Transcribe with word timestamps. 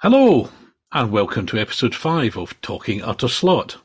Hello, 0.00 0.48
and 0.92 1.10
welcome 1.10 1.44
to 1.46 1.58
episode 1.58 1.92
5 1.92 2.38
of 2.38 2.60
Talking 2.60 3.02
Utter 3.02 3.26
Slot. 3.26 3.78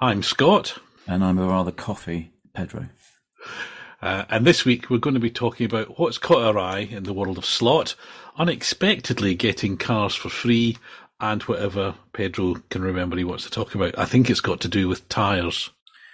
I'm 0.00 0.22
Scott. 0.22 0.78
And 1.06 1.22
I'm 1.22 1.38
a 1.38 1.46
rather 1.46 1.70
coffee 1.70 2.32
Pedro. 2.54 2.88
Uh, 4.00 4.24
and 4.30 4.46
this 4.46 4.64
week 4.64 4.88
we're 4.88 4.96
going 4.96 5.12
to 5.12 5.20
be 5.20 5.28
talking 5.28 5.66
about 5.66 5.98
what's 5.98 6.16
caught 6.16 6.44
our 6.44 6.58
eye 6.58 6.88
in 6.90 7.02
the 7.02 7.12
world 7.12 7.36
of 7.36 7.44
slot, 7.44 7.94
unexpectedly 8.38 9.34
getting 9.34 9.76
cars 9.76 10.14
for 10.14 10.30
free, 10.30 10.78
and 11.20 11.42
whatever 11.42 11.94
Pedro 12.14 12.54
can 12.70 12.80
remember 12.80 13.18
he 13.18 13.24
wants 13.24 13.44
to 13.44 13.50
talk 13.50 13.74
about. 13.74 13.98
I 13.98 14.06
think 14.06 14.30
it's 14.30 14.40
got 14.40 14.62
to 14.62 14.68
do 14.68 14.88
with 14.88 15.10
tyres. 15.10 15.68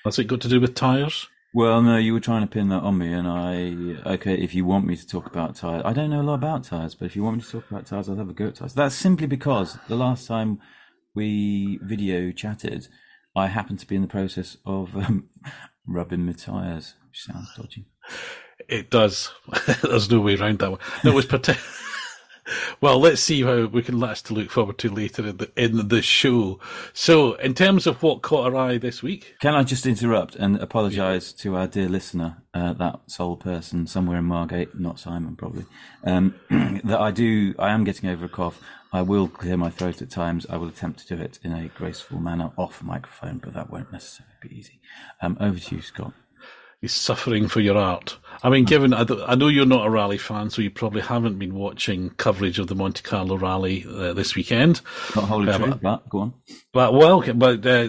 Has 0.05 0.19
it 0.19 0.25
got 0.25 0.41
to 0.41 0.49
do 0.49 0.61
with 0.61 0.75
tyres? 0.75 1.29
Well, 1.57 1.81
no, 1.81 1.97
you 1.97 2.13
were 2.13 2.21
trying 2.21 2.43
to 2.43 2.47
pin 2.47 2.69
that 2.69 2.83
on 2.83 2.99
me, 2.99 3.11
and 3.15 3.27
I 3.27 4.13
okay. 4.13 4.35
If 4.35 4.55
you 4.55 4.67
want 4.67 4.85
me 4.85 4.95
to 4.95 5.07
talk 5.07 5.25
about 5.25 5.55
tires, 5.57 5.81
I 5.87 5.95
don't 5.95 6.11
know 6.11 6.21
a 6.21 6.23
lot 6.23 6.35
about 6.35 6.65
tires, 6.65 6.95
but 6.95 7.07
if 7.07 7.17
you 7.17 7.23
want 7.23 7.39
me 7.39 7.43
to 7.45 7.51
talk 7.51 7.71
about 7.71 7.87
tires, 7.87 8.11
I'll 8.11 8.17
have 8.17 8.29
a 8.29 8.35
go 8.35 8.49
at 8.49 8.57
tires. 8.57 8.75
That's 8.75 8.95
simply 8.95 9.27
because 9.27 9.79
the 9.89 9.97
last 9.97 10.27
time 10.27 10.61
we 11.15 11.79
video 11.83 12.31
chatted, 12.31 12.89
I 13.35 13.47
happened 13.47 13.79
to 13.79 13.87
be 13.87 13.97
in 13.97 14.03
the 14.03 14.07
process 14.07 14.59
of 14.67 14.95
um, 14.99 15.31
rubbing 15.87 16.27
my 16.27 16.33
tires, 16.33 16.93
which 17.09 17.23
sounds 17.23 17.49
dodgy. 17.57 17.87
It 18.69 18.91
does. 18.91 19.31
There's 19.83 20.11
no 20.11 20.21
way 20.21 20.37
around 20.37 20.59
that 20.59 20.73
one. 20.73 20.81
No, 21.05 21.13
it 21.13 21.15
was 21.15 21.25
particular. 21.25 21.67
Well, 22.81 23.01
let's 23.01 23.21
see 23.21 23.43
how 23.43 23.67
we 23.67 23.83
can 23.83 23.99
last 23.99 24.27
to 24.27 24.35
look 24.35 24.51
forward 24.51 24.79
to 24.79 24.91
later 24.91 25.27
in 25.27 25.37
the 25.39 25.51
in 25.57 25.89
the 25.89 26.03
show. 26.03 26.61
So, 26.93 27.35
in 27.35 27.55
terms 27.55 27.87
of 27.87 28.03
what 28.03 28.23
caught 28.23 28.53
our 28.53 28.57
eye 28.57 28.79
this 28.79 29.03
week, 29.03 29.35
can 29.41 29.55
I 29.55 29.63
just 29.63 29.87
interrupt 29.87 30.37
and 30.37 30.57
apologise 30.57 31.35
yeah. 31.37 31.43
to 31.43 31.57
our 31.57 31.67
dear 31.67 31.89
listener, 31.89 32.43
uh, 32.55 32.73
that 32.75 33.01
sole 33.09 33.37
person 33.37 33.87
somewhere 33.87 34.19
in 34.19 34.25
Margate, 34.25 34.79
not 34.79 34.99
Simon 35.01 35.37
probably, 35.37 35.67
um, 36.05 36.35
that 36.85 37.01
I 37.01 37.11
do. 37.11 37.55
I 37.59 37.71
am 37.71 37.85
getting 37.85 38.09
over 38.09 38.27
a 38.27 38.29
cough. 38.29 38.61
I 38.93 39.03
will 39.03 39.29
clear 39.29 39.57
my 39.57 39.71
throat 39.71 40.01
at 40.01 40.11
times. 40.11 40.47
I 40.49 40.57
will 40.57 40.69
attempt 40.69 41.07
to 41.07 41.17
do 41.17 41.23
it 41.23 41.39
in 41.43 41.53
a 41.53 41.69
graceful 41.69 42.21
manner 42.21 42.53
off 42.57 42.83
microphone, 42.83 43.39
but 43.39 43.55
that 43.55 43.71
won't 43.71 43.93
necessarily 43.93 44.35
be 44.41 44.57
easy. 44.57 44.81
Um, 45.21 45.37
over 45.41 45.59
to 45.59 45.77
you, 45.77 45.83
Scott. 45.83 46.15
He's 46.81 46.93
suffering 46.93 47.49
for 47.49 47.61
your 47.61 47.77
art. 47.77 48.19
I 48.47 48.49
mean, 48.49 48.65
given 48.65 48.95
I, 48.95 49.05
I, 49.27 49.35
know 49.35 49.49
you're 49.49 49.67
not 49.67 49.89
a 49.89 49.91
rally 49.91 50.19
fan, 50.19 50.51
so 50.51 50.63
you 50.63 50.71
probably 50.71 51.03
haven't 51.03 51.37
been 51.37 51.57
watching 51.57 52.11
coverage 52.11 52.61
of 52.61 52.69
the 52.69 52.77
Monte 52.77 53.03
Carlo 53.03 53.37
rally 53.37 53.85
uh, 53.93 54.13
this 54.13 54.37
weekend. 54.37 54.83
Not 55.17 55.25
wholly 55.25 55.49
uh, 55.49 55.59
true, 55.59 55.67
but, 55.67 55.83
but, 55.83 56.09
go 56.09 56.19
on. 56.21 56.35
But 56.73 56.95
well, 56.95 57.25
but 57.35 57.67
uh, 57.67 57.89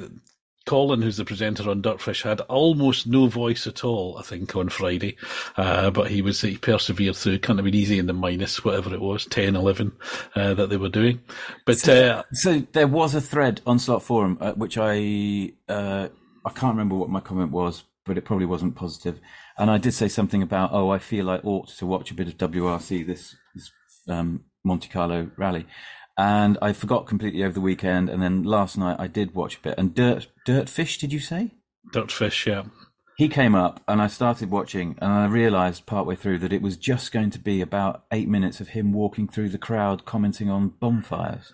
Colin, 0.65 1.03
who's 1.03 1.17
the 1.17 1.25
presenter 1.25 1.69
on 1.69 1.83
Dirtfish, 1.83 2.23
had 2.23 2.41
almost 2.41 3.05
no 3.05 3.27
voice 3.27 3.67
at 3.67 3.83
all. 3.83 4.17
I 4.17 4.23
think 4.23 4.55
on 4.55 4.69
Friday, 4.69 5.17
uh, 5.57 5.91
but 5.91 6.09
he 6.09 6.23
was 6.23 6.41
he 6.41 6.57
persevered 6.57 7.15
through. 7.15 7.37
Kind 7.37 7.59
of 7.59 7.65
been 7.65 7.75
easy 7.75 7.99
in 7.99 8.07
the 8.07 8.13
minus 8.13 8.65
whatever 8.65 8.91
it 8.95 8.99
was, 8.99 9.27
10, 9.27 9.55
11, 9.55 9.91
uh, 10.35 10.55
that 10.55 10.71
they 10.71 10.77
were 10.77 10.89
doing. 10.89 11.21
But 11.67 11.77
so, 11.77 11.93
uh, 11.93 12.23
so, 12.31 12.61
there 12.71 12.87
was 12.87 13.13
a 13.13 13.21
thread 13.21 13.61
on 13.67 13.77
Slot 13.77 14.01
Forum 14.01 14.37
which 14.55 14.79
I 14.79 15.53
I 15.69 16.09
can't 16.55 16.73
remember 16.73 16.95
what 16.95 17.11
my 17.11 17.19
comment 17.19 17.51
was, 17.51 17.83
but 18.07 18.17
it 18.17 18.25
probably 18.25 18.47
wasn't 18.47 18.75
positive. 18.75 19.19
And 19.57 19.71
I 19.71 19.77
did 19.77 19.93
say 19.93 20.07
something 20.07 20.43
about, 20.43 20.71
oh, 20.71 20.89
I 20.89 20.99
feel 20.99 21.29
I 21.29 21.37
ought 21.37 21.69
to 21.69 21.85
watch 21.85 22.11
a 22.11 22.13
bit 22.13 22.27
of 22.27 22.37
WRC 22.37 23.05
this, 23.05 23.35
this 23.55 23.71
um, 24.07 24.45
Monte 24.63 24.89
Carlo 24.89 25.31
rally. 25.37 25.65
And 26.17 26.57
I 26.61 26.73
forgot 26.73 27.07
completely 27.07 27.43
over 27.43 27.53
the 27.53 27.61
weekend. 27.61 28.09
And 28.09 28.21
then 28.21 28.43
last 28.43 28.77
night 28.77 28.97
I 28.99 29.07
did 29.07 29.33
watch 29.35 29.57
a 29.57 29.61
bit. 29.61 29.75
And 29.77 29.93
Dirt 29.95 30.27
Dirtfish, 30.47 30.99
did 30.99 31.11
you 31.11 31.19
say? 31.19 31.51
Dirtfish, 31.93 32.45
yeah. 32.45 32.63
He 33.17 33.29
came 33.29 33.55
up 33.55 33.81
and 33.87 33.99
I 33.99 34.05
started 34.05 34.51
watching, 34.51 34.95
and 35.01 35.11
I 35.11 35.25
realised 35.25 35.87
partway 35.87 36.15
through 36.15 36.37
that 36.39 36.53
it 36.53 36.61
was 36.61 36.77
just 36.77 37.11
going 37.11 37.31
to 37.31 37.39
be 37.39 37.61
about 37.61 38.03
eight 38.11 38.27
minutes 38.27 38.61
of 38.61 38.69
him 38.69 38.93
walking 38.93 39.27
through 39.27 39.49
the 39.49 39.57
crowd 39.57 40.05
commenting 40.05 40.51
on 40.51 40.69
bonfires. 40.79 41.51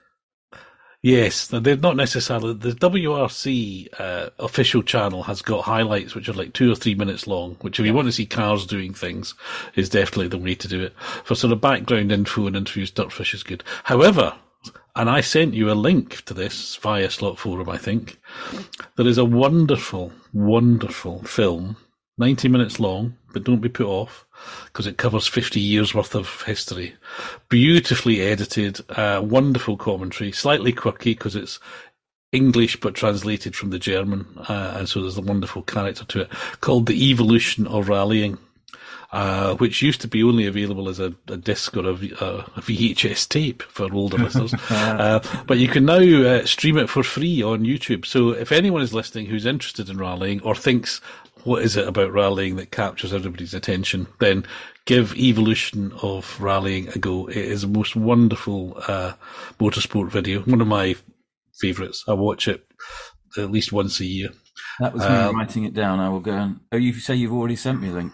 Yes, 1.03 1.47
they're 1.47 1.75
not 1.75 1.97
necessarily. 1.97 2.53
The 2.53 2.71
WRC 2.71 3.89
uh, 3.99 4.29
official 4.39 4.81
channel 4.81 5.21
has 5.23 5.41
got 5.41 5.65
highlights 5.65 6.15
which 6.15 6.29
are 6.29 6.33
like 6.33 6.53
two 6.53 6.71
or 6.71 6.75
three 6.75 6.95
minutes 6.95 7.27
long, 7.27 7.57
which 7.59 7.77
if 7.77 7.85
you 7.85 7.93
want 7.93 8.07
to 8.07 8.11
see 8.13 8.25
cars 8.25 8.65
doing 8.65 8.93
things, 8.93 9.33
is 9.75 9.89
definitely 9.89 10.29
the 10.29 10.37
way 10.37 10.55
to 10.55 10.67
do 10.69 10.81
it. 10.81 10.93
For 11.25 11.35
sort 11.35 11.51
of 11.51 11.59
background 11.59 12.13
info 12.13 12.47
and 12.47 12.55
interviews, 12.55 12.89
Dirtfish 12.89 13.33
is 13.33 13.43
good. 13.43 13.65
However, 13.83 14.33
and 14.95 15.09
I 15.09 15.19
sent 15.19 15.53
you 15.53 15.69
a 15.69 15.73
link 15.73 16.23
to 16.23 16.33
this 16.33 16.77
via 16.77 17.09
Slot 17.09 17.37
Forum, 17.37 17.67
I 17.67 17.77
think. 17.77 18.17
There 18.95 19.07
is 19.07 19.17
a 19.17 19.25
wonderful, 19.25 20.13
wonderful 20.31 21.21
film, 21.23 21.75
90 22.17 22.47
minutes 22.47 22.79
long, 22.79 23.15
but 23.33 23.43
don't 23.43 23.61
be 23.61 23.69
put 23.69 23.87
off 23.87 24.25
because 24.65 24.85
it 24.85 24.97
covers 24.97 25.27
50 25.27 25.59
years 25.59 25.95
worth 25.95 26.15
of 26.15 26.43
history. 26.43 26.95
Beautifully 27.49 28.21
edited, 28.21 28.79
uh, 28.89 29.21
wonderful 29.23 29.77
commentary, 29.77 30.31
slightly 30.31 30.71
quirky 30.71 31.13
because 31.13 31.35
it's 31.35 31.59
English 32.31 32.79
but 32.79 32.95
translated 32.95 33.55
from 33.55 33.69
the 33.69 33.79
German, 33.79 34.27
uh, 34.49 34.75
and 34.77 34.89
so 34.89 35.01
there's 35.01 35.17
a 35.17 35.21
wonderful 35.21 35.61
character 35.61 36.03
to 36.05 36.21
it 36.21 36.29
called 36.61 36.87
The 36.87 37.09
Evolution 37.09 37.67
of 37.67 37.89
Rallying. 37.89 38.37
Uh, 39.11 39.53
which 39.57 39.83
used 39.83 40.01
to 40.01 40.07
be 40.07 40.23
only 40.23 40.47
available 40.47 40.89
as 40.89 40.99
a, 40.99 41.13
a 41.27 41.37
disc 41.37 41.77
or 41.77 41.85
a, 41.85 41.91
a, 41.91 42.61
VHS 42.61 43.29
tape 43.29 43.61
for 43.61 43.93
older 43.93 44.17
listeners. 44.23 44.55
uh, 44.71 45.19
but 45.45 45.59
you 45.59 45.67
can 45.67 45.85
now 45.85 45.99
uh, 45.99 46.43
stream 46.47 46.79
it 46.79 46.89
for 46.89 47.03
free 47.03 47.43
on 47.43 47.59
YouTube. 47.59 48.07
So 48.07 48.31
if 48.31 48.51
anyone 48.51 48.81
is 48.81 48.91
listening 48.91 49.27
who's 49.27 49.45
interested 49.45 49.87
in 49.87 49.99
rallying 49.99 50.41
or 50.41 50.55
thinks 50.55 50.99
what 51.43 51.63
is 51.63 51.75
it 51.75 51.87
about 51.87 52.11
rallying 52.11 52.55
that 52.57 52.71
captures 52.71 53.13
everybody's 53.13 53.53
attention, 53.53 54.07
then 54.19 54.45
give 54.85 55.15
Evolution 55.15 55.91
of 56.01 56.39
Rallying 56.39 56.89
a 56.89 56.99
go. 56.99 57.27
It 57.27 57.37
is 57.37 57.63
a 57.63 57.67
most 57.67 57.95
wonderful 57.95 58.81
uh, 58.87 59.13
motorsport 59.59 60.09
video, 60.09 60.41
one 60.41 60.61
of 60.61 60.67
my 60.67 60.95
favourites. 61.59 62.03
I 62.07 62.13
watch 62.13 62.47
it 62.47 62.65
at 63.37 63.51
least 63.51 63.71
once 63.71 63.99
a 63.99 64.05
year. 64.05 64.29
That 64.79 64.93
was 64.93 65.03
me 65.03 65.09
um, 65.09 65.35
writing 65.35 65.65
it 65.65 65.73
down. 65.73 65.99
I 65.99 66.09
will 66.09 66.19
go 66.19 66.31
and. 66.31 66.59
Oh, 66.71 66.77
you 66.77 66.93
say 66.93 67.15
you've 67.15 67.33
already 67.33 67.55
sent 67.55 67.81
me 67.81 67.89
a 67.89 67.93
link. 67.93 68.13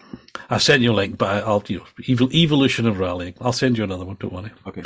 I 0.50 0.58
sent 0.58 0.82
you 0.82 0.92
a 0.92 0.94
link, 0.94 1.16
but 1.16 1.44
I'll 1.44 1.62
you 1.66 1.82
know, 2.08 2.28
evolution 2.32 2.86
of 2.86 2.98
rallying. 2.98 3.34
I'll 3.40 3.52
send 3.52 3.78
you 3.78 3.84
another 3.84 4.04
one. 4.04 4.16
Don't 4.20 4.32
worry. 4.32 4.52
Okay. 4.66 4.82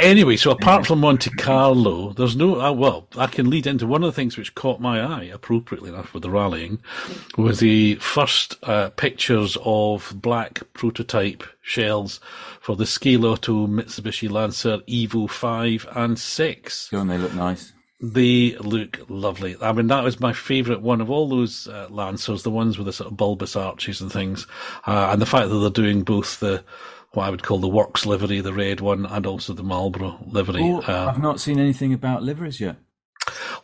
Anyway, 0.00 0.36
so 0.36 0.52
apart 0.52 0.86
from 0.86 1.00
Monte 1.00 1.30
Carlo, 1.30 2.12
there's 2.12 2.36
no. 2.36 2.60
Uh, 2.60 2.72
well, 2.72 3.08
I 3.16 3.26
can 3.26 3.50
lead 3.50 3.66
into 3.66 3.86
one 3.86 4.02
of 4.02 4.06
the 4.06 4.12
things 4.12 4.36
which 4.36 4.54
caught 4.54 4.80
my 4.80 5.00
eye, 5.00 5.24
appropriately 5.24 5.90
enough, 5.90 6.14
with 6.14 6.22
the 6.22 6.30
rallying, 6.30 6.78
was 7.36 7.60
the 7.60 7.96
first 7.96 8.56
uh, 8.62 8.90
pictures 8.90 9.56
of 9.64 10.12
black 10.14 10.62
prototype 10.72 11.42
shells 11.62 12.20
for 12.60 12.76
the 12.76 12.84
Scaleauto 12.84 13.66
Mitsubishi 13.66 14.30
Lancer 14.30 14.78
Evo 14.88 15.28
Five 15.28 15.86
and 15.94 16.18
Six. 16.18 16.88
Don't 16.90 17.08
they 17.08 17.18
look 17.18 17.34
nice? 17.34 17.72
They 18.00 18.56
look 18.58 19.00
lovely. 19.08 19.56
I 19.60 19.72
mean, 19.72 19.88
that 19.88 20.04
was 20.04 20.20
my 20.20 20.32
favourite 20.32 20.82
one 20.82 21.00
of 21.00 21.10
all 21.10 21.28
those 21.28 21.66
uh, 21.66 21.88
Lancers, 21.90 22.44
the 22.44 22.50
ones 22.50 22.78
with 22.78 22.86
the 22.86 22.92
sort 22.92 23.10
of 23.10 23.16
bulbous 23.16 23.56
arches 23.56 24.00
and 24.00 24.12
things, 24.12 24.46
uh, 24.86 25.08
and 25.10 25.20
the 25.20 25.26
fact 25.26 25.48
that 25.48 25.58
they're 25.58 25.70
doing 25.70 26.02
both 26.02 26.38
the 26.38 26.62
what 27.18 27.26
I 27.26 27.30
would 27.30 27.42
call 27.42 27.58
the 27.58 27.68
works 27.68 28.06
livery, 28.06 28.40
the 28.40 28.52
red 28.52 28.80
one, 28.80 29.04
and 29.04 29.26
also 29.26 29.52
the 29.52 29.64
Marlboro 29.64 30.18
livery. 30.24 30.62
Oh, 30.62 30.80
uh, 30.82 31.10
I've 31.12 31.20
not 31.20 31.40
seen 31.40 31.58
anything 31.58 31.92
about 31.92 32.22
liveries 32.22 32.60
yet. 32.60 32.76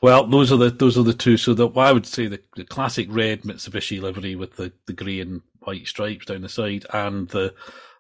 Well, 0.03 0.27
those 0.27 0.51
are 0.51 0.57
the 0.57 0.71
those 0.71 0.99
are 0.99 1.05
the 1.05 1.15
two. 1.15 1.37
So 1.37 1.55
that 1.55 1.77
I 1.77 1.93
would 1.93 2.05
say 2.05 2.27
the, 2.27 2.41
the 2.57 2.65
classic 2.65 3.07
red 3.11 3.43
Mitsubishi 3.43 4.03
livery 4.03 4.35
with 4.35 4.57
the, 4.57 4.73
the 4.87 4.93
grey 4.93 5.21
and 5.21 5.41
white 5.61 5.87
stripes 5.87 6.27
down 6.27 6.43
the 6.43 6.49
side, 6.49 6.85
and 6.93 7.29
the 7.29 7.55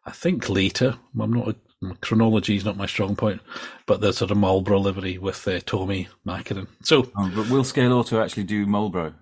I 0.04 0.10
think 0.10 0.48
later. 0.48 0.96
I'm 1.18 1.32
not 1.32 1.48
a, 1.48 1.56
chronology 2.00 2.56
is 2.56 2.64
not 2.64 2.76
my 2.76 2.86
strong 2.86 3.14
point, 3.14 3.40
but 3.86 4.00
the 4.00 4.12
sort 4.12 4.32
of 4.32 4.36
Marlboro 4.36 4.80
livery 4.80 5.18
with 5.18 5.46
uh, 5.46 5.60
Tommi 5.60 6.08
Mäkinen. 6.26 6.66
So, 6.82 7.10
oh, 7.16 7.32
but 7.34 7.48
will 7.48 7.62
Scaleauto 7.62 8.20
actually 8.20 8.44
do 8.44 8.66
Marlboro? 8.66 9.14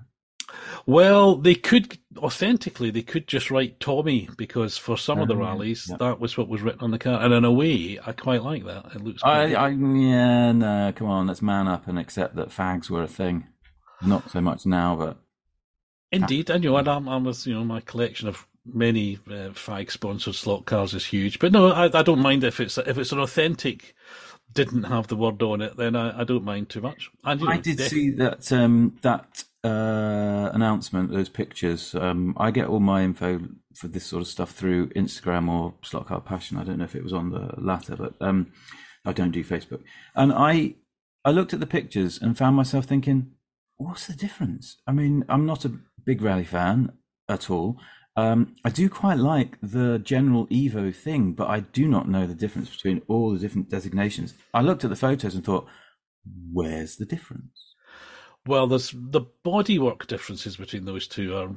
Well, 0.86 1.36
they 1.36 1.54
could 1.54 1.98
authentically 2.18 2.90
they 2.90 3.02
could 3.02 3.26
just 3.26 3.50
write 3.50 3.80
Tommy 3.80 4.28
because 4.36 4.76
for 4.76 4.98
some 4.98 5.20
of 5.20 5.28
the 5.28 5.34
uh-huh. 5.34 5.42
rallies 5.42 5.86
yeah. 5.88 5.96
that 5.98 6.20
was 6.20 6.36
what 6.36 6.48
was 6.48 6.62
written 6.62 6.82
on 6.82 6.90
the 6.90 6.98
car, 6.98 7.22
and 7.22 7.32
in 7.32 7.44
a 7.44 7.52
way, 7.52 7.98
I 8.04 8.12
quite 8.12 8.42
like 8.42 8.64
that. 8.64 8.86
It 8.94 9.02
looks. 9.02 9.22
I, 9.24 9.54
I, 9.54 9.68
yeah, 9.68 10.52
no, 10.52 10.92
come 10.94 11.08
on, 11.08 11.26
let's 11.26 11.42
man 11.42 11.68
up 11.68 11.88
and 11.88 11.98
accept 11.98 12.36
that 12.36 12.50
fags 12.50 12.90
were 12.90 13.02
a 13.02 13.08
thing. 13.08 13.46
Not 14.04 14.30
so 14.30 14.40
much 14.40 14.66
now, 14.66 14.96
but 14.96 15.18
indeed, 16.10 16.50
and 16.50 16.64
you 16.64 16.70
know, 16.70 16.76
I'm, 16.76 17.08
I'm 17.08 17.24
with, 17.24 17.46
you 17.46 17.54
know 17.54 17.64
my 17.64 17.80
collection 17.80 18.28
of 18.28 18.46
many 18.64 19.18
uh, 19.28 19.50
fag 19.54 19.90
sponsored 19.90 20.34
slot 20.34 20.66
cars 20.66 20.94
is 20.94 21.06
huge, 21.06 21.38
but 21.38 21.52
no, 21.52 21.70
I, 21.70 21.84
I 21.84 22.02
don't 22.02 22.18
mind 22.18 22.42
if 22.44 22.58
it's 22.58 22.78
if 22.78 22.98
it's 22.98 23.12
an 23.12 23.20
authentic 23.20 23.94
didn't 24.52 24.84
have 24.84 25.08
the 25.08 25.16
word 25.16 25.42
on 25.42 25.60
it, 25.60 25.76
then 25.76 25.96
I, 25.96 26.20
I 26.20 26.24
don't 26.24 26.44
mind 26.44 26.68
too 26.68 26.80
much. 26.80 27.10
And, 27.24 27.40
you 27.40 27.46
know, 27.46 27.52
I 27.52 27.58
did 27.58 27.80
see 27.80 28.10
that 28.10 28.52
um, 28.52 28.98
that 29.02 29.44
uh, 29.64 30.50
announcement, 30.52 31.12
those 31.12 31.28
pictures. 31.28 31.94
Um, 31.94 32.34
I 32.36 32.50
get 32.50 32.66
all 32.66 32.80
my 32.80 33.02
info 33.02 33.40
for 33.74 33.88
this 33.88 34.04
sort 34.04 34.22
of 34.22 34.28
stuff 34.28 34.50
through 34.50 34.88
Instagram 34.90 35.48
or 35.48 35.74
Slot 35.82 36.06
Car 36.06 36.20
Passion. 36.20 36.58
I 36.58 36.64
don't 36.64 36.78
know 36.78 36.84
if 36.84 36.96
it 36.96 37.04
was 37.04 37.12
on 37.12 37.30
the 37.30 37.54
latter, 37.58 37.96
but 37.96 38.14
um, 38.20 38.52
I 39.04 39.12
don't 39.12 39.30
do 39.30 39.44
Facebook. 39.44 39.82
And 40.14 40.32
I 40.32 40.74
I 41.24 41.30
looked 41.30 41.54
at 41.54 41.60
the 41.60 41.66
pictures 41.66 42.20
and 42.20 42.36
found 42.36 42.56
myself 42.56 42.84
thinking, 42.86 43.32
what's 43.76 44.06
the 44.06 44.14
difference? 44.14 44.78
I 44.86 44.92
mean, 44.92 45.24
I'm 45.28 45.46
not 45.46 45.64
a 45.64 45.72
big 46.04 46.20
rally 46.20 46.44
fan 46.44 46.92
at 47.28 47.48
all. 47.48 47.78
Um, 48.16 48.56
I 48.64 48.70
do 48.70 48.90
quite 48.90 49.18
like 49.18 49.56
the 49.62 49.98
general 49.98 50.46
Evo 50.48 50.94
thing, 50.94 51.32
but 51.32 51.48
I 51.48 51.60
do 51.60 51.86
not 51.86 52.08
know 52.08 52.26
the 52.26 52.34
difference 52.34 52.68
between 52.68 53.02
all 53.08 53.32
the 53.32 53.38
different 53.38 53.70
designations. 53.70 54.34
I 54.52 54.60
looked 54.60 54.84
at 54.84 54.90
the 54.90 54.96
photos 54.96 55.34
and 55.34 55.44
thought, 55.44 55.66
where's 56.52 56.96
the 56.96 57.06
difference? 57.06 57.71
Well, 58.46 58.66
there's 58.66 58.92
the 58.92 59.22
bodywork 59.44 60.06
differences 60.06 60.56
between 60.56 60.84
those 60.84 61.06
two 61.06 61.36
are, 61.36 61.50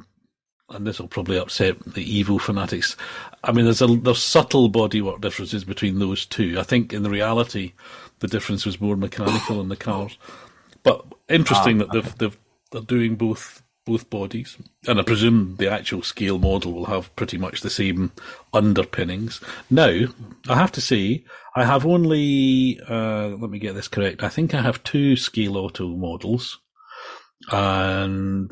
and 0.70 0.86
this 0.86 1.00
will 1.00 1.08
probably 1.08 1.38
upset 1.38 1.80
the 1.84 2.24
Evo 2.24 2.40
fanatics. 2.40 2.96
I 3.44 3.52
mean, 3.52 3.66
there's 3.66 3.82
a 3.82 3.88
there's 3.88 4.22
subtle 4.22 4.70
bodywork 4.70 5.22
differences 5.22 5.64
between 5.64 6.00
those 6.00 6.26
two. 6.26 6.60
I 6.60 6.64
think 6.64 6.94
in 6.94 7.04
the 7.04 7.10
reality, 7.10 7.74
the 8.20 8.28
difference 8.28 8.66
was 8.66 8.82
more 8.82 8.96
mechanical 8.96 9.62
in 9.62 9.70
the 9.70 9.76
cars. 9.76 10.18
But 10.84 11.04
interesting 11.28 11.82
ah, 11.82 11.86
that 11.86 11.94
they've, 11.94 12.18
they've 12.20 12.38
they're 12.72 12.82
doing 12.82 13.16
both 13.16 13.64
both 13.86 14.10
bodies, 14.10 14.58
and 14.88 15.00
I 15.00 15.04
presume 15.04 15.56
the 15.58 15.72
actual 15.72 16.02
scale 16.02 16.40
model 16.40 16.74
will 16.74 16.86
have 16.86 17.16
pretty 17.16 17.38
much 17.38 17.62
the 17.62 17.70
same 17.70 18.12
underpinnings. 18.52 19.42
Now, 19.70 20.06
I 20.50 20.56
have 20.56 20.72
to 20.74 20.82
say, 20.82 21.24
I 21.56 21.66
have 21.66 21.86
only, 21.86 22.80
uh, 22.90 23.28
let 23.28 23.52
me 23.52 23.60
get 23.60 23.76
this 23.76 23.88
correct, 23.88 24.24
I 24.24 24.30
think 24.30 24.56
I 24.56 24.62
have 24.62 24.84
two 24.84 25.14
Scaleauto 25.14 25.96
models, 25.96 26.60
and 27.52 28.52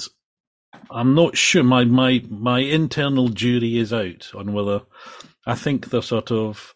I'm 0.92 1.16
not 1.16 1.38
sure, 1.38 1.64
my, 1.64 1.86
my, 1.86 2.24
my 2.30 2.60
internal 2.60 3.30
jury 3.30 3.78
is 3.78 3.94
out 3.94 4.32
on 4.36 4.54
whether, 4.54 4.82
I 5.46 5.56
think 5.56 5.90
they're 5.90 6.02
sort 6.02 6.32
of 6.32 6.74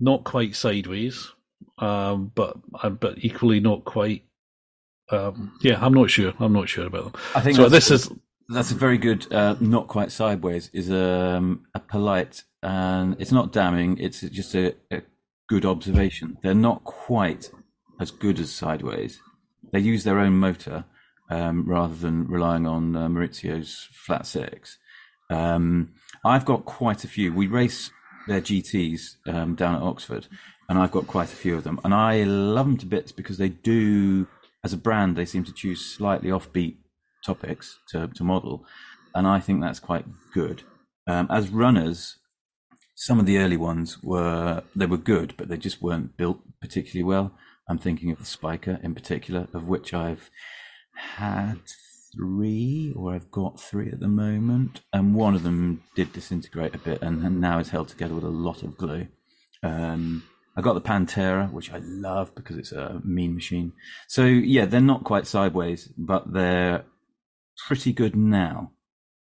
not 0.00 0.24
quite 0.24 0.54
sideways, 0.54 1.30
um, 1.78 2.32
but, 2.34 2.56
but 3.00 3.18
equally 3.18 3.60
not 3.60 3.84
quite 3.84 4.24
um, 5.10 5.56
yeah, 5.62 5.78
I'm 5.80 5.94
not 5.94 6.10
sure. 6.10 6.34
I'm 6.38 6.52
not 6.52 6.68
sure 6.68 6.86
about 6.86 7.04
them. 7.12 7.22
I 7.34 7.40
think 7.40 7.56
so. 7.56 7.68
This 7.68 7.90
is 7.90 8.10
that's 8.48 8.70
a 8.70 8.74
very 8.74 8.98
good, 8.98 9.30
uh, 9.32 9.56
not 9.60 9.88
quite 9.88 10.10
sideways. 10.10 10.70
Is 10.72 10.90
um, 10.90 11.66
a 11.74 11.80
polite 11.80 12.44
and 12.62 13.16
it's 13.18 13.32
not 13.32 13.52
damning. 13.52 13.98
It's 13.98 14.20
just 14.20 14.54
a, 14.54 14.74
a, 14.90 15.02
good 15.48 15.64
observation. 15.64 16.36
They're 16.42 16.54
not 16.54 16.84
quite 16.84 17.50
as 17.98 18.10
good 18.10 18.38
as 18.38 18.52
sideways. 18.52 19.18
They 19.72 19.78
use 19.78 20.04
their 20.04 20.18
own 20.18 20.34
motor 20.34 20.84
um, 21.30 21.64
rather 21.66 21.94
than 21.94 22.26
relying 22.28 22.66
on 22.66 22.96
uh, 22.96 23.08
Maurizio's 23.08 23.88
flat 23.92 24.26
six. 24.26 24.78
Um, 25.30 25.92
I've 26.24 26.44
got 26.44 26.64
quite 26.64 27.04
a 27.04 27.08
few. 27.08 27.32
We 27.32 27.46
race 27.46 27.90
their 28.26 28.40
GTS 28.40 29.16
um, 29.26 29.54
down 29.54 29.76
at 29.76 29.82
Oxford, 29.82 30.26
and 30.68 30.78
I've 30.78 30.90
got 30.90 31.06
quite 31.06 31.32
a 31.32 31.36
few 31.36 31.56
of 31.56 31.64
them, 31.64 31.80
and 31.84 31.94
I 31.94 32.24
love 32.24 32.66
them 32.66 32.76
to 32.78 32.86
bits 32.86 33.12
because 33.12 33.38
they 33.38 33.48
do 33.48 34.26
as 34.64 34.72
a 34.72 34.76
brand, 34.76 35.16
they 35.16 35.24
seem 35.24 35.44
to 35.44 35.52
choose 35.52 35.84
slightly 35.84 36.30
offbeat 36.30 36.76
topics 37.24 37.78
to, 37.88 38.08
to 38.08 38.24
model, 38.24 38.66
and 39.14 39.26
I 39.26 39.40
think 39.40 39.60
that's 39.60 39.80
quite 39.80 40.04
good. 40.32 40.62
Um, 41.06 41.26
as 41.30 41.48
runners, 41.48 42.16
some 42.94 43.18
of 43.18 43.26
the 43.26 43.38
early 43.38 43.56
ones 43.56 44.02
were 44.02 44.62
they 44.74 44.86
were 44.86 44.98
good, 44.98 45.34
but 45.36 45.48
they 45.48 45.56
just 45.56 45.80
weren't 45.80 46.16
built 46.16 46.40
particularly 46.60 47.04
well. 47.04 47.32
I'm 47.68 47.78
thinking 47.78 48.10
of 48.10 48.18
the 48.18 48.24
Spyker 48.24 48.82
in 48.82 48.94
particular, 48.94 49.46
of 49.54 49.68
which 49.68 49.94
I've 49.94 50.30
had 50.98 51.60
three, 52.12 52.92
or 52.96 53.14
I've 53.14 53.30
got 53.30 53.60
three 53.60 53.90
at 53.90 54.00
the 54.00 54.08
moment, 54.08 54.80
and 54.92 55.14
one 55.14 55.34
of 55.34 55.42
them 55.42 55.82
did 55.94 56.12
disintegrate 56.12 56.74
a 56.74 56.78
bit, 56.78 57.02
and, 57.02 57.24
and 57.24 57.40
now 57.40 57.58
is 57.58 57.70
held 57.70 57.88
together 57.88 58.14
with 58.14 58.24
a 58.24 58.28
lot 58.28 58.62
of 58.62 58.76
glue. 58.76 59.08
Um, 59.62 60.24
I 60.56 60.60
got 60.60 60.74
the 60.74 60.80
Pantera, 60.80 61.50
which 61.52 61.72
I 61.72 61.78
love 61.78 62.34
because 62.34 62.56
it's 62.56 62.72
a 62.72 63.00
mean 63.04 63.34
machine. 63.34 63.72
So 64.08 64.24
yeah, 64.24 64.64
they're 64.66 64.80
not 64.80 65.04
quite 65.04 65.26
sideways, 65.26 65.88
but 65.96 66.32
they're 66.32 66.84
pretty 67.66 67.92
good 67.92 68.16
now. 68.16 68.72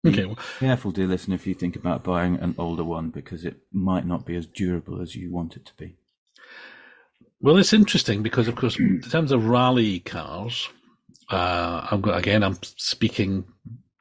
Okay. 0.05 0.25
Be 0.25 0.35
careful, 0.59 0.91
dear 0.91 1.07
listener, 1.07 1.35
if 1.35 1.45
you 1.45 1.53
think 1.53 1.75
about 1.75 2.03
buying 2.03 2.37
an 2.37 2.55
older 2.57 2.83
one 2.83 3.09
because 3.09 3.43
it 3.43 3.57
might 3.73 4.05
not 4.05 4.25
be 4.25 4.37
as 4.37 4.45
durable 4.45 5.01
as 5.01 5.15
you 5.15 5.31
want 5.31 5.57
it 5.57 5.65
to 5.65 5.73
be. 5.75 5.97
Well, 7.41 7.57
it's 7.57 7.73
interesting 7.73 8.23
because, 8.23 8.47
of 8.47 8.55
course, 8.55 8.79
in 8.79 9.01
terms 9.01 9.31
of 9.31 9.47
rally 9.47 9.99
cars, 9.99 10.69
uh, 11.29 11.87
I'm 11.91 12.01
going 12.01 12.17
again, 12.17 12.43
I'm 12.43 12.57
speaking 12.61 13.45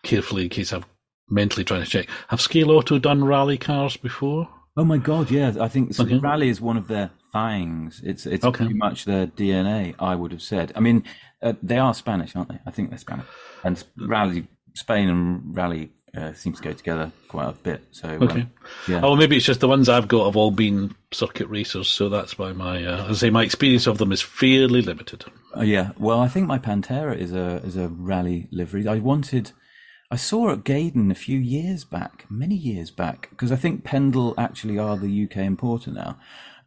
carefully 0.03 0.45
in 0.45 0.49
case 0.49 0.73
I'm 0.73 0.85
mentally 1.29 1.65
trying 1.65 1.83
to 1.83 1.91
check. 1.91 2.09
Have 2.29 2.41
Scaleauto 2.41 3.01
done 3.01 3.25
rally 3.25 3.59
cars 3.59 3.97
before? 3.97 4.49
Oh 4.77 4.85
my 4.85 4.99
god, 4.99 5.31
yeah! 5.31 5.55
I 5.61 5.69
think 5.69 5.99
okay. 5.99 6.19
rally 6.19 6.49
is 6.49 6.61
one 6.61 6.77
of 6.77 6.87
their 6.89 7.11
things. 7.33 8.03
It's 8.05 8.27
it's 8.27 8.45
okay. 8.45 8.59
pretty 8.59 8.75
much 8.75 9.05
their 9.07 9.27
DNA. 9.27 9.95
I 9.99 10.15
would 10.15 10.33
have 10.33 10.43
said. 10.43 10.73
I 10.77 10.81
mean, 10.81 11.05
uh, 11.43 11.55
they 11.63 11.79
are 11.79 11.95
Spanish, 11.95 12.37
aren't 12.37 12.51
they? 12.51 12.61
I 12.67 12.71
think 12.71 12.91
they're 12.91 12.99
Spanish. 12.99 13.27
And 13.65 13.83
rally, 13.97 14.47
Spain 14.75 15.09
and 15.09 15.57
rally 15.57 15.93
uh, 16.17 16.33
seem 16.35 16.53
to 16.53 16.63
go 16.63 16.73
together 16.73 17.11
quite 17.29 17.49
a 17.49 17.53
bit. 17.53 17.85
So 17.91 18.09
um, 18.09 18.23
okay, 18.23 18.41
um, 18.41 18.53
yeah. 18.87 19.01
Oh, 19.03 19.17
maybe 19.17 19.37
it's 19.37 19.47
just 19.47 19.61
the 19.61 19.69
ones 19.69 19.89
I've 19.89 20.09
got 20.09 20.27
have 20.27 20.37
all 20.37 20.51
been 20.51 20.95
circuit 21.13 21.49
racers, 21.49 21.89
so 21.89 22.09
that's 22.09 22.39
why 22.39 22.53
my 22.53 22.85
uh, 22.85 23.09
I 23.09 23.13
say 23.13 23.31
my 23.31 23.45
experience 23.45 23.87
of 23.87 23.99
them 23.99 24.13
is 24.13 24.23
fairly 24.23 24.83
limited. 24.83 25.25
Uh, 25.57 25.63
yeah, 25.63 25.91
well, 25.99 26.21
I 26.21 26.29
think 26.29 26.47
my 26.47 26.59
Pantera 26.59 27.17
is 27.17 27.33
a 27.33 27.63
is 27.65 27.77
a 27.77 27.89
rally 27.89 28.49
livery. 28.51 28.87
I 28.87 28.99
wanted. 28.99 29.53
I 30.11 30.17
saw 30.17 30.51
at 30.51 30.63
Gaydon 30.63 31.11
a 31.11 31.17
few 31.17 31.39
years 31.39 31.85
back, 31.85 32.27
many 32.31 32.55
years 32.55 32.93
back, 32.93 33.29
because 33.31 33.51
I 33.51 33.57
think 33.57 33.83
Pendle 33.83 34.35
actually 34.39 34.79
are 34.79 34.97
the 34.97 35.25
UK 35.25 35.39
importer 35.39 35.91
now. 35.91 36.19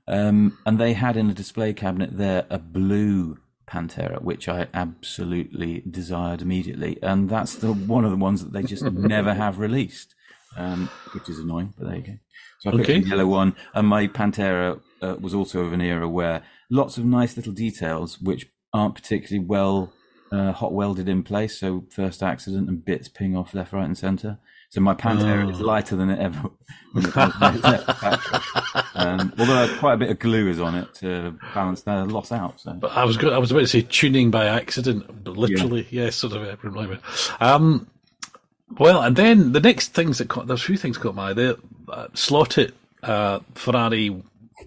Um, 0.08 0.58
and 0.66 0.78
they 0.78 0.94
had 0.94 1.16
in 1.16 1.30
a 1.30 1.34
display 1.34 1.72
cabinet 1.72 2.18
there 2.18 2.46
a 2.50 2.58
blue 2.58 3.38
Pantera, 3.66 4.22
which 4.22 4.50
I 4.50 4.68
absolutely 4.74 5.84
desired 5.90 6.42
immediately. 6.42 6.98
And 7.02 7.30
that's 7.30 7.56
the 7.56 7.72
one 7.72 8.04
of 8.04 8.12
the 8.12 8.18
ones 8.18 8.44
that 8.44 8.52
they 8.52 8.64
just 8.64 8.84
never 8.92 9.34
have 9.34 9.60
released, 9.60 10.16
um, 10.58 10.90
which 11.14 11.30
is 11.30 11.40
annoying, 11.40 11.74
but 11.78 11.88
there 11.88 11.98
you 11.98 12.02
go. 12.02 12.18
So 12.60 12.70
I 12.70 12.74
picked 12.74 12.90
okay. 12.90 13.00
the 13.02 13.10
yellow 13.10 13.28
one. 13.28 13.56
And 13.74 13.88
my 13.88 14.08
Pantera 14.08 14.82
uh, 15.02 15.16
was 15.22 15.34
also 15.34 15.62
of 15.62 15.72
an 15.72 15.82
era 15.82 16.10
where 16.10 16.42
lots 16.70 16.98
of 16.98 17.06
nice 17.06 17.38
little 17.38 17.54
details, 17.54 18.20
which 18.20 18.48
aren't 18.74 18.96
particularly 18.96 19.46
well 19.46 19.92
uh, 20.32 20.52
hot 20.52 20.74
welded 20.74 21.10
in 21.10 21.24
place, 21.24 21.60
so 21.60 21.86
first 21.90 22.22
accident 22.22 22.70
and 22.70 22.84
bits 22.84 23.08
ping 23.08 23.36
off 23.36 23.54
left, 23.54 23.74
right, 23.74 23.86
and 23.86 23.98
centre. 23.98 24.38
So 24.70 24.82
my 24.82 24.94
Pantera 24.94 25.48
oh. 25.48 25.50
is 25.50 25.60
lighter 25.60 25.96
than 25.96 26.12
it 26.12 26.20
ever. 26.20 26.52
um, 28.94 29.34
although 29.40 29.76
quite 29.80 29.94
a 29.94 29.98
bit 29.98 30.12
of 30.12 30.20
glue 30.20 30.48
is 30.48 30.60
on 30.60 30.76
it 30.76 30.94
to 30.96 31.36
balance 31.56 31.82
the 31.82 32.06
loss 32.06 32.32
out. 32.32 32.60
So. 32.60 32.74
But 32.74 32.92
I 32.92 33.04
was 33.04 33.18
good, 33.18 33.34
I 33.34 33.40
was 33.40 33.50
about 33.50 33.62
to 33.62 33.68
say 33.68 33.82
tuning 33.82 34.30
by 34.30 34.46
accident, 34.46 35.24
but 35.24 35.36
literally, 35.36 35.88
yeah, 35.90 36.04
yeah 36.04 36.10
sort 36.12 36.34
of. 36.34 37.00
Um, 37.40 37.88
well, 38.78 39.02
and 39.02 39.16
then 39.16 39.54
the 39.54 39.60
next 39.60 39.90
things 39.90 40.20
that 40.20 40.30
caught, 40.30 40.46
there's 40.46 40.62
a 40.62 40.66
few 40.66 40.78
things 40.78 41.00
caught 41.00 41.16
my 41.16 41.32
eye. 41.32 41.34
The 41.34 41.60
uh, 41.88 42.08
Slot.it 42.14 42.76
uh, 43.02 43.40
Ferrari 43.56 44.22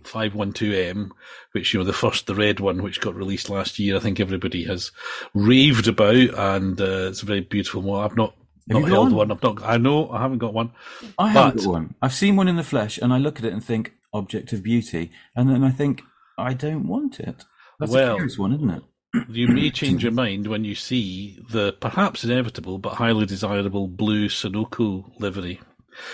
512M, 0.05 1.11
which, 1.53 1.73
you 1.73 1.81
know, 1.81 1.85
the 1.85 1.93
first, 1.93 2.27
the 2.27 2.35
red 2.35 2.61
one, 2.61 2.83
which 2.83 3.00
got 3.00 3.15
released 3.15 3.50
last 3.50 3.79
year, 3.79 3.97
I 3.97 4.00
think 4.00 4.21
everybody 4.21 4.65
has 4.65 4.93
raved 5.34 5.89
about, 5.89 6.15
and 6.15 6.81
uh, 6.81 7.08
it's 7.08 7.22
a 7.22 7.27
very 7.27 7.41
beautiful 7.41 7.82
one. 7.82 8.05
I've 8.05 8.17
not 8.17 8.34
not 8.69 8.89
held 8.89 9.13
one? 9.13 9.29
one. 9.29 9.32
I've 9.32 9.43
not. 9.43 9.63
I 9.63 9.77
know 9.77 10.11
I 10.11 10.20
haven't 10.20 10.39
got 10.39 10.55
one. 10.55 10.72
I 11.19 11.31
haven't 11.31 11.65
got 11.65 11.72
one. 11.72 11.94
I've 12.01 12.15
seen 12.15 12.37
one 12.37 12.49
in 12.49 12.56
the 12.56 12.65
flesh, 12.65 12.99
and 12.99 13.13
I 13.13 13.19
look 13.19 13.39
at 13.39 13.44
it 13.44 13.53
and 13.53 13.65
think 13.65 13.93
object 14.13 14.53
of 14.53 14.63
beauty, 14.63 15.11
and 15.34 15.49
then 15.49 15.65
I 15.65 15.70
think 15.70 16.03
I 16.39 16.55
don't 16.55 16.87
want 16.87 17.20
it. 17.20 17.44
That's 17.79 17.93
well, 17.93 18.13
a 18.13 18.17
curious 18.17 18.39
one, 18.39 18.53
isn't 18.53 18.70
it? 18.70 18.82
you 19.29 19.49
may 19.49 19.70
change 19.70 20.03
your 20.03 20.13
mind 20.25 20.46
when 20.46 20.65
you 20.65 20.75
see 20.75 21.39
the 21.51 21.72
perhaps 21.72 22.25
inevitable 22.25 22.79
but 22.79 22.94
highly 22.94 23.27
desirable 23.27 23.89
blue 23.89 24.29
Sunoco 24.29 25.11
livery. 25.19 25.61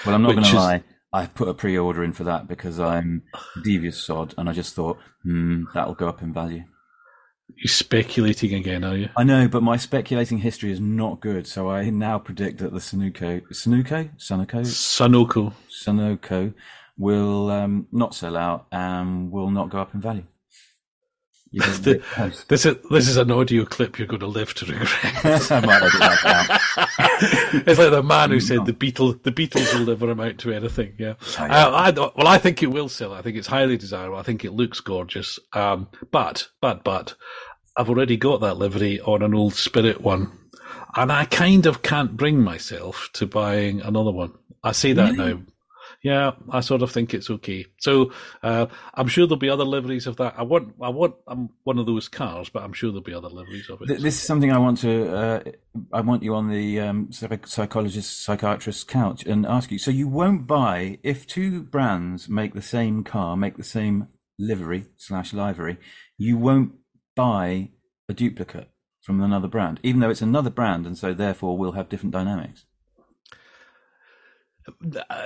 Well, 0.04 0.14
I'm 0.14 0.22
not 0.22 0.32
going 0.32 0.44
to 0.44 0.56
lie. 0.56 0.82
I 1.12 1.26
put 1.26 1.48
a 1.48 1.54
pre-order 1.54 2.04
in 2.04 2.12
for 2.12 2.24
that 2.24 2.48
because 2.48 2.78
I'm 2.78 3.22
devious 3.64 4.02
sod, 4.02 4.34
and 4.36 4.48
I 4.48 4.52
just 4.52 4.74
thought, 4.74 4.98
hmm, 5.22 5.64
that'll 5.74 5.94
go 5.94 6.08
up 6.08 6.22
in 6.22 6.32
value. 6.32 6.64
You're 7.56 7.68
speculating 7.68 8.54
again, 8.54 8.84
are 8.84 8.96
you? 8.96 9.08
I 9.16 9.24
know, 9.24 9.48
but 9.48 9.62
my 9.62 9.78
speculating 9.78 10.38
history 10.38 10.70
is 10.70 10.80
not 10.80 11.20
good. 11.20 11.46
So 11.46 11.70
I 11.70 11.88
now 11.88 12.18
predict 12.18 12.58
that 12.58 12.72
the 12.72 12.78
Sunoco, 12.78 13.42
Sunoco, 13.48 14.10
Sunoco, 14.18 14.60
Sunoco, 14.66 15.52
Sunoco 15.70 16.54
will 16.98 17.50
um, 17.50 17.86
not 17.90 18.14
sell 18.14 18.36
out 18.36 18.66
and 18.70 19.30
will 19.30 19.50
not 19.50 19.70
go 19.70 19.78
up 19.78 19.94
in 19.94 20.00
value. 20.00 20.24
the, 21.52 22.02
this 22.48 22.66
is 22.66 22.76
this 22.90 23.08
is 23.08 23.16
an 23.16 23.30
audio 23.30 23.64
clip 23.64 23.98
you're 23.98 24.06
going 24.06 24.20
to 24.20 24.26
live 24.26 24.52
to 24.54 24.66
regret. 24.66 24.88
It's 27.66 27.78
like 27.78 27.90
the 27.90 28.02
man 28.04 28.30
who 28.30 28.38
said 28.38 28.66
the 28.66 28.72
Beatles 28.72 29.22
the 29.22 29.32
Beatles 29.32 29.72
will 29.72 29.86
never 29.86 30.10
amount 30.10 30.38
to 30.40 30.52
anything. 30.52 30.94
Yeah, 30.98 31.14
oh, 31.20 31.46
yeah. 31.46 31.66
Uh, 31.66 31.70
I 31.70 31.90
well, 31.90 32.28
I 32.28 32.36
think 32.38 32.62
it 32.62 32.66
will 32.66 32.88
sell. 32.88 33.14
I 33.14 33.22
think 33.22 33.36
it's 33.36 33.46
highly 33.46 33.78
desirable. 33.78 34.18
I 34.18 34.22
think 34.22 34.44
it 34.44 34.52
looks 34.52 34.80
gorgeous. 34.80 35.38
Um, 35.54 35.88
but 36.10 36.48
but 36.60 36.84
but 36.84 37.14
I've 37.76 37.88
already 37.88 38.18
got 38.18 38.42
that 38.42 38.58
livery 38.58 39.00
on 39.00 39.22
an 39.22 39.34
old 39.34 39.54
Spirit 39.54 40.02
one, 40.02 40.30
and 40.94 41.10
I 41.10 41.24
kind 41.24 41.64
of 41.64 41.82
can't 41.82 42.16
bring 42.16 42.40
myself 42.40 43.08
to 43.14 43.26
buying 43.26 43.80
another 43.80 44.12
one. 44.12 44.34
I 44.62 44.72
say 44.72 44.92
that 44.92 45.14
now. 45.14 45.40
Yeah, 46.02 46.32
I 46.50 46.60
sort 46.60 46.82
of 46.82 46.92
think 46.92 47.12
it's 47.12 47.28
okay. 47.28 47.66
So 47.80 48.12
uh, 48.44 48.66
I'm 48.94 49.08
sure 49.08 49.26
there'll 49.26 49.36
be 49.36 49.50
other 49.50 49.64
liveries 49.64 50.06
of 50.06 50.16
that. 50.18 50.34
I 50.38 50.42
want, 50.42 50.74
I 50.80 50.90
want, 50.90 51.16
I'm 51.26 51.50
one 51.64 51.78
of 51.78 51.86
those 51.86 52.08
cars, 52.08 52.48
but 52.48 52.62
I'm 52.62 52.72
sure 52.72 52.90
there'll 52.90 53.02
be 53.02 53.14
other 53.14 53.28
liveries 53.28 53.68
of 53.68 53.82
it. 53.82 53.88
This 53.88 54.14
is 54.14 54.22
something 54.22 54.52
I 54.52 54.58
want 54.58 54.78
to. 54.78 55.12
Uh, 55.12 55.40
I 55.92 56.00
want 56.02 56.22
you 56.22 56.36
on 56.36 56.50
the 56.50 56.80
um, 56.80 57.10
psychologist, 57.10 58.22
psychiatrist 58.22 58.86
couch 58.86 59.26
and 59.26 59.44
ask 59.44 59.72
you. 59.72 59.78
So 59.78 59.90
you 59.90 60.06
won't 60.06 60.46
buy 60.46 60.98
if 61.02 61.26
two 61.26 61.62
brands 61.64 62.28
make 62.28 62.54
the 62.54 62.62
same 62.62 63.02
car, 63.02 63.36
make 63.36 63.56
the 63.56 63.64
same 63.64 64.06
livery 64.38 64.86
slash 64.96 65.32
livery. 65.32 65.78
You 66.16 66.36
won't 66.36 66.74
buy 67.16 67.70
a 68.08 68.14
duplicate 68.14 68.70
from 69.02 69.20
another 69.20 69.48
brand, 69.48 69.80
even 69.82 70.00
though 70.00 70.10
it's 70.10 70.22
another 70.22 70.50
brand, 70.50 70.86
and 70.86 70.96
so 70.96 71.12
therefore 71.12 71.58
will 71.58 71.72
have 71.72 71.88
different 71.88 72.12
dynamics. 72.12 72.66
Uh, 74.68 75.24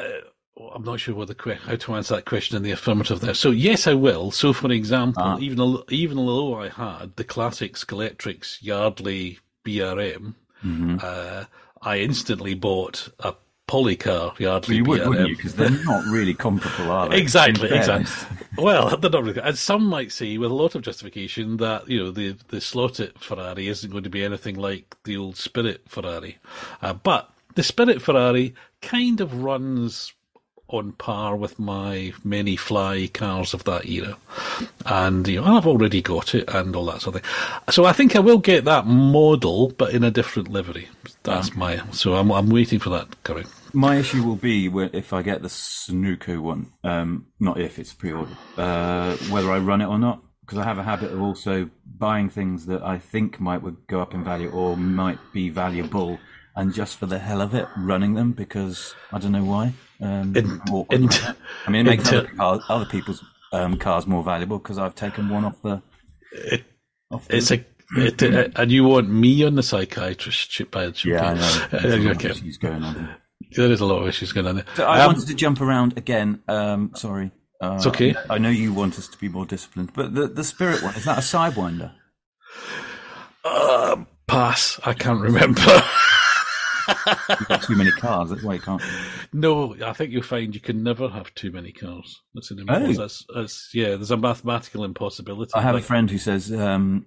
I'm 0.74 0.84
not 0.84 1.00
sure 1.00 1.14
what 1.14 1.28
the 1.28 1.58
how 1.64 1.76
to 1.76 1.94
answer 1.94 2.16
that 2.16 2.24
question 2.24 2.56
in 2.56 2.62
the 2.62 2.70
affirmative 2.70 3.20
there. 3.20 3.34
So 3.34 3.50
yes, 3.50 3.86
I 3.86 3.94
will. 3.94 4.30
So 4.30 4.52
for 4.52 4.70
example, 4.70 5.22
ah. 5.22 5.38
even 5.40 5.78
even 5.90 6.16
though 6.16 6.60
I 6.60 6.68
had 6.68 7.16
the 7.16 7.24
classic 7.24 7.74
Scalextric 7.74 8.62
Yardley 8.62 9.38
BRM, 9.64 10.34
mm-hmm. 10.64 10.96
uh, 11.00 11.44
I 11.82 11.98
instantly 11.98 12.54
bought 12.54 13.08
a 13.20 13.34
Policar 13.68 14.38
Yardley 14.38 14.82
well, 14.82 14.98
you 14.98 15.08
would, 15.08 15.18
BRM. 15.18 15.28
you? 15.28 15.36
Because 15.36 15.54
they're 15.54 15.70
not 15.70 16.04
really 16.06 16.34
comparable, 16.34 16.90
are 16.90 17.08
they? 17.08 17.18
exactly, 17.18 17.70
exactly. 17.70 18.36
well, 18.58 18.96
they're 18.96 19.10
not 19.10 19.24
really. 19.24 19.40
And 19.40 19.56
some 19.56 19.86
might 19.86 20.12
say, 20.12 20.36
with 20.36 20.50
a 20.50 20.54
lot 20.54 20.74
of 20.74 20.82
justification, 20.82 21.56
that 21.58 21.88
you 21.88 21.98
know 21.98 22.10
the 22.10 22.36
the 22.48 22.60
Slot.it 22.60 23.18
Ferrari 23.18 23.68
isn't 23.68 23.90
going 23.90 24.04
to 24.04 24.10
be 24.10 24.24
anything 24.24 24.56
like 24.56 24.96
the 25.04 25.16
old 25.16 25.36
Spirit 25.36 25.82
Ferrari, 25.88 26.38
uh, 26.82 26.92
but 26.92 27.30
the 27.54 27.62
Spirit 27.62 28.02
Ferrari 28.02 28.54
kind 28.80 29.20
of 29.20 29.42
runs 29.42 30.12
on 30.72 30.92
par 30.92 31.36
with 31.36 31.58
my 31.58 32.12
many 32.24 32.56
fly 32.56 33.08
cars 33.12 33.54
of 33.54 33.64
that 33.64 33.86
era. 33.86 34.16
And, 34.86 35.26
you 35.28 35.40
know, 35.40 35.56
I've 35.56 35.66
already 35.66 36.02
got 36.02 36.34
it 36.34 36.48
and 36.48 36.74
all 36.74 36.86
that 36.86 37.02
sort 37.02 37.16
of 37.16 37.22
thing. 37.22 37.30
So 37.70 37.84
I 37.84 37.92
think 37.92 38.16
I 38.16 38.20
will 38.20 38.38
get 38.38 38.64
that 38.64 38.86
model, 38.86 39.70
but 39.70 39.92
in 39.92 40.04
a 40.04 40.10
different 40.10 40.48
livery. 40.48 40.88
That's 41.22 41.50
yeah. 41.50 41.58
my, 41.58 41.82
so 41.92 42.14
I'm, 42.14 42.30
I'm 42.32 42.50
waiting 42.50 42.78
for 42.78 42.90
that 42.90 43.22
coming. 43.22 43.46
My 43.72 43.96
issue 43.96 44.22
will 44.22 44.36
be 44.36 44.66
if 44.66 45.12
I 45.12 45.22
get 45.22 45.42
the 45.42 45.48
Sunoco 45.48 46.40
one, 46.40 46.72
um, 46.84 47.26
not 47.40 47.60
if 47.60 47.78
it's 47.78 47.92
pre-ordered, 47.92 48.36
uh, 48.56 49.16
whether 49.30 49.50
I 49.50 49.58
run 49.58 49.80
it 49.80 49.86
or 49.86 49.98
not. 49.98 50.22
Because 50.40 50.58
I 50.58 50.64
have 50.64 50.78
a 50.78 50.82
habit 50.82 51.12
of 51.12 51.22
also 51.22 51.70
buying 51.86 52.28
things 52.28 52.66
that 52.66 52.82
I 52.82 52.98
think 52.98 53.38
might 53.38 53.62
would 53.62 53.86
go 53.86 54.00
up 54.00 54.12
in 54.12 54.24
value 54.24 54.50
or 54.50 54.76
might 54.76 55.18
be 55.32 55.48
valuable, 55.48 56.18
and 56.54 56.74
just 56.74 56.98
for 56.98 57.06
the 57.06 57.18
hell 57.18 57.40
of 57.40 57.54
it, 57.54 57.66
running 57.76 58.14
them 58.14 58.32
because 58.32 58.94
I 59.12 59.18
don't 59.18 59.32
know 59.32 59.44
why. 59.44 59.72
Um, 60.00 60.36
in, 60.36 60.60
in, 60.90 61.08
I 61.66 61.70
mean, 61.70 61.86
it 61.86 61.90
makes 61.90 62.08
other, 62.08 62.26
cars, 62.26 62.62
other, 62.68 62.86
people's 62.86 63.24
um, 63.52 63.78
cars 63.78 64.06
more 64.06 64.22
valuable 64.22 64.58
because 64.58 64.78
I've 64.78 64.94
taken 64.94 65.28
one 65.28 65.44
off 65.44 65.60
the. 65.62 65.80
It, 66.32 66.64
off 67.10 67.28
the 67.28 67.36
it's 67.36 67.50
a. 67.50 67.64
It, 67.94 68.22
uh, 68.22 68.48
and 68.56 68.72
you 68.72 68.84
want 68.84 69.10
me 69.10 69.44
on 69.44 69.54
the 69.54 69.62
psychiatrist 69.62 70.50
chip 70.50 70.70
badge? 70.70 71.04
Yeah, 71.04 71.24
I 71.24 71.34
know. 71.34 71.66
There's 71.82 72.06
okay. 72.16 72.30
issues 72.30 72.56
going 72.56 72.82
on. 72.82 73.16
There 73.54 73.70
is 73.70 73.80
a 73.80 73.86
lot 73.86 74.00
of 74.02 74.08
issues 74.08 74.32
going 74.32 74.46
on 74.46 74.56
there. 74.56 74.64
So 74.76 74.86
I 74.86 75.00
um, 75.00 75.12
wanted 75.12 75.28
to 75.28 75.34
jump 75.34 75.60
around 75.60 75.98
again. 75.98 76.42
Um, 76.48 76.92
sorry. 76.94 77.30
Uh, 77.60 77.74
it's 77.76 77.86
okay. 77.86 78.14
I, 78.28 78.36
I, 78.36 78.38
know 78.38 78.48
you 78.48 78.72
want 78.72 78.98
us 78.98 79.08
to 79.08 79.18
be 79.18 79.28
more 79.28 79.46
disciplined, 79.46 79.92
but 79.94 80.14
the 80.14 80.26
the 80.26 80.42
spirit 80.42 80.82
one 80.82 80.94
is 80.96 81.04
that 81.04 81.18
a 81.18 81.20
sidewinder? 81.20 81.92
Uh, 83.44 84.04
pass. 84.26 84.80
I 84.84 84.94
can't 84.94 85.20
remember. 85.20 85.60
You've 87.06 87.48
got 87.48 87.62
too 87.62 87.76
many 87.76 87.90
cars. 87.92 88.30
That's 88.30 88.42
why 88.42 88.54
you 88.54 88.60
can't. 88.60 88.82
No, 89.32 89.76
I 89.84 89.92
think 89.92 90.12
you'll 90.12 90.22
find 90.22 90.54
you 90.54 90.60
can 90.60 90.82
never 90.82 91.08
have 91.08 91.34
too 91.34 91.50
many 91.50 91.72
cars. 91.72 92.20
That's 92.34 92.50
an 92.50 92.64
oh. 92.68 92.92
that's, 92.92 93.24
that's, 93.34 93.70
yeah. 93.72 93.90
There's 93.90 94.10
a 94.10 94.16
mathematical 94.16 94.84
impossibility. 94.84 95.52
I 95.54 95.62
have 95.62 95.74
like, 95.74 95.84
a 95.84 95.86
friend 95.86 96.10
who 96.10 96.18
says 96.18 96.52
um, 96.52 97.06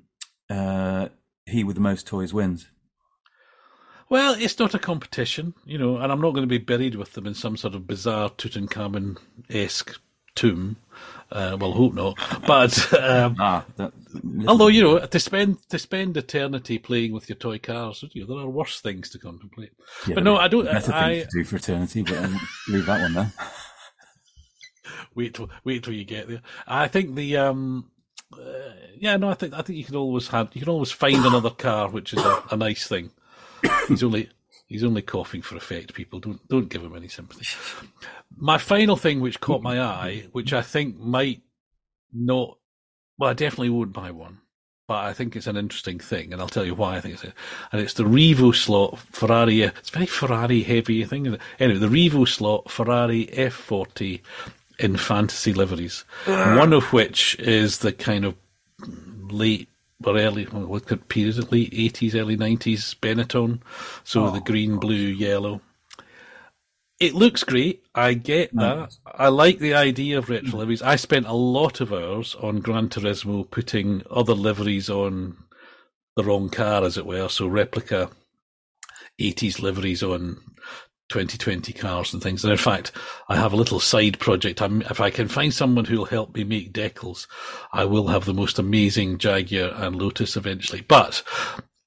uh, 0.49 1.09
he 1.45 1.63
with 1.63 1.75
the 1.75 1.81
most 1.81 2.07
toys 2.07 2.33
wins. 2.33 2.67
Well, 4.09 4.35
it's 4.37 4.59
not 4.59 4.75
a 4.75 4.79
competition, 4.79 5.55
you 5.65 5.77
know, 5.79 5.97
and 5.97 6.11
I'm 6.11 6.21
not 6.21 6.31
going 6.31 6.43
to 6.43 6.47
be 6.47 6.59
buried 6.59 6.95
with 6.95 7.13
them 7.13 7.25
in 7.25 7.33
some 7.33 7.57
sort 7.57 7.73
of 7.73 7.87
bizarre 7.87 8.29
Tutankhamun 8.29 9.17
esque 9.49 9.99
tomb. 10.35 10.77
Uh, 11.31 11.57
well, 11.59 11.71
hope 11.71 11.93
not. 11.93 12.17
But 12.45 12.93
um, 12.93 13.35
ah, 13.39 13.65
that, 13.77 13.91
although 14.47 14.67
you 14.67 14.83
know, 14.83 14.99
to 14.99 15.19
spend 15.19 15.57
to 15.69 15.79
spend 15.79 16.15
eternity 16.17 16.77
playing 16.77 17.13
with 17.13 17.27
your 17.27 17.37
toy 17.37 17.57
cars, 17.57 18.03
you 18.11 18.21
know, 18.25 18.35
there 18.35 18.45
are 18.45 18.49
worse 18.49 18.79
things 18.79 19.09
to 19.09 19.19
contemplate. 19.19 19.73
Yeah, 20.07 20.15
but 20.15 20.23
no, 20.23 20.37
I 20.37 20.47
don't. 20.47 20.65
Better 20.65 20.93
I, 20.93 21.15
things 21.15 21.33
to 21.33 21.39
do 21.39 21.43
for 21.43 21.55
eternity, 21.57 22.01
but 22.03 22.17
um, 22.17 22.39
leave 22.69 22.85
that 22.85 23.01
one 23.01 23.13
there. 23.13 23.33
wait 25.15 25.33
till 25.33 25.49
wait 25.63 25.83
till 25.83 25.93
you 25.93 26.05
get 26.05 26.27
there. 26.27 26.41
I 26.67 26.87
think 26.87 27.15
the 27.15 27.37
um, 27.37 27.89
uh, 28.33 28.73
yeah, 28.97 29.17
no, 29.17 29.29
I 29.29 29.33
think 29.33 29.53
I 29.53 29.61
think 29.61 29.77
you 29.77 29.85
can 29.85 29.95
always 29.95 30.27
have 30.27 30.49
you 30.53 30.61
can 30.61 30.69
always 30.69 30.91
find 30.91 31.25
another 31.25 31.49
car, 31.49 31.89
which 31.89 32.13
is 32.13 32.23
a, 32.23 32.43
a 32.51 32.57
nice 32.57 32.87
thing. 32.87 33.11
He's 33.87 34.03
only 34.03 34.29
He's 34.67 34.83
only 34.83 35.01
coughing 35.01 35.41
for 35.41 35.55
effect. 35.55 35.93
People 35.93 36.19
don't 36.19 36.47
don't 36.47 36.69
give 36.69 36.83
him 36.83 36.95
any 36.95 37.07
sympathy. 37.07 37.45
My 38.35 38.57
final 38.57 38.95
thing, 38.95 39.21
which 39.21 39.39
caught 39.39 39.61
my 39.61 39.79
eye, 39.79 40.25
which 40.31 40.53
I 40.53 40.61
think 40.61 40.97
might 40.97 41.41
not, 42.11 42.57
well, 43.17 43.29
I 43.29 43.33
definitely 43.33 43.69
would 43.69 43.93
buy 43.93 44.11
one, 44.11 44.39
but 44.87 45.05
I 45.05 45.13
think 45.13 45.35
it's 45.35 45.47
an 45.47 45.57
interesting 45.57 45.99
thing, 45.99 46.33
and 46.33 46.41
I'll 46.41 46.47
tell 46.47 46.65
you 46.65 46.75
why 46.75 46.95
I 46.95 47.01
think 47.01 47.15
it's 47.15 47.23
it. 47.23 47.33
And 47.71 47.81
it's 47.81 47.93
the 47.93 48.03
Revo 48.03 48.55
slot 48.55 48.97
Ferrari. 48.99 49.61
It's 49.61 49.89
very 49.89 50.05
Ferrari 50.07 50.63
heavy 50.63 51.03
thing. 51.05 51.37
Anyway, 51.59 51.79
the 51.79 51.87
Revo 51.87 52.27
slot 52.27 52.69
Ferrari 52.71 53.27
F40 53.27 54.21
in 54.79 54.97
fantasy 54.97 55.53
liveries, 55.53 56.03
one 56.25 56.73
of 56.73 56.91
which 56.91 57.35
is 57.39 57.79
the 57.79 57.93
kind 57.93 58.25
of 58.25 58.35
late 59.29 59.69
or 60.03 60.17
early, 60.17 60.45
what 60.45 60.85
could 60.85 61.07
period, 61.07 61.51
late 61.51 61.71
80s, 61.71 62.19
early 62.19 62.37
90s 62.37 62.95
Benetton. 62.99 63.61
So 64.03 64.25
oh, 64.25 64.31
the 64.31 64.41
green, 64.41 64.77
blue, 64.77 64.95
yellow. 64.95 65.61
It 66.99 67.13
looks 67.13 67.43
great. 67.43 67.83
I 67.93 68.13
get 68.13 68.55
mm. 68.55 68.61
that. 68.61 68.95
I 69.05 69.27
like 69.27 69.59
the 69.59 69.73
idea 69.73 70.17
of 70.17 70.29
retro 70.29 70.49
mm. 70.49 70.53
liveries. 70.53 70.81
I 70.81 70.95
spent 70.95 71.27
a 71.27 71.33
lot 71.33 71.81
of 71.81 71.93
hours 71.93 72.35
on 72.35 72.61
Gran 72.61 72.89
Turismo 72.89 73.49
putting 73.49 74.03
other 74.09 74.33
liveries 74.33 74.89
on 74.89 75.37
the 76.15 76.23
wrong 76.23 76.49
car, 76.49 76.83
as 76.83 76.97
it 76.97 77.05
were. 77.05 77.27
So 77.29 77.47
replica 77.47 78.09
80s 79.19 79.61
liveries 79.61 80.03
on 80.03 80.41
2020 81.09 81.73
cars 81.73 82.13
and 82.13 82.21
things. 82.21 82.43
And 82.43 82.51
in 82.51 82.57
fact, 82.57 82.91
I 83.29 83.35
have 83.35 83.53
a 83.53 83.57
little 83.57 83.79
side 83.79 84.19
project. 84.19 84.61
I'm, 84.61 84.81
if 84.83 84.99
I 84.99 85.09
can 85.09 85.27
find 85.27 85.53
someone 85.53 85.85
who'll 85.85 86.05
help 86.05 86.35
me 86.35 86.43
make 86.43 86.73
decals, 86.73 87.27
I 87.71 87.85
will 87.85 88.07
have 88.07 88.25
the 88.25 88.33
most 88.33 88.59
amazing 88.59 89.19
Jaguar 89.19 89.69
and 89.75 89.95
Lotus 89.95 90.35
eventually. 90.35 90.81
But 90.81 91.21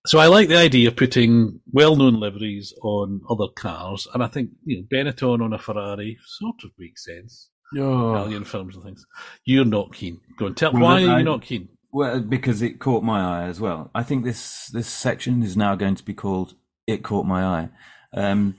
so 0.06 0.18
I 0.18 0.26
like 0.26 0.48
the 0.48 0.56
idea 0.56 0.88
of 0.88 0.96
putting 0.96 1.60
well-known 1.72 2.18
liveries 2.20 2.72
on 2.82 3.20
other 3.28 3.48
cars, 3.54 4.06
and 4.14 4.22
I 4.22 4.28
think 4.28 4.50
you 4.64 4.78
know 4.78 4.86
Benetton 4.90 5.42
on 5.42 5.52
a 5.52 5.58
Ferrari 5.58 6.16
sort 6.24 6.56
of 6.64 6.70
makes 6.78 7.04
sense. 7.04 7.50
Oh. 7.76 8.14
Italian 8.14 8.44
films 8.44 8.76
and 8.76 8.84
things. 8.84 9.04
You're 9.44 9.66
not 9.66 9.92
keen. 9.92 10.20
Go 10.38 10.46
and 10.46 10.56
tell. 10.56 10.72
Well, 10.72 10.82
why 10.82 11.04
are 11.04 11.18
you 11.18 11.24
not 11.24 11.42
keen? 11.42 11.68
Well, 11.92 12.20
because 12.20 12.62
it 12.62 12.80
caught 12.80 13.02
my 13.02 13.20
eye 13.20 13.48
as 13.48 13.60
well. 13.60 13.90
I 13.94 14.02
think 14.02 14.24
this 14.24 14.68
this 14.68 14.88
section 14.88 15.42
is 15.42 15.56
now 15.56 15.74
going 15.74 15.96
to 15.96 16.04
be 16.04 16.14
called 16.14 16.54
"It 16.86 17.02
Caught 17.02 17.26
My 17.26 17.44
Eye." 17.44 17.68
Um, 18.14 18.56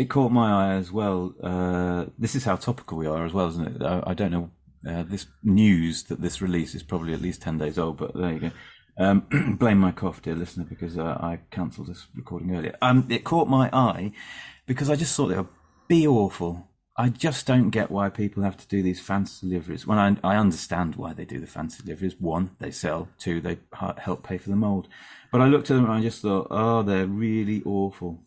it 0.00 0.08
caught 0.08 0.32
my 0.32 0.50
eye 0.50 0.74
as 0.76 0.90
well. 0.90 1.34
Uh, 1.42 2.06
this 2.18 2.34
is 2.34 2.44
how 2.44 2.56
topical 2.56 2.96
we 2.96 3.06
are 3.06 3.26
as 3.26 3.34
well, 3.34 3.48
isn't 3.48 3.76
it? 3.76 3.82
I, 3.82 4.02
I 4.06 4.14
don't 4.14 4.30
know. 4.30 4.50
Uh, 4.88 5.02
this 5.02 5.26
news 5.42 6.04
that 6.04 6.22
this 6.22 6.40
release 6.40 6.74
is 6.74 6.82
probably 6.82 7.12
at 7.12 7.20
least 7.20 7.42
10 7.42 7.58
days 7.58 7.78
old, 7.78 7.98
but 7.98 8.14
there 8.14 8.32
you 8.32 8.40
go. 8.40 8.50
Um, 8.96 9.56
blame 9.60 9.76
my 9.76 9.92
cough, 9.92 10.22
dear 10.22 10.34
listener, 10.34 10.64
because 10.64 10.96
uh, 10.96 11.18
I 11.20 11.40
cancelled 11.50 11.88
this 11.88 12.06
recording 12.14 12.56
earlier. 12.56 12.78
Um, 12.80 13.08
it 13.10 13.24
caught 13.24 13.46
my 13.46 13.68
eye 13.74 14.12
because 14.64 14.88
I 14.88 14.96
just 14.96 15.14
thought 15.14 15.32
it 15.32 15.36
would 15.36 15.48
be 15.86 16.06
awful. 16.06 16.66
I 16.96 17.10
just 17.10 17.46
don't 17.46 17.68
get 17.68 17.90
why 17.90 18.08
people 18.08 18.42
have 18.42 18.56
to 18.56 18.68
do 18.68 18.82
these 18.82 19.00
fancy 19.02 19.46
deliveries. 19.46 19.86
When 19.86 19.98
I, 19.98 20.16
I 20.24 20.36
understand 20.36 20.96
why 20.96 21.12
they 21.12 21.26
do 21.26 21.40
the 21.40 21.46
fancy 21.46 21.82
deliveries. 21.82 22.18
One, 22.18 22.52
they 22.58 22.70
sell. 22.70 23.10
Two, 23.18 23.42
they 23.42 23.58
help 23.98 24.22
pay 24.22 24.38
for 24.38 24.48
the 24.48 24.56
mold. 24.56 24.88
But 25.30 25.42
I 25.42 25.46
looked 25.46 25.70
at 25.70 25.74
them 25.74 25.84
and 25.84 25.92
I 25.92 26.00
just 26.00 26.22
thought, 26.22 26.46
oh, 26.50 26.82
they're 26.82 27.06
really 27.06 27.62
awful. 27.66 28.22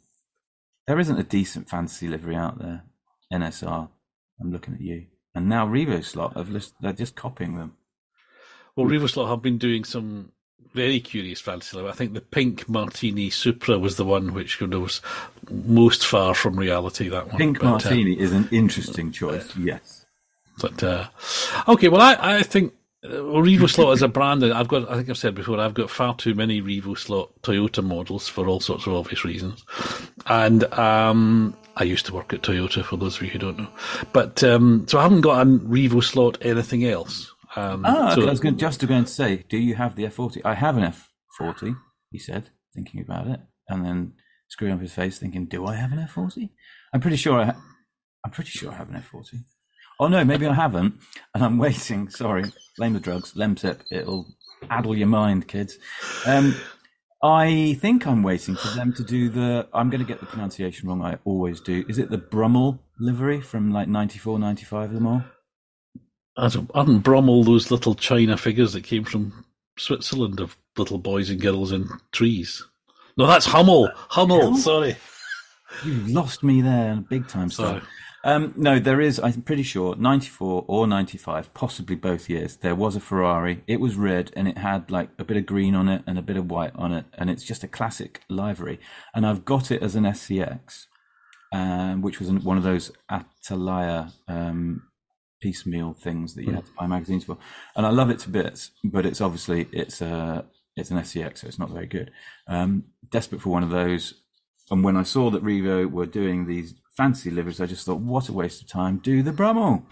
There 0.87 0.99
isn't 0.99 1.19
a 1.19 1.23
decent 1.23 1.69
fantasy 1.69 2.07
livery 2.07 2.35
out 2.35 2.59
there. 2.59 2.83
NSR. 3.31 3.89
I'm 4.39 4.51
looking 4.51 4.73
at 4.75 4.81
you. 4.81 5.07
And 5.35 5.49
now 5.49 5.65
Revo 5.65 6.03
Slot, 6.03 6.35
they're 6.81 6.93
just 6.93 7.15
copying 7.15 7.57
them. 7.57 7.75
Well, 8.75 8.87
Revo 8.87 9.09
Slot 9.09 9.29
have 9.29 9.41
been 9.41 9.57
doing 9.57 9.83
some 9.83 10.31
very 10.73 10.99
curious 10.99 11.39
fantasy 11.39 11.77
livery. 11.77 11.91
I 11.91 11.95
think 11.95 12.13
the 12.13 12.21
pink 12.21 12.67
Martini 12.69 13.29
Supra 13.29 13.79
was 13.79 13.95
the 13.95 14.05
one 14.05 14.33
which 14.33 14.59
was 14.59 15.01
most 15.49 16.05
far 16.05 16.35
from 16.35 16.57
reality. 16.57 17.09
That 17.09 17.27
one. 17.27 17.37
Pink 17.37 17.59
but, 17.59 17.67
uh, 17.67 17.71
Martini 17.71 18.17
uh, 18.17 18.21
is 18.21 18.33
an 18.33 18.47
interesting 18.51 19.11
choice. 19.11 19.55
yes. 19.55 20.05
But 20.61 20.83
uh, 20.83 21.07
okay, 21.67 21.89
well, 21.89 22.01
I, 22.01 22.37
I 22.37 22.43
think 22.43 22.73
Revo 23.03 23.69
Slot 23.69 23.93
as 23.93 24.01
a 24.01 24.07
brand, 24.07 24.43
I've 24.45 24.67
got, 24.67 24.89
I 24.89 24.95
think 24.95 25.09
I've 25.09 25.17
said 25.17 25.35
before, 25.35 25.59
I've 25.59 25.73
got 25.73 25.89
far 25.89 26.15
too 26.15 26.33
many 26.35 26.61
Revo 26.61 26.97
Slot 26.97 27.31
Toyota 27.41 27.83
models 27.83 28.27
for 28.27 28.47
all 28.47 28.59
sorts 28.59 28.87
of 28.87 28.93
obvious 28.93 29.25
reasons. 29.25 29.65
And 30.27 30.63
um, 30.73 31.55
I 31.75 31.83
used 31.83 32.05
to 32.05 32.13
work 32.13 32.31
at 32.33 32.41
Toyota, 32.43 32.83
for 32.85 32.97
those 32.97 33.17
of 33.17 33.23
you 33.23 33.29
who 33.29 33.39
don't 33.39 33.57
know. 33.57 33.69
But 34.13 34.43
um, 34.43 34.85
so 34.87 34.99
I 34.99 35.03
haven't 35.03 35.21
got 35.21 35.41
a 35.41 35.45
Revo 35.45 36.01
slot. 36.03 36.37
Anything 36.41 36.85
else? 36.85 37.29
Um, 37.55 37.83
Ah, 37.85 38.15
so, 38.15 38.25
I 38.25 38.29
was 38.29 38.39
going, 38.39 38.57
just 38.57 38.85
going 38.87 39.03
to 39.05 39.11
say, 39.11 39.43
do 39.49 39.57
you 39.57 39.75
have 39.75 39.95
the 39.95 40.03
F40? 40.05 40.41
I 40.45 40.53
have 40.55 40.77
an 40.77 40.93
F40, 41.39 41.75
he 42.09 42.17
said, 42.19 42.49
thinking 42.73 43.01
about 43.01 43.27
it, 43.27 43.41
and 43.67 43.85
then 43.85 44.13
screwing 44.47 44.73
up 44.73 44.81
his 44.81 44.93
face, 44.93 45.19
thinking, 45.19 45.45
do 45.45 45.65
I 45.65 45.75
have 45.75 45.91
an 45.91 45.99
F40? 45.99 46.49
I'm 46.93 47.01
pretty 47.01 47.17
sure 47.17 47.39
I, 47.39 47.45
ha- 47.45 47.61
I'm 48.25 48.31
pretty 48.31 48.49
sure 48.51 48.71
I 48.71 48.75
have 48.75 48.89
an 48.89 48.95
F40. 48.95 49.43
Oh 50.03 50.09
no, 50.09 50.25
maybe 50.25 50.45
I 50.45 50.53
haven't, 50.53 50.95
and 51.33 51.41
I'm 51.41 51.57
waiting. 51.57 52.09
Sorry, 52.09 52.43
blame 52.77 52.91
the 52.91 52.99
drugs, 52.99 53.35
Lemsip. 53.35 53.79
It'll 53.89 54.27
addle 54.69 54.97
your 54.97 55.07
mind, 55.07 55.47
kids. 55.47 55.77
Um, 56.25 56.55
I 57.23 57.77
think 57.79 58.05
I'm 58.05 58.21
waiting 58.21 58.57
for 58.57 58.67
them 58.75 58.91
to 58.95 59.03
do 59.05 59.29
the. 59.29 59.65
I'm 59.73 59.89
going 59.89 60.01
to 60.01 60.05
get 60.05 60.19
the 60.19 60.25
pronunciation 60.25 60.89
wrong. 60.89 61.01
I 61.01 61.19
always 61.23 61.61
do. 61.61 61.85
Is 61.87 61.99
it 61.99 62.09
the 62.09 62.17
Brummel 62.17 62.79
livery 62.99 63.39
from 63.39 63.71
like 63.71 63.87
94, 63.87 64.39
95 64.39 64.89
of 64.89 64.93
them 64.93 65.07
all? 65.07 65.23
I 66.35 66.49
don't- 66.49 66.69
aren't 66.73 67.01
Brummel 67.03 67.45
those 67.45 67.71
little 67.71 67.95
China 67.95 68.35
figures 68.35 68.73
that 68.73 68.83
came 68.83 69.05
from 69.05 69.45
Switzerland 69.77 70.41
of 70.41 70.57
little 70.75 70.97
boys 70.97 71.29
and 71.29 71.39
girls 71.39 71.71
in 71.71 71.87
trees? 72.11 72.61
No, 73.15 73.25
that's 73.25 73.45
Hummel. 73.45 73.89
Hummel. 74.09 74.41
Hummel? 74.41 74.57
Sorry. 74.57 74.97
You 75.85 75.93
lost 76.13 76.43
me 76.43 76.61
there, 76.61 76.97
big 77.09 77.29
time. 77.29 77.49
Sorry. 77.49 77.79
Sorry. 77.79 77.83
Um, 78.23 78.53
no, 78.55 78.79
there 78.79 79.01
is. 79.01 79.19
I'm 79.19 79.41
pretty 79.41 79.63
sure 79.63 79.95
94 79.95 80.65
or 80.67 80.87
95, 80.87 81.53
possibly 81.53 81.95
both 81.95 82.29
years. 82.29 82.55
There 82.55 82.75
was 82.75 82.95
a 82.95 83.01
Ferrari. 83.01 83.63
It 83.67 83.81
was 83.81 83.95
red 83.95 84.31
and 84.35 84.47
it 84.47 84.57
had 84.57 84.89
like 84.89 85.09
a 85.19 85.25
bit 85.25 85.35
of 85.35 85.45
green 85.45 85.75
on 85.75 85.89
it 85.89 86.03
and 86.07 86.17
a 86.17 86.21
bit 86.21 86.37
of 86.37 86.49
white 86.49 86.71
on 86.75 86.93
it, 86.93 87.05
and 87.17 87.29
it's 87.29 87.43
just 87.43 87.63
a 87.63 87.67
classic 87.67 88.21
livery. 88.29 88.79
And 89.13 89.25
I've 89.25 89.43
got 89.43 89.71
it 89.71 89.83
as 89.83 89.95
an 89.95 90.05
SCX, 90.05 90.85
um, 91.53 92.01
which 92.01 92.19
was 92.19 92.31
one 92.31 92.57
of 92.57 92.63
those 92.63 92.91
Altaya 93.11 94.13
um, 94.29 94.83
piecemeal 95.41 95.93
things 95.93 96.33
that 96.35 96.45
you 96.45 96.53
had 96.53 96.65
to 96.65 96.71
buy 96.79 96.87
magazines 96.87 97.25
for. 97.25 97.37
And 97.75 97.85
I 97.85 97.89
love 97.89 98.09
it 98.09 98.19
to 98.19 98.29
bits, 98.29 98.71
but 98.85 99.05
it's 99.05 99.19
obviously 99.19 99.67
it's 99.73 100.01
a 100.01 100.45
it's 100.77 100.91
an 100.91 100.97
SCX, 100.97 101.39
so 101.39 101.47
it's 101.47 101.59
not 101.59 101.69
very 101.71 101.87
good. 101.87 102.11
Um, 102.47 102.85
desperate 103.11 103.41
for 103.41 103.49
one 103.49 103.63
of 103.63 103.69
those. 103.69 104.13
And 104.71 104.81
when 104.81 104.95
I 104.95 105.03
saw 105.03 105.29
that 105.29 105.43
Revo 105.43 105.91
were 105.91 106.05
doing 106.05 106.47
these 106.47 106.73
fancy 106.95 107.29
liveries, 107.31 107.59
I 107.61 107.65
just 107.65 107.85
thought, 107.85 107.99
what 107.99 108.29
a 108.29 108.33
waste 108.33 108.61
of 108.61 108.67
time. 108.67 108.97
Do 108.97 109.23
the 109.23 109.31
Brummel. 109.31 109.85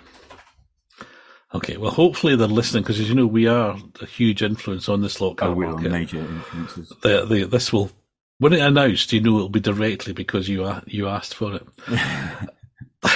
Okay, 1.53 1.75
well, 1.77 1.91
hopefully 1.91 2.35
they're 2.37 2.47
listening 2.47 2.83
because, 2.83 2.99
as 2.99 3.09
you 3.09 3.15
know, 3.15 3.27
we 3.27 3.45
are 3.47 3.77
a 4.01 4.05
huge 4.05 4.41
influence 4.41 4.87
on 4.87 5.01
this 5.01 5.13
slot 5.13 5.37
car 5.37 5.49
Oh, 5.49 5.55
market. 5.55 5.91
major 5.91 6.19
influences. 6.19 6.93
The, 7.01 7.25
the, 7.25 7.43
this 7.43 7.73
will, 7.73 7.91
when 8.37 8.53
it 8.53 8.61
announced, 8.61 9.11
you 9.11 9.19
know 9.19 9.35
it'll 9.35 9.49
be 9.49 9.59
directly 9.59 10.13
because 10.13 10.47
you 10.47 10.73
you 10.87 11.07
asked 11.09 11.33
for 11.35 11.55
it. 11.55 11.67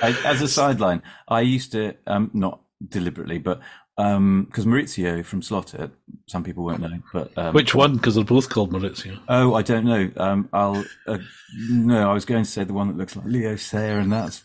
As 0.00 0.40
a 0.42 0.48
sideline, 0.48 1.02
I 1.28 1.42
used 1.42 1.72
to, 1.72 1.94
um, 2.06 2.30
not 2.32 2.60
deliberately, 2.88 3.38
but 3.38 3.60
because 3.96 4.66
Maurizio 4.66 5.24
from 5.24 5.40
Slot.it, 5.40 5.90
some 6.26 6.42
people 6.42 6.64
won't 6.64 6.80
know, 6.80 6.98
but 7.12 7.36
um, 7.38 7.54
Which 7.54 7.74
one? 7.74 7.94
Because 7.94 8.16
they're 8.16 8.24
both 8.24 8.48
called 8.48 8.72
Maurizio. 8.72 9.18
Oh, 9.28 9.54
I 9.54 9.62
don't 9.62 9.84
know. 9.84 10.10
Um, 10.16 10.48
I'll. 10.52 10.84
Uh, 11.06 11.18
no, 11.68 12.10
I 12.10 12.12
was 12.12 12.24
going 12.24 12.42
to 12.42 12.50
say 12.50 12.64
the 12.64 12.72
one 12.72 12.88
that 12.88 12.96
looks 12.96 13.14
like 13.14 13.26
Leo 13.26 13.56
Sayer, 13.56 13.98
and 13.98 14.12
that's 14.12 14.42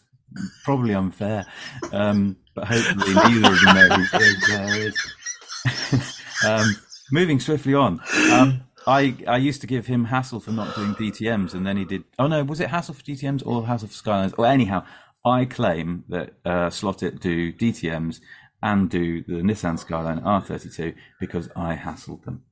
probably 0.63 0.93
unfair. 0.93 1.45
Um, 1.91 2.37
but 2.53 2.65
hopefully, 2.65 3.13
neither 3.15 3.53
of 3.53 3.61
them 3.61 3.75
know 3.75 3.95
who 3.95 4.17
Leo 4.19 4.39
Sayer 4.39 4.87
is. 4.87 6.15
um, 6.45 6.75
moving 7.11 7.39
swiftly 7.39 7.73
on. 7.73 7.99
Um, 8.31 8.63
I 8.85 9.15
I 9.27 9.37
used 9.37 9.61
to 9.61 9.67
give 9.67 9.87
him 9.87 10.05
hassle 10.05 10.39
for 10.39 10.51
not 10.51 10.75
doing 10.75 10.93
DTM's, 10.95 11.53
and 11.53 11.65
then 11.65 11.77
he 11.77 11.85
did. 11.85 12.03
Oh 12.17 12.27
no, 12.27 12.43
was 12.43 12.59
it 12.59 12.69
hassle 12.69 12.93
for 12.93 13.01
DTM's 13.01 13.43
or 13.43 13.65
hassle 13.65 13.87
for 13.87 13.93
Skylines? 13.93 14.37
Well, 14.37 14.49
anyhow, 14.49 14.85
I 15.25 15.45
claim 15.45 16.05
that 16.09 16.33
uh, 16.45 16.69
Slot.it 16.69 17.19
do 17.19 17.51
DTM's 17.51 18.21
and 18.61 18.89
do 18.89 19.23
the 19.23 19.35
Nissan 19.41 19.79
Skyline 19.79 20.21
R32 20.21 20.95
because 21.19 21.49
I 21.55 21.75
hassled 21.75 22.23
them. 22.25 22.43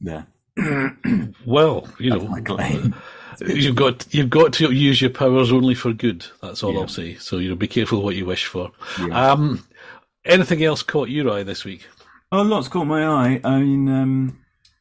There. 0.00 0.26
Well, 1.46 1.88
you 1.98 2.10
know, 2.10 2.20
my 2.28 2.40
claim. 2.40 2.94
you've 3.40 3.76
got 3.76 4.12
you've 4.12 4.30
got 4.30 4.52
to 4.54 4.70
use 4.72 5.00
your 5.00 5.10
powers 5.10 5.52
only 5.52 5.74
for 5.74 5.92
good. 5.92 6.26
That's 6.42 6.62
all 6.62 6.74
Yeah. 6.74 6.80
I'll 6.80 6.88
say. 6.88 7.14
So 7.14 7.38
you 7.38 7.48
know, 7.48 7.54
be 7.54 7.66
careful 7.68 8.02
what 8.02 8.14
you 8.16 8.26
wish 8.26 8.46
for. 8.46 8.70
Yeah. 9.00 9.32
Um, 9.32 9.66
anything 10.24 10.62
else 10.62 10.82
caught 10.82 11.08
your 11.08 11.30
eye 11.30 11.42
this 11.42 11.64
week? 11.64 11.86
Oh, 12.30 12.42
lots 12.42 12.68
caught 12.68 12.86
my 12.86 13.06
eye. 13.06 13.40
I 13.42 13.58
mean, 13.60 13.88
um, 13.88 14.38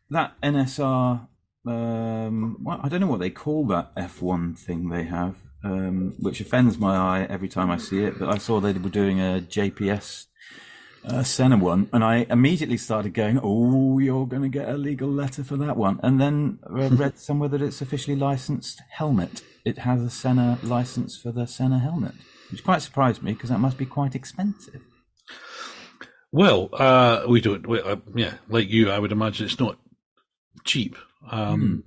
that 0.09 0.33
NSR. 0.41 1.27
Um, 1.65 2.57
well, 2.63 2.79
I 2.83 2.89
don't 2.89 3.01
know 3.01 3.07
what 3.07 3.19
they 3.19 3.29
call 3.29 3.65
that 3.67 3.95
F1 3.95 4.57
thing 4.57 4.89
they 4.89 5.03
have, 5.03 5.35
um, 5.63 6.15
which 6.19 6.41
offends 6.41 6.77
my 6.77 6.95
eye 6.95 7.27
every 7.29 7.49
time 7.49 7.69
I 7.69 7.77
see 7.77 8.03
it. 8.03 8.17
But 8.19 8.29
I 8.29 8.37
saw 8.37 8.59
they 8.59 8.73
were 8.73 8.89
doing 8.89 9.19
a 9.19 9.41
JPS 9.41 10.27
uh, 11.05 11.23
Senna 11.23 11.57
one, 11.57 11.89
and 11.93 12.03
I 12.03 12.25
immediately 12.29 12.77
started 12.77 13.13
going, 13.13 13.39
"Oh, 13.41 13.99
you're 13.99 14.27
going 14.27 14.41
to 14.43 14.49
get 14.49 14.69
a 14.69 14.77
legal 14.77 15.09
letter 15.09 15.43
for 15.43 15.57
that 15.57 15.77
one." 15.77 15.99
And 16.03 16.19
then 16.19 16.59
I 16.67 16.87
read 16.89 17.17
somewhere 17.17 17.49
that 17.49 17.61
it's 17.61 17.81
officially 17.81 18.15
licensed 18.15 18.81
helmet. 18.89 19.43
It 19.65 19.79
has 19.79 20.01
a 20.01 20.09
Senna 20.09 20.59
license 20.63 21.17
for 21.17 21.31
the 21.31 21.45
Senna 21.47 21.79
helmet, 21.79 22.15
which 22.51 22.63
quite 22.63 22.81
surprised 22.81 23.23
me 23.23 23.33
because 23.33 23.49
that 23.49 23.59
must 23.59 23.77
be 23.77 23.85
quite 23.85 24.15
expensive. 24.15 24.81
Well, 26.31 26.69
uh, 26.73 27.23
we 27.27 27.41
don't. 27.41 27.67
We, 27.67 27.81
uh, 27.81 27.97
yeah, 28.15 28.35
like 28.47 28.69
you, 28.69 28.91
I 28.91 28.99
would 28.99 29.11
imagine 29.11 29.45
it's 29.45 29.59
not 29.59 29.77
cheap. 30.65 30.95
Um, 31.31 31.83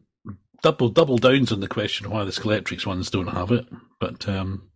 Double 0.62 0.90
double 0.90 1.18
downs 1.18 1.50
on 1.50 1.58
the 1.58 1.66
question 1.66 2.08
why 2.08 2.22
the 2.22 2.30
Scalextric 2.30 2.86
ones 2.86 3.10
don't 3.10 3.26
have 3.26 3.50
it, 3.50 3.66
but 3.98 4.28
um, 4.28 4.68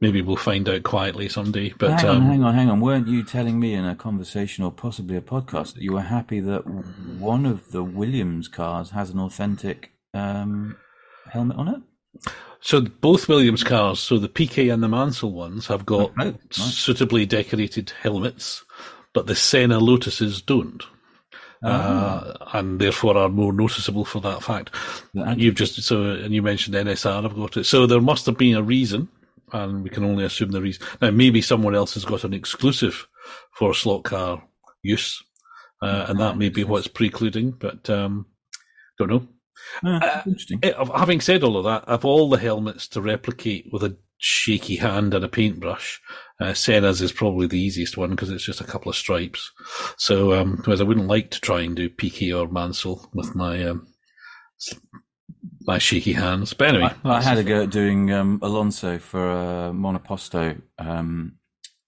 maybe 0.00 0.22
we'll 0.22 0.36
find 0.36 0.68
out 0.68 0.82
quietly 0.82 1.28
someday. 1.28 1.72
But 1.78 2.00
hang 2.00 2.06
on, 2.08 2.16
um, 2.16 2.22
hang 2.26 2.42
on, 2.44 2.54
hang 2.54 2.70
on. 2.70 2.80
Weren't 2.80 3.08
you 3.08 3.22
telling 3.22 3.58
me 3.60 3.74
in 3.74 3.84
a 3.84 3.94
conversation 3.94 4.64
or 4.64 4.72
possibly 4.72 5.16
a 5.16 5.20
podcast 5.20 5.74
that 5.74 5.82
you 5.82 5.92
were 5.92 6.02
happy 6.02 6.40
that 6.40 6.66
one 7.18 7.46
of 7.46 7.70
the 7.72 7.82
Williams 7.82 8.48
cars 8.48 8.90
has 8.90 9.10
an 9.10 9.18
authentic 9.18 9.92
um, 10.14 10.76
helmet 11.30 11.56
on 11.56 11.68
it? 11.68 11.82
So 12.60 12.80
both 12.80 13.28
Williams 13.28 13.62
cars, 13.62 14.00
so 14.00 14.18
the 14.18 14.28
Piquet 14.28 14.68
and 14.70 14.82
the 14.82 14.88
Mansell 14.88 15.30
ones, 15.32 15.66
have 15.68 15.86
got 15.86 16.10
Oh, 16.10 16.14
nice. 16.16 16.34
suitably 16.56 17.24
decorated 17.26 17.90
helmets, 18.02 18.64
but 19.14 19.26
the 19.26 19.36
Senna 19.36 19.78
Lotuses 19.78 20.44
don't, 20.44 20.82
Ah. 21.62 21.68
uh, 21.68 22.34
and 22.54 22.80
therefore 22.80 23.16
are 23.16 23.28
more 23.28 23.52
noticeable 23.52 24.04
for 24.04 24.20
that 24.22 24.42
fact. 24.42 24.74
That- 25.14 25.38
You've 25.38 25.54
just 25.54 25.80
so, 25.82 26.02
and 26.02 26.34
you 26.34 26.42
mentioned 26.42 26.74
NSR. 26.76 27.24
I've 27.24 27.36
got 27.36 27.56
it. 27.56 27.64
So 27.64 27.86
there 27.86 28.00
must 28.00 28.26
have 28.26 28.36
been 28.38 28.56
a 28.56 28.62
reason, 28.62 29.08
and 29.52 29.82
we 29.82 29.90
can 29.90 30.04
only 30.04 30.24
assume 30.24 30.50
the 30.50 30.62
reason. 30.62 30.86
Now 31.00 31.10
maybe 31.10 31.40
someone 31.42 31.74
else 31.74 31.94
has 31.94 32.04
got 32.04 32.24
an 32.24 32.34
exclusive 32.34 33.06
for 33.52 33.74
slot 33.74 34.04
car 34.04 34.42
use, 34.82 35.22
uh, 35.82 36.06
and 36.08 36.18
that 36.20 36.36
may 36.36 36.48
be 36.48 36.64
what's 36.64 36.88
precluding. 36.88 37.52
But 37.52 37.88
um, 37.90 38.26
don't 38.98 39.08
know. 39.08 39.28
Interesting. 40.26 40.60
Eh, 40.62 40.72
Having 40.96 41.20
said 41.20 41.42
all 41.42 41.56
of 41.56 41.64
that, 41.64 41.84
of 41.88 42.04
all 42.04 42.28
the 42.28 42.38
helmets 42.38 42.88
to 42.88 43.02
replicate 43.02 43.68
with 43.72 43.82
a 43.82 43.96
shaky 44.18 44.76
hand 44.76 45.14
and 45.14 45.24
a 45.24 45.28
paintbrush, 45.28 46.00
uh, 46.40 46.54
Senna's 46.54 47.00
is 47.00 47.12
probably 47.12 47.46
the 47.46 47.60
easiest 47.60 47.96
one 47.96 48.10
because 48.10 48.30
it's 48.30 48.44
just 48.44 48.60
a 48.60 48.64
couple 48.64 48.90
of 48.90 48.96
stripes. 48.96 49.50
So, 49.96 50.32
um, 50.34 50.60
whereas 50.64 50.80
I 50.80 50.84
wouldn't 50.84 51.08
like 51.08 51.30
to 51.32 51.40
try 51.40 51.62
and 51.62 51.76
do 51.76 51.88
Piquet 51.88 52.32
or 52.32 52.48
Mansell 52.48 53.08
with 53.14 53.34
my 53.34 53.64
um, 53.64 53.86
my 55.68 55.78
shaky 55.78 56.14
hands. 56.14 56.54
But 56.54 56.68
anyway, 56.68 56.90
I, 57.04 57.10
I 57.10 57.22
had 57.22 57.36
a 57.36 57.44
go 57.44 57.62
at 57.64 57.70
doing 57.70 58.10
um, 58.10 58.40
Alonso 58.42 58.98
for 58.98 59.30
a 59.30 59.70
Monoposto 59.70 60.60
um, 60.78 61.36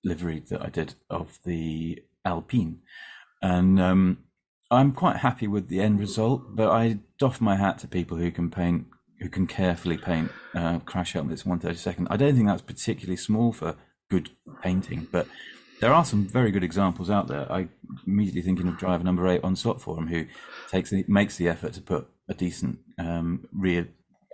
livery 0.05 0.43
that 0.51 0.61
I 0.63 0.69
did 0.69 0.95
of 1.09 1.39
the 1.47 2.05
Alpine, 2.27 2.81
and 3.41 3.81
um, 3.81 4.19
I'm 4.71 4.93
quite 4.93 5.17
happy 5.17 5.49
with 5.49 5.69
the 5.69 5.81
end 5.81 5.99
result. 5.99 6.55
But 6.55 6.71
I 6.71 6.99
doff 7.19 7.41
my 7.41 7.57
hat 7.57 7.79
to 7.79 7.89
people 7.89 8.19
who 8.19 8.31
can 8.31 8.51
paint, 8.51 8.87
who 9.19 9.31
can 9.31 9.47
carefully 9.47 9.97
paint 9.97 10.31
uh, 10.55 10.81
crash 10.81 11.15
helmets 11.15 11.47
one 11.47 11.59
thirty 11.59 11.79
second. 11.79 12.09
I 12.11 12.19
don't 12.19 12.35
think 12.35 12.49
that's 12.49 12.63
particularly 12.63 13.17
small 13.17 13.51
for 13.53 13.77
good 14.11 14.29
painting, 14.63 15.09
but 15.11 15.27
there 15.81 15.95
are 15.95 16.05
some 16.05 16.29
very 16.29 16.51
good 16.51 16.65
examples 16.65 17.09
out 17.09 17.29
there. 17.29 17.51
I 17.51 17.69
immediately 18.07 18.43
thinking 18.43 18.69
of 18.69 18.77
driver 18.77 19.05
number 19.05 19.27
eight 19.27 19.43
on 19.43 19.57
Slot 19.57 19.81
Forum, 19.81 20.09
who 20.09 20.27
takes 20.69 20.91
the, 20.91 21.03
makes 21.09 21.37
the 21.37 21.49
effort 21.49 21.73
to 21.73 21.81
put 21.81 22.07
a 22.29 22.35
decent, 22.35 22.79
um, 23.01 23.49
real, 23.53 23.87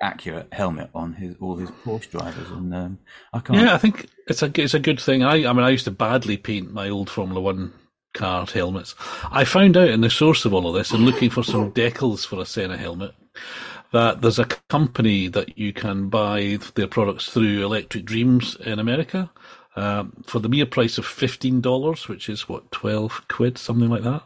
accurate 0.02 0.52
helmet 0.52 0.90
on 0.94 1.12
his 1.14 1.36
all 1.40 1.56
his 1.56 1.70
Porsche 1.70 2.10
drivers, 2.10 2.50
and 2.50 2.74
um, 2.74 2.98
I 3.32 3.40
can't. 3.40 3.60
Yeah, 3.60 3.74
I 3.74 3.78
think 3.78 4.08
it's 4.26 4.42
a 4.42 4.50
it's 4.60 4.74
a 4.74 4.80
good 4.80 5.00
thing. 5.00 5.22
I 5.22 5.48
I 5.48 5.52
mean, 5.52 5.64
I 5.64 5.70
used 5.70 5.86
to 5.86 5.90
badly 5.90 6.36
paint 6.36 6.72
my 6.72 6.88
old 6.88 7.08
Formula 7.08 7.40
One 7.40 7.72
car 8.14 8.46
helmets. 8.46 8.94
I 9.30 9.44
found 9.44 9.76
out 9.76 9.88
in 9.88 10.00
the 10.00 10.10
source 10.10 10.44
of 10.44 10.54
all 10.54 10.66
of 10.66 10.74
this, 10.74 10.92
and 10.92 11.04
looking 11.04 11.30
for 11.30 11.42
some 11.42 11.72
decals 11.72 12.26
for 12.26 12.40
a 12.40 12.46
Senna 12.46 12.76
helmet, 12.76 13.14
that 13.92 14.20
there's 14.20 14.38
a 14.38 14.46
company 14.68 15.28
that 15.28 15.58
you 15.58 15.72
can 15.72 16.08
buy 16.08 16.58
their 16.74 16.88
products 16.88 17.28
through 17.30 17.64
Electric 17.64 18.04
Dreams 18.04 18.56
in 18.64 18.78
America. 18.78 19.30
Um, 19.78 20.24
for 20.26 20.38
the 20.38 20.48
mere 20.48 20.64
price 20.64 20.96
of 20.96 21.04
fifteen 21.04 21.60
dollars, 21.60 22.08
which 22.08 22.30
is 22.30 22.48
what 22.48 22.72
twelve 22.72 23.22
quid, 23.28 23.58
something 23.58 23.90
like 23.90 24.04
that. 24.04 24.22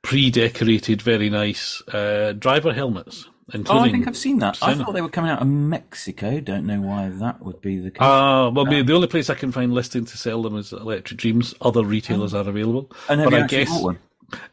Pre-decorated, 0.00 1.02
very 1.02 1.28
nice 1.28 1.82
uh, 1.88 2.32
driver 2.32 2.72
helmets. 2.72 3.28
Oh, 3.66 3.78
I 3.78 3.90
think 3.90 4.06
I've 4.06 4.16
seen 4.16 4.38
that. 4.38 4.58
I 4.62 4.74
thought 4.74 4.92
they 4.92 5.02
were 5.02 5.08
coming 5.08 5.30
out 5.30 5.42
of 5.42 5.48
Mexico. 5.48 6.40
Don't 6.40 6.64
know 6.66 6.80
why 6.80 7.08
that 7.08 7.42
would 7.42 7.60
be 7.60 7.78
the 7.78 7.90
case. 7.90 7.98
Ah, 8.00 8.48
well, 8.50 8.64
maybe 8.64 8.82
the 8.82 8.94
only 8.94 9.08
place 9.08 9.28
I 9.28 9.34
can 9.34 9.52
find 9.52 9.74
listing 9.74 10.04
to 10.04 10.16
sell 10.16 10.42
them 10.42 10.56
is 10.56 10.72
Electric 10.72 11.18
Dreams. 11.18 11.54
Other 11.60 11.84
retailers 11.84 12.34
are 12.34 12.48
available. 12.48 12.90
and 13.08 13.20
have 13.20 13.30
but 13.30 13.42
I 13.42 13.46
guess, 13.46 13.82
one? 13.82 13.98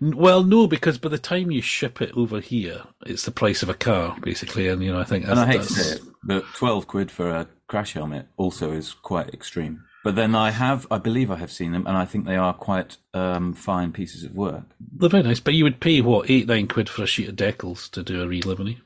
Well, 0.02 0.44
no, 0.44 0.68
because 0.68 0.98
by 0.98 1.10
the 1.10 1.18
time 1.18 1.52
you 1.52 1.62
ship 1.62 2.02
it 2.02 2.12
over 2.18 2.40
here, 2.42 2.84
it's 3.06 3.24
the 3.24 3.32
price 3.32 3.64
of 3.64 3.70
a 3.70 3.74
car, 3.74 4.18
basically. 4.22 4.68
And 4.68 4.84
you 4.84 4.92
know, 4.92 5.00
I 5.00 5.06
think 5.06 5.26
that's, 5.26 5.40
And 5.40 5.50
I 5.50 5.54
hate 5.54 5.62
to 5.62 5.74
say 5.74 5.96
it, 5.96 6.02
but 6.24 6.44
twelve 6.56 6.88
quid 6.88 7.12
for 7.12 7.30
a 7.30 7.48
crash 7.68 7.94
helmet 7.94 8.28
also 8.38 8.72
is 8.72 8.94
quite 8.94 9.34
extreme. 9.34 9.84
But 10.10 10.16
then 10.16 10.34
I 10.34 10.50
have, 10.50 10.88
I 10.90 10.98
believe 10.98 11.30
I 11.30 11.36
have 11.36 11.52
seen 11.52 11.72
them, 11.72 11.86
and 11.86 11.96
I 11.96 12.04
think 12.04 12.26
they 12.26 12.36
are 12.36 12.52
quite 12.52 12.98
um, 13.14 13.54
fine 13.54 13.92
pieces 13.92 14.24
of 14.24 14.34
work. 14.34 14.64
they're 14.98 15.08
very 15.08 15.22
nice. 15.22 15.40
But 15.40 15.54
you 15.54 15.64
would 15.66 15.80
pay 15.80 16.02
what 16.02 16.32
eight, 16.32 16.48
nine 16.48 16.68
quid 16.68 16.90
for 16.90 17.04
a 17.04 17.06
sheet 17.06 17.30
of 17.30 17.36
decals 17.36 17.92
to 17.92 18.02
do 18.02 18.24
a 18.24 18.26
relivery. 18.26 18.80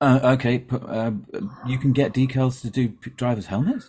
Uh, 0.00 0.20
okay, 0.22 0.64
uh, 0.70 1.10
you 1.66 1.76
can 1.76 1.92
get 1.92 2.14
decals 2.14 2.62
to 2.62 2.70
do 2.70 2.88
drivers' 3.16 3.44
helmets. 3.44 3.86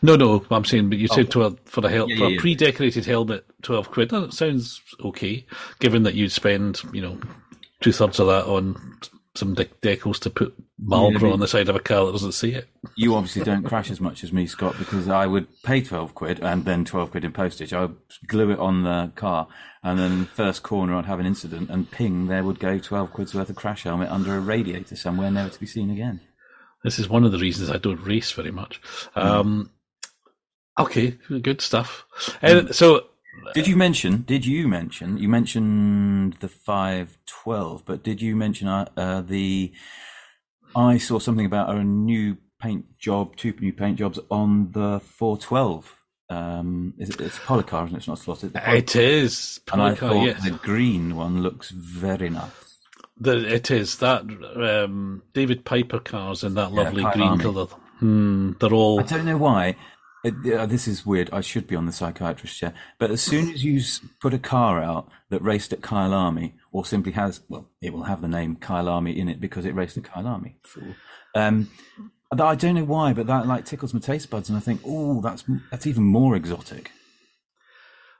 No, 0.00 0.16
no, 0.16 0.42
I'm 0.50 0.64
saying, 0.64 0.88
but 0.88 0.96
you 0.96 1.08
said 1.08 1.30
twelve 1.30 1.60
for 1.66 1.82
the 1.82 1.90
hel- 1.90 2.08
Yeah, 2.08 2.16
for 2.16 2.22
yeah, 2.22 2.28
a 2.28 2.32
yeah. 2.32 2.40
pre-decorated 2.40 3.04
helmet, 3.04 3.44
twelve 3.60 3.90
quid. 3.90 4.08
That 4.08 4.32
sounds 4.32 4.80
okay, 5.04 5.44
given 5.78 6.04
that 6.04 6.14
you'd 6.14 6.32
spend, 6.32 6.80
you 6.94 7.02
know, 7.02 7.20
two 7.82 7.92
thirds 7.92 8.18
of 8.18 8.28
that 8.28 8.46
on 8.46 8.96
some 9.34 9.54
de- 9.54 9.64
decals 9.64 10.20
to 10.20 10.30
put 10.30 10.54
Marlboro 10.78 11.28
Yeah, 11.28 11.32
on 11.34 11.40
the 11.40 11.48
side 11.48 11.68
of 11.68 11.74
a 11.76 11.80
car 11.80 12.06
that 12.06 12.12
doesn't 12.12 12.32
see 12.32 12.52
it. 12.52 12.68
You 12.96 13.16
obviously 13.16 13.42
don't 13.42 13.64
crash 13.64 13.90
as 13.90 14.00
much 14.00 14.22
as 14.22 14.32
me, 14.32 14.46
Scott, 14.46 14.76
because 14.78 15.08
I 15.08 15.26
would 15.26 15.48
pay 15.62 15.80
12 15.80 16.14
quid 16.14 16.40
and 16.40 16.64
then 16.64 16.84
12 16.84 17.10
quid 17.10 17.24
in 17.24 17.32
postage. 17.32 17.72
I 17.72 17.82
would 17.82 17.96
glue 18.26 18.50
it 18.50 18.58
on 18.58 18.84
the 18.84 19.12
car, 19.16 19.48
and 19.82 19.98
then 19.98 20.26
first 20.26 20.62
corner 20.62 20.94
I'd 20.94 21.06
have 21.06 21.20
an 21.20 21.26
incident, 21.26 21.70
and 21.70 21.90
ping, 21.90 22.28
there 22.28 22.44
would 22.44 22.60
go 22.60 22.78
12 22.78 23.12
quid's 23.12 23.34
worth 23.34 23.50
of 23.50 23.56
crash 23.56 23.82
helmet 23.82 24.10
under 24.10 24.36
a 24.36 24.40
radiator 24.40 24.94
somewhere, 24.94 25.30
never 25.30 25.50
to 25.50 25.60
be 25.60 25.66
seen 25.66 25.90
again. 25.90 26.20
This 26.84 26.98
is 26.98 27.08
one 27.08 27.24
of 27.24 27.32
the 27.32 27.38
reasons 27.38 27.70
I 27.70 27.78
don't 27.78 28.04
race 28.04 28.30
very 28.32 28.50
much. 28.50 28.80
Um, 29.16 29.70
okay, 30.78 31.16
good 31.40 31.60
stuff. 31.60 32.04
Uh, 32.42 32.72
so, 32.72 33.06
Did 33.54 33.68
you 33.68 33.76
mention, 33.76 34.22
did 34.22 34.44
you 34.44 34.66
mention, 34.66 35.18
you 35.18 35.28
mentioned 35.28 36.34
the 36.40 36.48
512, 36.48 37.84
but 37.84 38.02
did 38.02 38.20
you 38.20 38.34
mention 38.34 38.68
uh, 38.68 38.86
uh, 38.96 39.20
the, 39.20 39.72
I 40.74 40.98
saw 40.98 41.18
something 41.18 41.46
about 41.46 41.74
a 41.74 41.84
new 41.84 42.36
paint 42.60 42.98
job, 42.98 43.36
two 43.36 43.52
new 43.60 43.72
paint 43.72 43.98
jobs 43.98 44.18
on 44.30 44.72
the 44.72 45.00
412. 45.00 45.94
Um, 46.30 46.94
is 46.98 47.10
it, 47.10 47.20
it's 47.20 47.38
Policar, 47.38 47.84
isn't 47.84 47.96
it? 47.96 47.98
It's 47.98 48.08
not 48.08 48.18
Slot.it. 48.18 48.52
it 48.54 48.96
is. 48.96 49.60
And 49.72 49.82
I 49.82 49.94
Policar, 49.94 49.98
thought 49.98 50.26
yes. 50.26 50.44
the 50.44 50.50
green 50.50 51.14
one 51.14 51.42
looks 51.42 51.70
very 51.70 52.30
nice. 52.30 52.50
The, 53.20 53.54
it 53.54 53.70
is 53.70 53.98
that 53.98 54.22
um, 54.56 55.22
David 55.34 55.64
Piper 55.64 56.00
cars 56.00 56.42
in 56.42 56.54
that 56.54 56.72
lovely 56.72 57.02
Kyle 57.02 57.12
green 57.12 57.38
colour. 57.38 57.66
Hmm, 58.00 58.52
they're 58.58 58.72
all. 58.72 59.00
I 59.00 59.04
don't 59.04 59.24
know 59.24 59.36
why. 59.36 59.76
Uh, 60.24 60.66
this 60.66 60.88
is 60.88 61.04
weird. 61.04 61.28
I 61.32 61.40
should 61.40 61.66
be 61.66 61.76
on 61.76 61.86
the 61.86 61.92
psychiatrist 61.92 62.58
chair. 62.58 62.72
But 62.98 63.10
as 63.10 63.20
soon 63.20 63.50
as 63.50 63.62
you 63.62 63.82
put 64.20 64.32
a 64.32 64.38
car 64.38 64.82
out 64.82 65.08
that 65.28 65.42
raced 65.42 65.72
at 65.72 65.82
Kyalami, 65.82 66.52
or 66.72 66.84
simply 66.86 67.12
has, 67.12 67.40
well, 67.48 67.68
it 67.82 67.92
will 67.92 68.04
have 68.04 68.22
the 68.22 68.28
name 68.28 68.56
Kyalami 68.56 69.16
in 69.16 69.28
it 69.28 69.40
because 69.40 69.66
it 69.66 69.74
raced 69.74 69.98
at 69.98 70.04
Kyalami. 70.04 70.54
Um, 71.34 71.70
I 72.32 72.54
don't 72.54 72.74
know 72.74 72.84
why, 72.84 73.12
but 73.12 73.26
that 73.26 73.46
like 73.46 73.64
tickles 73.64 73.92
my 73.92 74.00
taste 74.00 74.30
buds, 74.30 74.48
and 74.48 74.56
I 74.56 74.60
think, 74.60 74.80
oh, 74.84 75.20
that's 75.20 75.44
that's 75.70 75.86
even 75.86 76.04
more 76.04 76.34
exotic. 76.34 76.90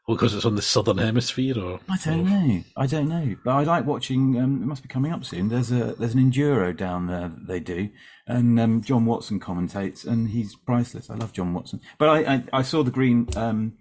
Well, 0.07 0.17
because 0.17 0.35
it's 0.35 0.45
on 0.45 0.55
the 0.55 0.63
southern 0.63 0.99
hemisphere, 0.99 1.59
or 1.59 1.81
I 1.89 1.97
don't 2.05 2.25
know. 2.25 2.63
I 2.77 2.87
don't 2.87 3.09
know. 3.09 3.37
But 3.43 3.53
I 3.53 3.63
like 3.63 3.87
watching. 3.87 4.39
Um, 4.39 4.63
it 4.63 4.67
must 4.67 4.83
be 4.83 4.89
coming 4.89 5.13
up 5.13 5.25
soon. 5.25 5.49
There's 5.49 5.73
a 5.73 5.95
there's 5.95 6.13
an 6.15 6.31
enduro 6.31 6.77
down 6.77 7.07
there 7.07 7.31
that 7.31 7.47
they 7.47 7.59
do, 7.59 7.89
and 8.27 8.61
um, 8.61 8.83
John 8.83 9.07
Watson 9.07 9.41
commentates, 9.41 10.07
and 10.07 10.29
he's 10.29 10.57
priceless. 10.57 11.09
I 11.09 11.15
love 11.15 11.33
John 11.33 11.55
Watson. 11.55 11.81
But 11.97 12.11
I 12.11 12.35
I, 12.35 12.45
I 12.53 12.63
saw 12.63 12.83
the 12.83 12.91
green 12.91 13.29
um, 13.35 13.79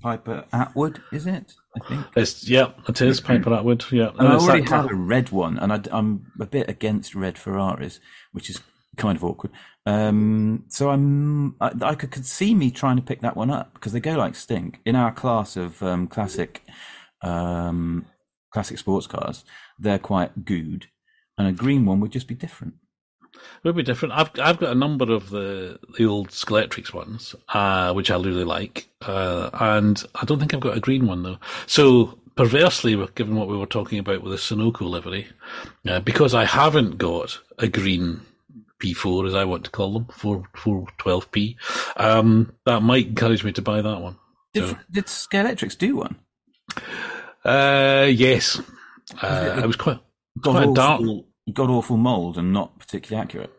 Piper 0.00 0.44
Attwood. 0.52 1.00
Is 1.10 1.26
it? 1.26 1.54
I 1.74 1.88
think. 1.88 2.06
It's 2.14 2.48
yeah, 2.48 2.70
it 2.88 3.00
is 3.00 3.20
Piper 3.20 3.50
Attwood. 3.50 3.90
Yeah, 3.90 4.10
And 4.16 4.28
I 4.28 4.36
it's 4.36 4.44
already 4.44 4.70
have 4.70 4.88
a 4.88 4.94
red 4.94 5.30
one, 5.30 5.58
and 5.58 5.72
I, 5.72 5.80
am 5.90 6.30
a 6.40 6.46
bit 6.46 6.70
against 6.70 7.16
red 7.16 7.36
Ferraris, 7.36 7.98
which 8.30 8.50
is 8.50 8.60
kind 8.96 9.16
of 9.16 9.24
awkward. 9.24 9.52
Um, 9.86 10.64
so 10.68 10.90
I'm, 10.90 11.54
I, 11.60 11.70
I 11.80 11.94
could, 11.94 12.10
could 12.10 12.26
see 12.26 12.54
me 12.54 12.70
trying 12.70 12.96
to 12.96 13.02
pick 13.02 13.20
that 13.20 13.36
one 13.36 13.50
up 13.50 13.74
because 13.74 13.92
they 13.92 14.00
go 14.00 14.16
like 14.16 14.34
stink. 14.34 14.80
In 14.84 14.96
our 14.96 15.12
class 15.12 15.56
of 15.56 15.82
um, 15.82 16.08
classic, 16.08 16.62
um, 17.22 18.06
classic 18.52 18.78
sports 18.78 19.06
cars, 19.06 19.44
they're 19.78 19.98
quite 19.98 20.44
good, 20.44 20.88
and 21.38 21.46
a 21.46 21.52
green 21.52 21.86
one 21.86 22.00
would 22.00 22.12
just 22.12 22.26
be 22.26 22.34
different. 22.34 22.74
It 23.34 23.68
would 23.68 23.76
be 23.76 23.82
different. 23.82 24.14
I've 24.14 24.30
I've 24.40 24.58
got 24.58 24.72
a 24.72 24.74
number 24.74 25.12
of 25.12 25.30
the 25.30 25.78
the 25.98 26.06
old 26.06 26.30
Scalextric 26.30 26.92
ones, 26.94 27.34
uh, 27.52 27.92
which 27.92 28.10
I 28.10 28.16
really 28.16 28.44
like, 28.44 28.88
uh, 29.02 29.50
and 29.52 30.02
I 30.14 30.24
don't 30.24 30.38
think 30.38 30.54
I've 30.54 30.60
got 30.60 30.76
a 30.76 30.80
green 30.80 31.06
one 31.06 31.22
though. 31.22 31.38
So 31.66 32.18
perversely, 32.34 32.96
given 33.14 33.36
what 33.36 33.48
we 33.48 33.56
were 33.56 33.66
talking 33.66 33.98
about 33.98 34.22
with 34.22 34.32
the 34.32 34.38
Sunoco 34.38 34.82
livery, 34.88 35.26
uh, 35.86 36.00
because 36.00 36.34
I 36.34 36.44
haven't 36.44 36.98
got 36.98 37.38
a 37.58 37.68
green 37.68 38.20
P4, 38.82 39.28
as 39.28 39.34
I 39.34 39.44
want 39.44 39.64
to 39.64 39.70
call 39.70 39.92
them, 39.94 40.06
four 40.12 40.44
four 40.54 40.86
twelve 40.98 41.30
P, 41.32 41.56
um, 41.96 42.52
that 42.64 42.80
might 42.82 43.06
encourage 43.08 43.42
me 43.44 43.52
to 43.52 43.62
buy 43.62 43.80
that 43.82 44.00
one. 44.00 44.16
Did, 44.52 44.68
So- 44.68 44.78
did 44.90 45.08
do 45.78 45.96
one? 45.96 46.16
Uh, 47.44 48.08
yes, 48.10 48.60
uh, 49.22 49.60
it 49.62 49.66
was 49.66 49.76
quite 49.76 49.98
quite 50.42 50.74
dark. 50.74 51.00
awful, 51.00 51.26
god 51.52 51.70
awful 51.70 51.96
mold 51.96 52.38
and 52.38 52.52
not 52.52 52.78
particularly 52.78 53.22
accurate. 53.22 53.52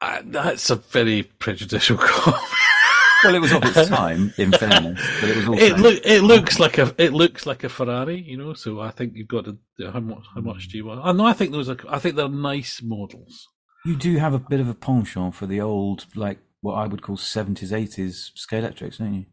Uh, 0.00 0.22
that's 0.24 0.70
a 0.70 0.76
very 0.76 1.22
prejudicial 1.22 1.96
comment. 2.00 2.42
Well, 3.24 3.34
it 3.34 3.40
was 3.40 3.52
of 3.52 3.64
its 3.64 3.88
time, 3.88 4.32
in 4.36 4.52
fairness, 4.52 5.00
but 5.20 5.30
it 5.30 5.36
was 5.36 5.48
also. 5.48 5.64
It 5.64 5.78
look 5.78 6.00
it 6.04 6.22
looks 6.22 6.58
like 6.60 6.78
a 6.78 6.94
it 6.98 7.12
looks 7.12 7.46
like 7.46 7.64
a 7.64 7.68
Ferrari, 7.68 8.20
you 8.20 8.36
know. 8.36 8.52
So 8.54 8.80
I 8.80 8.90
think 8.90 9.14
you've 9.16 9.28
got 9.28 9.46
to 9.46 9.58
how 9.90 10.00
much 10.00 10.24
how 10.34 10.40
much 10.42 10.68
do 10.68 10.76
you 10.78 10.84
want? 10.86 11.00
I 11.04 11.12
know 11.12 11.24
I 11.26 11.32
think 11.32 11.52
those 11.52 11.68
are 11.68 11.76
I 11.88 11.98
think 11.98 12.16
they're 12.16 12.28
nice 12.28 12.80
models. 12.82 13.48
You 13.86 13.94
do 13.96 14.16
have 14.18 14.34
a 14.34 14.38
bit 14.38 14.60
of 14.60 14.68
a 14.68 14.74
penchant 14.74 15.34
for 15.34 15.46
the 15.46 15.60
old, 15.60 16.06
like 16.16 16.38
what 16.60 16.74
I 16.74 16.86
would 16.86 17.02
call 17.02 17.16
seventies, 17.16 17.72
eighties 17.72 18.32
Scalextrics, 18.34 18.98
don't 18.98 19.14
you? 19.14 19.26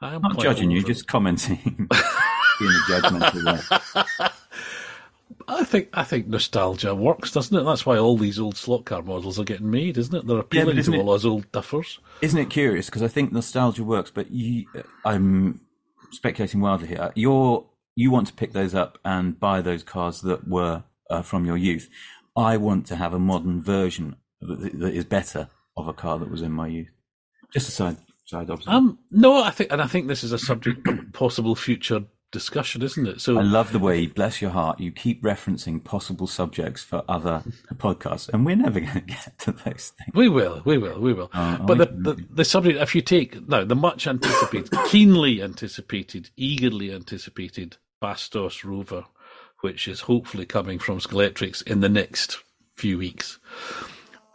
I 0.00 0.14
am 0.14 0.22
Not 0.22 0.38
judging 0.40 0.70
you, 0.70 0.82
just 0.82 1.06
commenting. 1.06 1.58
Being 2.58 2.70
a 2.70 2.84
judgmental 2.88 3.44
way. 4.20 4.28
I 5.48 5.64
think 5.64 5.88
I 5.92 6.04
think 6.04 6.26
nostalgia 6.26 6.94
works, 6.94 7.32
doesn't 7.32 7.56
it? 7.56 7.64
That's 7.64 7.84
why 7.84 7.98
all 7.98 8.16
these 8.16 8.38
old 8.38 8.56
slot 8.56 8.84
car 8.86 9.02
models 9.02 9.38
are 9.38 9.44
getting 9.44 9.70
made, 9.70 9.98
isn't 9.98 10.14
it? 10.14 10.26
They're 10.26 10.38
appealing 10.38 10.78
isn't 10.78 10.92
to 10.92 10.98
it- 10.98 11.02
all 11.02 11.10
those 11.10 11.26
old 11.26 11.50
duffers. 11.52 11.98
Isn't 12.20 12.38
it 12.40 12.50
curious? 12.50 12.86
Because 12.86 13.02
I 13.02 13.08
think 13.08 13.32
nostalgia 13.32 13.84
works, 13.84 14.10
but 14.10 14.30
you, 14.30 14.66
I'm 15.04 15.60
speculating 16.12 16.60
wildly 16.60 16.88
here. 16.88 17.12
You're 17.14 17.66
you 17.94 18.10
want 18.10 18.26
to 18.28 18.32
pick 18.32 18.52
those 18.52 18.74
up 18.74 18.98
and 19.04 19.38
buy 19.38 19.60
those 19.60 19.82
cars 19.82 20.22
that 20.22 20.48
were 20.48 20.84
uh, 21.10 21.22
from 21.22 21.44
your 21.44 21.56
youth. 21.58 21.90
I 22.36 22.56
want 22.56 22.86
to 22.86 22.96
have 22.96 23.14
a 23.14 23.18
modern 23.18 23.62
version 23.62 24.16
that, 24.40 24.78
that 24.78 24.94
is 24.94 25.04
better 25.04 25.48
of 25.76 25.88
a 25.88 25.92
car 25.92 26.18
that 26.18 26.30
was 26.30 26.42
in 26.42 26.52
my 26.52 26.66
youth. 26.66 26.90
Just 27.52 27.68
a 27.68 27.72
side 27.72 27.96
side 28.24 28.50
observation. 28.50 28.72
Um, 28.72 28.98
no, 29.10 29.42
I 29.42 29.50
think, 29.50 29.72
and 29.72 29.82
I 29.82 29.86
think 29.86 30.08
this 30.08 30.24
is 30.24 30.32
a 30.32 30.38
subject 30.38 30.86
possible 31.12 31.54
future 31.54 32.04
discussion, 32.30 32.82
isn't 32.82 33.06
it? 33.06 33.20
So 33.20 33.38
I 33.38 33.42
love 33.42 33.72
the 33.72 33.78
way, 33.78 34.06
bless 34.06 34.40
your 34.40 34.50
heart, 34.50 34.80
you 34.80 34.90
keep 34.90 35.22
referencing 35.22 35.84
possible 35.84 36.26
subjects 36.26 36.82
for 36.82 37.04
other 37.08 37.42
podcasts, 37.74 38.28
and 38.30 38.44
we're 38.44 38.56
never 38.56 38.80
going 38.80 38.94
to 38.94 39.00
get 39.00 39.38
to 39.40 39.52
those 39.52 39.92
things. 39.96 40.14
We 40.14 40.28
will, 40.28 40.62
we 40.64 40.78
will, 40.78 40.98
we 40.98 41.12
will. 41.12 41.30
Oh, 41.34 41.58
but 41.64 41.78
the, 41.78 41.86
the 41.86 42.24
the 42.30 42.44
subject, 42.44 42.80
if 42.80 42.94
you 42.94 43.02
take 43.02 43.46
now 43.48 43.64
the 43.64 43.76
much 43.76 44.06
anticipated, 44.06 44.70
keenly 44.86 45.42
anticipated, 45.42 46.30
eagerly 46.36 46.92
anticipated 46.92 47.76
Bastos 48.02 48.64
Rover, 48.64 49.04
which 49.62 49.88
is 49.88 50.00
hopefully 50.02 50.44
coming 50.46 50.78
from 50.78 50.98
Scalextric 50.98 51.66
in 51.66 51.80
the 51.80 51.88
next 51.88 52.38
few 52.76 52.98
weeks. 52.98 53.38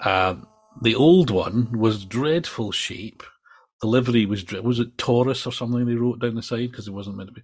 Um, 0.04 0.48
the 0.82 0.96
old 0.96 1.30
one 1.30 1.78
was 1.78 2.06
dreadful 2.06 2.72
shape. 2.72 3.24
The 3.82 3.88
livery 3.88 4.26
was 4.26 4.44
was 4.52 4.80
it 4.80 4.98
Taurus 4.98 5.46
or 5.46 5.52
something 5.52 5.86
they 5.86 5.94
wrote 5.96 6.20
down 6.20 6.36
the 6.36 6.42
side 6.42 6.72
because 6.72 6.88
it 6.88 6.94
wasn't 6.94 7.18
meant 7.18 7.30
to 7.30 7.34
be. 7.34 7.44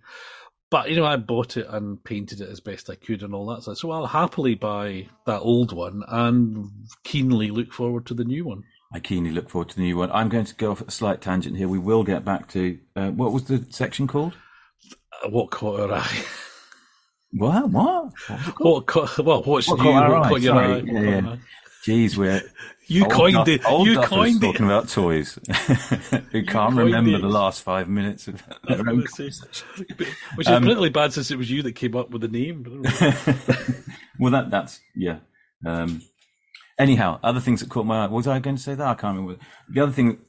But 0.71 0.89
you 0.89 0.95
know, 0.95 1.05
I 1.05 1.17
bought 1.17 1.57
it 1.57 1.67
and 1.69 2.03
painted 2.03 2.41
it 2.41 2.49
as 2.49 2.59
best 2.59 2.89
I 2.89 2.95
could 2.95 3.21
and 3.21 3.35
all 3.35 3.45
that. 3.53 3.61
So- 3.63 3.75
So 3.75 3.91
I'll 3.91 4.07
happily 4.07 4.55
buy 4.55 5.07
that 5.27 5.41
old 5.41 5.71
one 5.71 6.03
and 6.07 6.69
keenly 7.03 7.51
look 7.51 7.71
forward 7.71 8.07
to 8.07 8.13
the 8.15 8.23
new 8.23 8.45
one. 8.45 8.63
I 8.91 8.99
keenly 8.99 9.31
look 9.31 9.49
forward 9.49 9.69
to 9.69 9.75
the 9.75 9.81
new 9.83 9.97
one. 9.97 10.11
I'm 10.11 10.29
going 10.29 10.45
to 10.45 10.55
go 10.55 10.71
off 10.71 10.81
a 10.81 10.89
slight 10.91 11.21
tangent 11.21 11.57
here. 11.57 11.67
We 11.67 11.79
will 11.79 12.03
get 12.03 12.23
back 12.25 12.47
to 12.49 12.79
uh, 12.95 13.09
what 13.09 13.31
was 13.33 13.45
the 13.45 13.65
section 13.69 14.07
called? 14.07 14.33
Uh, 15.23 15.29
What 15.29 15.51
caught 15.51 15.79
your 15.79 15.93
eye? 15.93 16.23
What? 17.35 17.69
What? 17.69 18.13
What 18.59 18.85
caught? 18.85 19.17
Well, 19.19 19.41
what's 19.43 19.67
What 19.67 19.79
new? 19.79 19.91
What 19.91 20.29
caught 20.29 20.41
your 20.41 20.55
eye? 20.55 20.77
Yeah, 20.85 21.01
yeah. 21.01 21.35
Jeez, 21.85 22.15
we're 22.15 22.41
You 22.87 23.05
coined 23.05 23.47
it. 23.47 23.65
Old 23.65 23.87
You 23.87 23.99
coined 24.01 24.41
it. 24.43 24.47
talking 24.47 24.65
about 24.65 24.87
toys. 24.87 25.37
Who 26.31 26.43
can't 26.45 26.75
remember 26.75 27.15
it. 27.17 27.21
the 27.21 27.27
last 27.27 27.61
five 27.63 27.89
minutes 27.89 28.27
of 28.27 28.41
I 28.67 28.75
their 28.75 28.89
own 28.89 29.05
say, 29.07 29.25
Which 30.35 30.47
is 30.47 30.53
Um, 30.53 30.63
really 30.63 30.89
bad 30.89 31.11
since 31.13 31.31
it 31.31 31.37
was 31.37 31.49
you 31.51 31.61
that 31.63 31.73
came 31.73 31.95
up 31.95 32.11
with 32.11 32.21
the 32.21 32.27
name. 32.29 32.63
well, 34.19 34.31
that 34.31 34.49
that's 34.51 34.79
yeah. 34.95 35.17
Um, 35.65 36.01
anyhow, 36.77 37.19
other 37.23 37.39
things 37.39 37.59
that 37.61 37.69
caught 37.69 37.85
my 37.85 38.05
eye. 38.05 38.07
Was 38.07 38.27
I 38.27 38.39
going 38.39 38.55
to 38.57 38.61
say 38.61 38.75
that? 38.75 38.87
I 38.87 38.93
can't 38.93 39.17
remember. 39.17 39.41
The 39.69 39.81
other 39.81 39.91
thing, 39.91 40.19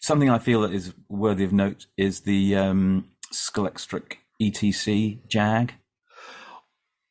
something 0.00 0.30
I 0.30 0.38
feel 0.38 0.62
that 0.62 0.72
is 0.72 0.92
worthy 1.08 1.44
of 1.44 1.52
note, 1.52 1.86
is 1.96 2.20
the 2.20 2.56
um, 2.56 3.08
Scalextric 3.32 4.14
ETC 4.42 5.26
Jag. 5.28 5.74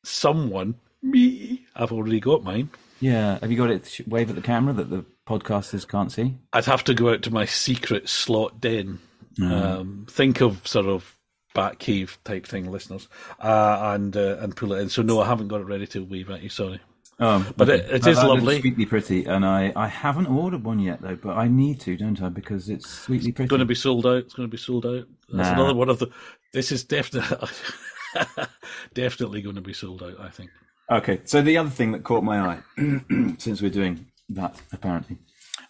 Someone, 0.06 0.76
me, 1.02 1.66
I've 1.74 1.92
already 1.92 2.20
got 2.20 2.44
mine. 2.44 2.70
Yeah, 3.00 3.38
have 3.40 3.50
you 3.50 3.56
got 3.56 3.70
it? 3.70 4.00
Wave 4.06 4.30
at 4.30 4.36
the 4.36 4.42
camera 4.42 4.72
that 4.74 4.88
the 4.88 5.04
podcasters 5.26 5.86
can't 5.86 6.10
see. 6.12 6.36
I'd 6.52 6.64
have 6.66 6.84
to 6.84 6.94
go 6.94 7.10
out 7.10 7.22
to 7.22 7.32
my 7.32 7.44
secret 7.44 8.08
slot 8.08 8.60
den. 8.60 9.00
Um, 9.42 10.06
think 10.08 10.40
of 10.40 10.66
sort 10.66 10.86
of 10.86 11.14
Batcave 11.54 12.16
type 12.24 12.46
thing, 12.46 12.70
listeners, 12.70 13.08
uh, 13.40 13.92
and 13.94 14.16
uh, 14.16 14.36
and 14.40 14.54
pull 14.56 14.72
it 14.72 14.80
in. 14.80 14.88
So 14.88 15.02
no, 15.02 15.20
I 15.20 15.26
haven't 15.26 15.48
got 15.48 15.60
it 15.60 15.64
ready 15.66 15.86
to 15.88 16.04
wave 16.04 16.30
at 16.30 16.42
you. 16.42 16.48
Sorry. 16.48 16.80
Um, 17.18 17.46
But 17.56 17.68
okay. 17.68 17.82
it- 17.84 17.90
it 17.96 18.06
is 18.06 18.16
lovely. 18.18 18.60
sweetly 18.60 18.86
pretty, 18.86 19.24
and 19.24 19.44
I, 19.44 19.72
I 19.74 19.88
haven't 19.88 20.26
ordered 20.26 20.64
one 20.64 20.78
yet 20.78 21.02
though, 21.02 21.16
but 21.16 21.36
I 21.36 21.48
need 21.48 21.80
to, 21.80 21.96
don't 21.96 22.20
I? 22.22 22.28
Because 22.28 22.68
it's 22.68 22.88
sweetly 22.88 23.32
pretty. 23.32 23.44
It's 23.46 23.50
going 23.50 23.60
to 23.60 23.64
be 23.66 23.74
sold 23.74 24.06
out. 24.06 24.18
It's 24.18 24.34
going 24.34 24.48
to 24.48 24.50
be 24.50 24.58
sold 24.58 24.86
out. 24.86 25.04
That's 25.32 25.48
Nah. 25.50 25.54
another 25.54 25.74
one 25.74 25.88
of 25.88 25.98
the. 25.98 26.08
This 26.52 26.70
is 26.72 26.84
definitely 26.84 27.36
definitely 28.94 29.42
going 29.42 29.56
to 29.56 29.60
be 29.62 29.72
sold 29.72 30.02
out. 30.02 30.18
I 30.20 30.28
think. 30.28 30.50
Okay, 30.90 31.20
so 31.24 31.42
the 31.42 31.58
other 31.58 31.70
thing 31.70 31.92
that 31.92 32.04
caught 32.04 32.22
my 32.22 32.38
eye, 32.38 32.58
since 33.38 33.60
we're 33.60 33.70
doing 33.70 34.06
that 34.28 34.60
apparently, 34.72 35.18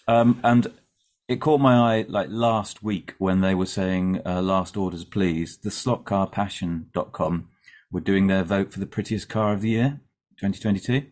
um, 0.06 0.40
and 0.44 0.66
it 1.28 1.40
caught 1.40 1.60
my 1.60 1.74
eye 1.96 2.04
like 2.08 2.28
last 2.30 2.82
week 2.82 3.14
when 3.18 3.40
they 3.40 3.54
were 3.54 3.66
saying 3.66 4.20
uh, 4.26 4.42
last 4.42 4.76
orders 4.76 5.04
please, 5.04 5.56
the 5.58 5.70
slotcarpassion.com 5.70 7.48
were 7.90 8.00
doing 8.00 8.26
their 8.26 8.44
vote 8.44 8.72
for 8.72 8.78
the 8.80 8.86
prettiest 8.86 9.28
car 9.28 9.52
of 9.52 9.62
the 9.62 9.70
year, 9.70 10.00
2022. 10.38 11.06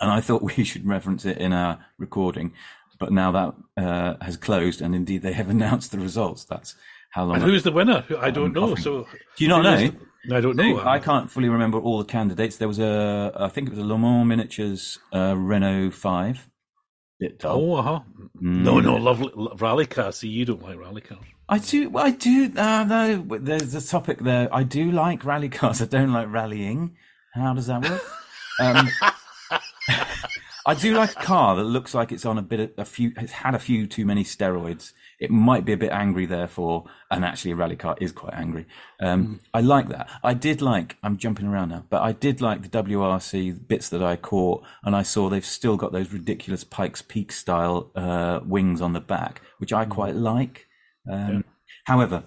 And 0.00 0.10
I 0.10 0.20
thought 0.20 0.42
we 0.56 0.64
should 0.64 0.86
reference 0.86 1.24
it 1.24 1.38
in 1.38 1.52
our 1.52 1.84
recording, 1.98 2.52
but 2.98 3.12
now 3.12 3.32
that 3.32 3.82
uh, 3.82 4.24
has 4.24 4.36
closed, 4.36 4.80
and 4.80 4.94
indeed 4.94 5.22
they 5.22 5.32
have 5.32 5.50
announced 5.56 5.90
the 5.90 5.98
results. 5.98 6.44
That's 6.44 6.74
how 7.10 7.24
long. 7.24 7.36
And 7.36 7.44
who's 7.44 7.64
the 7.64 7.72
winner? 7.72 8.04
I 8.20 8.30
don't 8.30 8.52
know. 8.52 8.74
So 8.76 9.06
Do 9.36 9.44
you 9.44 9.48
not 9.48 9.62
know? 9.62 9.76
the- 9.76 9.96
I 10.30 10.40
don't 10.40 10.56
know. 10.56 10.80
I 10.80 10.98
can't 10.98 11.30
fully 11.30 11.48
remember 11.48 11.78
all 11.78 11.98
the 11.98 12.04
candidates. 12.04 12.56
There 12.56 12.68
was 12.68 12.78
a, 12.78 13.32
I 13.34 13.48
think 13.48 13.68
it 13.68 13.70
was 13.70 13.78
a 13.78 13.84
Le 13.84 13.98
Mans 13.98 14.26
Miniatures 14.26 14.98
uh, 15.12 15.34
Renault 15.36 15.92
Five. 15.92 16.48
Bit 17.18 17.40
dull. 17.40 17.72
Oh, 17.72 17.76
uh-huh. 17.76 18.00
No, 18.40 18.78
no, 18.78 18.96
lovely 18.96 19.32
rally 19.56 19.86
car. 19.86 20.12
See, 20.12 20.28
you 20.28 20.44
don't 20.44 20.62
like 20.62 20.78
rally 20.78 21.00
cars. 21.00 21.20
I 21.48 21.58
do, 21.58 21.96
I 21.96 22.10
do. 22.10 22.52
Uh, 22.56 22.84
no, 22.84 23.38
there's 23.40 23.74
a 23.74 23.84
topic 23.84 24.18
there. 24.18 24.48
I 24.52 24.62
do 24.62 24.92
like 24.92 25.24
rally 25.24 25.48
cars. 25.48 25.82
I 25.82 25.86
don't 25.86 26.12
like 26.12 26.30
rallying. 26.30 26.96
How 27.34 27.54
does 27.54 27.66
that 27.66 27.88
work? 27.88 28.02
um, 28.60 28.88
I 30.66 30.74
do 30.74 30.94
like 30.94 31.12
a 31.12 31.22
car 31.22 31.56
that 31.56 31.64
looks 31.64 31.94
like 31.94 32.12
it's 32.12 32.26
on 32.26 32.36
a 32.36 32.42
bit 32.42 32.60
of 32.60 32.70
a 32.76 32.84
few. 32.84 33.12
It's 33.16 33.32
had 33.32 33.54
a 33.54 33.58
few 33.58 33.86
too 33.86 34.04
many 34.04 34.22
steroids. 34.22 34.92
It 35.20 35.30
might 35.30 35.64
be 35.64 35.72
a 35.72 35.76
bit 35.76 35.90
angry, 35.90 36.26
therefore, 36.26 36.84
and 37.10 37.24
actually, 37.24 37.50
a 37.50 37.56
rally 37.56 37.76
car 37.76 37.96
is 38.00 38.12
quite 38.12 38.34
angry. 38.34 38.66
Um, 39.00 39.40
I 39.52 39.60
like 39.60 39.88
that. 39.88 40.08
I 40.22 40.34
did 40.34 40.62
like. 40.62 40.96
I'm 41.02 41.16
jumping 41.16 41.46
around 41.46 41.70
now, 41.70 41.84
but 41.90 42.02
I 42.02 42.12
did 42.12 42.40
like 42.40 42.62
the 42.62 42.68
WRC 42.68 43.66
bits 43.66 43.88
that 43.88 44.02
I 44.02 44.16
caught, 44.16 44.64
and 44.84 44.94
I 44.94 45.02
saw 45.02 45.28
they've 45.28 45.44
still 45.44 45.76
got 45.76 45.92
those 45.92 46.12
ridiculous 46.12 46.62
Pikes 46.64 47.02
Peak 47.02 47.32
style 47.32 47.90
uh, 47.96 48.40
wings 48.44 48.80
on 48.80 48.92
the 48.92 49.00
back, 49.00 49.42
which 49.58 49.72
I 49.72 49.84
quite 49.84 50.14
like. 50.14 50.66
Um, 51.10 51.44
However, 51.88 52.24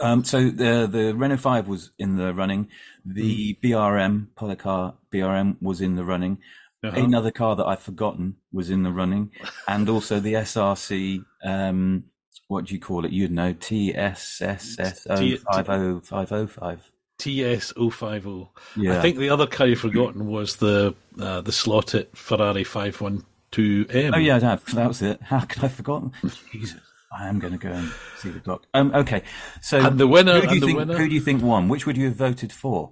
um, 0.00 0.24
so 0.24 0.50
the 0.50 0.88
the 0.90 1.14
Renault 1.14 1.36
Five 1.36 1.68
was 1.68 1.92
in 2.00 2.16
the 2.16 2.34
running. 2.34 2.66
The 3.04 3.56
BRM 3.62 4.26
Policar 4.36 4.94
BRM 5.12 5.56
was 5.62 5.80
in 5.80 5.94
the 5.94 6.02
running. 6.02 6.38
Uh-huh. 6.84 7.00
Another 7.00 7.30
car 7.30 7.54
that 7.56 7.64
I've 7.64 7.80
forgotten 7.80 8.36
was 8.52 8.68
in 8.70 8.82
the 8.82 8.90
running, 8.90 9.30
and 9.68 9.88
also 9.88 10.18
the 10.18 10.32
SRC. 10.34 11.24
Um, 11.44 12.04
what 12.48 12.66
do 12.66 12.74
you 12.74 12.80
call 12.80 13.04
it? 13.04 13.12
You'd 13.12 13.30
know 13.30 13.52
TSSS 13.54 15.04
T- 15.18 15.36
50505. 15.36 16.90
TS 17.18 17.72
050. 17.78 18.48
Yeah. 18.76 18.98
I 18.98 19.00
think 19.00 19.16
the 19.16 19.30
other 19.30 19.46
car 19.46 19.66
you've 19.68 19.78
forgotten 19.80 20.26
was 20.26 20.56
the 20.56 20.94
uh, 21.20 21.40
the 21.40 21.52
Slot.it 21.52 22.16
Ferrari 22.16 22.64
512M. 22.64 24.10
Oh 24.14 24.18
yeah, 24.18 24.38
that, 24.40 24.64
that 24.66 24.88
was 24.88 25.02
it. 25.02 25.22
How 25.22 25.40
could 25.40 25.58
I 25.58 25.62
have 25.68 25.74
forgotten? 25.74 26.12
Jesus, 26.50 26.80
I 27.16 27.28
am 27.28 27.38
going 27.38 27.52
to 27.52 27.58
go 27.58 27.70
and 27.70 27.92
see 28.18 28.30
the 28.30 28.40
doc. 28.40 28.64
Um, 28.74 28.92
okay, 28.94 29.22
so 29.60 29.78
And 29.86 29.98
the 30.00 30.08
winner- 30.08 30.40
Who 30.40 30.48
do 30.48 30.54
you 30.54 30.60
the 30.60 30.66
think? 30.66 30.78
winner- 30.78 30.96
Who 30.98 31.08
do 31.08 31.14
you 31.14 31.20
think 31.20 31.42
won? 31.42 31.68
Which 31.68 31.86
would 31.86 31.96
you 31.96 32.06
have 32.06 32.16
voted 32.16 32.52
for? 32.52 32.90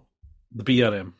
The 0.54 0.64
BRM. 0.64 1.14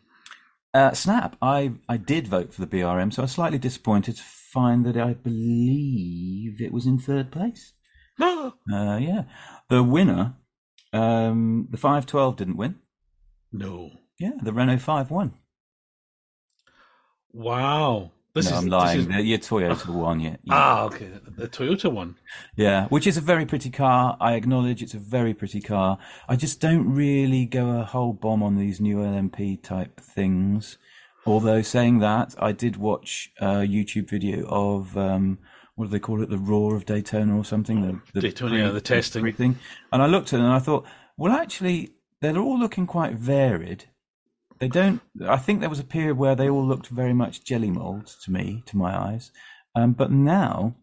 Uh, 0.73 0.93
Snap. 0.93 1.37
I 1.43 1.73
I 1.89 1.97
did 1.97 2.29
vote 2.29 2.55
for 2.55 2.61
the 2.65 2.67
BRM, 2.67 3.13
so 3.13 3.23
I 3.23 3.25
was 3.25 3.33
slightly 3.33 3.59
disappointed 3.59 4.17
to 4.17 4.23
find 4.23 4.87
that 4.87 4.97
I 4.97 5.15
believe 5.15 6.61
it 6.61 6.73
was 6.73 6.87
in 6.87 6.99
third 6.99 7.31
place. 7.31 7.73
No. 8.19 8.55
Uh, 8.73 8.99
yeah, 8.99 9.25
the 9.69 9.83
winner, 9.83 10.37
um, 10.93 11.67
the 11.71 11.77
five 11.77 12.07
twelve 12.07 12.37
didn't 12.37 12.57
win. 12.57 12.77
No. 13.53 13.91
Yeah, 14.19 14.33
the 14.43 14.53
Renault 14.53 14.79
Five 14.79 15.11
won. 15.11 15.35
Wow. 17.33 18.13
This 18.35 18.49
no, 18.51 18.57
is, 18.59 18.63
I'm 18.63 18.69
lying. 18.69 19.01
is- 19.01 19.07
The- 19.09 19.23
Your 19.23 19.39
Toyota 19.39 19.89
won. 19.89 20.21
Yeah, 20.21 20.37
yeah. 20.45 20.55
ah, 20.55 20.85
okay. 20.85 21.11
The 21.27 21.49
Toyota 21.49 21.91
one. 21.93 22.17
Yeah, 22.57 22.87
which 22.89 23.07
is 23.07 23.17
a 23.17 23.21
very 23.21 23.45
pretty 23.45 23.71
car. 23.71 24.17
I 24.21 24.35
acknowledge 24.35 24.83
it's 24.83 24.95
a 24.95 24.99
very 24.99 25.35
pretty 25.35 25.61
car. 25.61 25.99
I 26.29 26.37
just 26.37 26.61
don't 26.61 26.89
really 26.93 27.45
go 27.47 27.81
a 27.81 27.85
whole 27.85 28.13
bomb 28.13 28.43
on 28.43 28.57
these 28.57 28.81
new 28.81 28.99
LMP 28.99 29.61
type 29.63 30.01
things. 30.01 30.79
Although 31.27 31.63
saying 31.63 31.99
that, 31.99 32.35
I 32.39 32.53
did 32.53 32.77
watch 32.77 33.31
a 33.41 33.67
YouTube 33.67 34.09
video 34.09 34.47
of 34.49 34.97
um, 34.97 35.39
what 35.75 35.87
do 35.87 35.91
they 35.91 35.99
call 35.99 36.23
it, 36.23 36.31
the 36.31 36.39
Roar 36.39 36.77
of 36.77 36.87
Daytona 36.87 37.37
or 37.37 37.45
something? 37.45 37.83
The, 37.83 38.01
the 38.13 38.21
Daytona, 38.29 38.57
yeah, 38.59 38.69
the 38.71 38.81
testing. 38.81 39.31
thing. 39.33 39.59
And 39.93 40.03
I 40.03 40.07
looked 40.07 40.33
at 40.33 40.41
it 40.41 40.45
and 40.45 40.53
I 40.53 40.59
thought, 40.61 40.87
well, 41.17 41.33
actually, 41.33 41.91
they're 42.21 42.39
all 42.39 42.59
looking 42.59 42.87
quite 42.87 43.15
varied. 43.15 43.87
They 44.61 44.69
don't. 44.69 45.01
I 45.27 45.39
think 45.39 45.61
there 45.61 45.71
was 45.71 45.81
a 45.81 45.85
period 45.85 46.19
where 46.19 46.35
they 46.35 46.49
all 46.49 46.65
looked 46.65 46.89
very 46.89 47.15
much 47.15 47.45
jelly 47.45 47.71
molds 47.71 48.17
to 48.25 48.31
me, 48.31 48.63
to 48.67 48.77
my 48.77 48.97
eyes. 48.97 49.33
Um, 49.75 49.93
but 49.93 50.11
now 50.11 50.75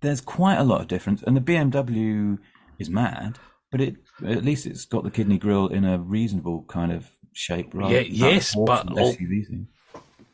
there's 0.00 0.22
quite 0.22 0.56
a 0.56 0.64
lot 0.64 0.80
of 0.80 0.88
difference, 0.88 1.22
and 1.22 1.36
the 1.36 1.40
BMW 1.40 2.38
is 2.78 2.88
mad, 2.88 3.38
but 3.70 3.80
it 3.80 3.96
at 4.26 4.44
least 4.44 4.66
it's 4.66 4.86
got 4.86 5.04
the 5.04 5.10
kidney 5.10 5.38
grill 5.38 5.68
in 5.68 5.84
a 5.84 5.98
reasonable 5.98 6.64
kind 6.68 6.90
of 6.90 7.10
shape. 7.32 7.70
Rather 7.74 7.94
Yeah, 7.94 8.00
yes, 8.00 8.56
but 8.66 8.88
thing. 8.94 9.68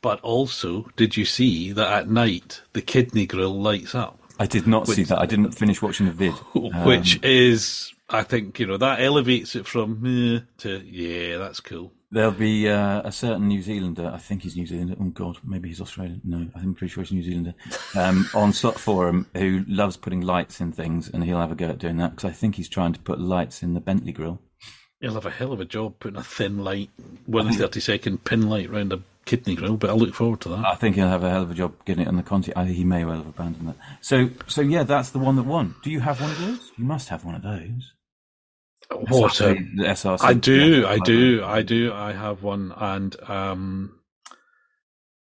But 0.01 0.21
also, 0.21 0.89
did 0.97 1.17
you 1.17 1.25
see 1.25 1.73
that 1.73 1.93
at 1.93 2.11
night 2.11 2.63
the 2.73 2.83
kidney 2.83 3.27
grill 3.27 3.61
lights 3.61 3.95
up? 3.95 4.19
I 4.39 4.47
did 4.47 4.67
not 4.67 4.89
see 4.89 5.05
that. 5.05 5.19
I 5.19 5.27
didn't 5.27 5.53
finish 5.53 5.81
watching 5.83 6.07
the 6.07 6.13
vid. 6.13 6.35
Um, 6.55 6.87
Which 6.87 7.23
is, 7.23 7.93
I 8.09 8.23
think, 8.23 8.59
you 8.59 8.67
know, 8.67 8.77
that 8.77 9.01
elevates 9.01 9.55
it 9.55 9.67
from 9.67 10.03
eh, 10.05 10.41
to, 10.59 10.79
yeah, 10.85 11.39
that's 11.39 11.61
cool. 11.61 11.93
There'll 12.13 12.31
be 12.31 12.69
uh, 12.69 13.01
a 13.05 13.11
certain 13.11 13.49
New 13.49 13.63
Zealander, 13.63 14.13
I 14.13 14.19
think 14.19 14.43
he's 14.43 14.55
New 14.55 14.67
Zealander. 14.67 14.97
Oh 15.01 15.07
God, 15.07 15.39
maybe 15.43 15.71
he's 15.71 15.81
Australian. 15.81 16.21
No, 16.25 16.47
I'm 16.55 16.75
pretty 16.75 16.93
sure 16.93 17.03
he's 17.03 17.13
New 17.13 17.23
Zealander. 17.23 17.55
Um, 17.97 18.29
on 18.35 18.53
Slot 18.53 18.79
Forum, 18.79 19.27
who 19.35 19.65
loves 19.67 19.97
putting 19.97 20.21
lights 20.21 20.61
in 20.61 20.73
things, 20.73 21.09
and 21.09 21.25
he'll 21.25 21.41
have 21.41 21.51
a 21.51 21.55
go 21.55 21.71
at 21.71 21.79
doing 21.79 21.97
that 21.97 22.11
because 22.11 22.29
I 22.29 22.33
think 22.33 22.57
he's 22.57 22.69
trying 22.69 22.93
to 22.93 23.01
put 23.01 23.19
lights 23.19 23.63
in 23.63 23.73
the 23.73 23.81
Bentley 23.81 24.13
grill. 24.13 24.43
He'll 25.01 25.15
have 25.15 25.25
a 25.25 25.31
hell 25.31 25.53
of 25.53 25.61
a 25.61 25.65
job 25.65 25.95
putting 26.01 26.19
a 26.19 26.23
thin 26.23 26.59
light, 26.59 26.91
one 27.25 27.51
thirty 27.51 27.81
second 27.81 28.25
pin 28.25 28.47
light 28.49 28.71
round 28.71 28.93
a 28.93 29.01
kidney 29.25 29.55
grill, 29.55 29.79
but 29.79 29.89
I 29.89 29.95
look 29.95 30.15
forward 30.15 30.43
to 30.43 30.51
that. 30.51 30.67
I 30.67 30.75
think 30.75 30.97
he'll 30.97 31.09
have 31.09 31.25
a 31.25 31.31
hell 31.31 31.43
of 31.43 31.51
a 31.51 31.55
job 31.55 31.83
getting 31.87 32.03
it 32.03 32.09
on 32.09 32.17
the 32.17 32.23
Conti. 32.23 32.55
I, 32.55 32.67
he 32.67 32.85
may 32.85 33.07
well 33.07 33.17
have 33.17 33.27
abandoned 33.27 33.69
that. 33.69 33.77
So, 34.03 34.29
so 34.47 34.61
yeah, 34.61 34.83
that's 34.83 35.11
the 35.11 35.19
one 35.19 35.37
that 35.37 35.45
won. 35.45 35.77
Do 35.83 35.91
you 35.91 36.01
have 36.01 36.21
one 36.21 36.31
of 36.31 36.39
those? 36.39 36.73
You 36.77 36.85
must 36.85 37.09
have 37.09 37.25
one 37.25 37.35
of 37.35 37.43
those. 37.43 37.95
What 38.93 39.35
the 39.35 39.55
SRC. 39.79 40.23
I 40.23 40.33
do, 40.35 40.87
I 40.87 40.99
do, 40.99 41.43
I 41.45 41.63
do. 41.63 41.93
I 41.93 42.13
have 42.13 42.43
one, 42.43 42.73
and 42.77 43.17
um, 43.29 43.99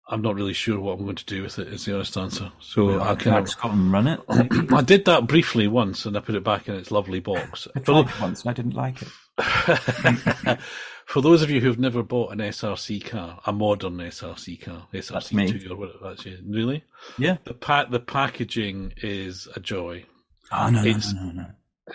I'm 0.08 0.22
not 0.22 0.34
really 0.34 0.52
sure 0.52 0.78
what 0.80 0.98
I'm 0.98 1.04
going 1.04 1.16
to 1.16 1.24
do 1.24 1.42
with 1.42 1.58
it. 1.58 1.68
Is 1.68 1.84
the 1.84 1.94
honest 1.94 2.16
answer. 2.16 2.52
So 2.60 2.98
I 3.00 3.08
I'll 3.08 3.16
kind 3.16 3.36
have 3.36 3.48
Scotland 3.48 3.92
run 3.92 4.06
it. 4.08 4.20
I 4.72 4.82
did 4.82 5.04
that 5.06 5.26
briefly 5.26 5.68
once, 5.68 6.06
and 6.06 6.16
I 6.16 6.20
put 6.20 6.34
it 6.34 6.44
back 6.44 6.68
in 6.68 6.74
its 6.74 6.90
lovely 6.90 7.20
box. 7.20 7.66
I 7.76 7.80
For, 7.80 7.84
tried 8.02 8.08
it 8.14 8.20
once 8.20 8.42
and 8.42 8.50
I 8.50 8.52
didn't 8.54 8.74
like 8.74 9.02
it. 9.02 9.08
for 11.06 11.22
those 11.22 11.42
of 11.42 11.50
you 11.50 11.60
who've 11.60 11.78
never 11.78 12.02
bought 12.02 12.32
an 12.32 12.38
SRC 12.40 13.04
car, 13.04 13.40
a 13.46 13.52
modern 13.52 13.96
SRC 13.96 14.60
car, 14.62 14.86
SRC 14.92 15.60
two 15.62 15.72
or 15.72 15.76
whatever 15.76 15.98
that's 16.02 16.26
it, 16.26 16.40
really, 16.46 16.84
Yeah. 17.18 17.38
the 17.44 17.54
pa- 17.54 17.86
the 17.86 18.00
packaging 18.00 18.92
is 18.98 19.48
a 19.56 19.60
joy. 19.60 20.04
Oh 20.50 20.68
no, 20.68 20.82
no, 20.82 20.88
It's- 20.88 21.12
no, 21.14 21.22
no, 21.24 21.32
no. 21.32 21.46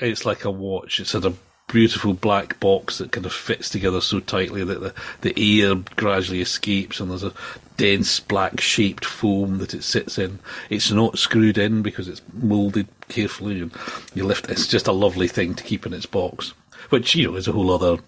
It's 0.02 0.26
like 0.26 0.44
a 0.46 0.52
watch. 0.52 1.00
It's 1.00 1.12
sort 1.12 1.26
of 1.26 1.40
beautiful 1.67 2.13
black 2.13 2.60
box 2.60 2.97
that 2.97 3.12
kind 3.12 3.25
of 3.25 3.34
fits 3.34 3.69
together 3.69 3.99
so 3.99 4.19
tightly 4.19 4.63
that 4.63 4.80
the, 4.80 4.93
the 5.21 5.62
air 5.62 5.75
gradually 5.95 6.41
escapes 6.41 6.99
and 6.99 7.12
there's 7.12 7.23
a 7.23 7.34
dense 7.75 8.19
black 8.19 8.60
shaped 8.60 9.06
foam 9.06 9.58
that 9.60 9.73
it 9.73 9.84
sits 9.84 10.17
in. 10.17 10.39
It's 10.69 10.91
not 10.91 11.19
screwed 11.19 11.58
in 11.58 11.82
because 11.82 12.08
it's 12.08 12.21
moulded 12.34 12.88
carefully 13.10 13.62
and 13.62 13.71
you 14.13 14.25
lift 14.25 14.49
it's 14.49 14.67
just 14.67 14.88
a 14.88 14.93
lovely 14.93 15.27
thing 15.27 15.56
to 15.56 15.63
keep 15.63 15.86
in 15.86 15.93
its 15.93 16.06
box. 16.06 16.53
Which, 16.89 17.15
you 17.15 17.30
know, 17.30 17.36
is 17.36 17.47
a 17.47 17.51
whole 17.51 17.71
other 17.71 18.01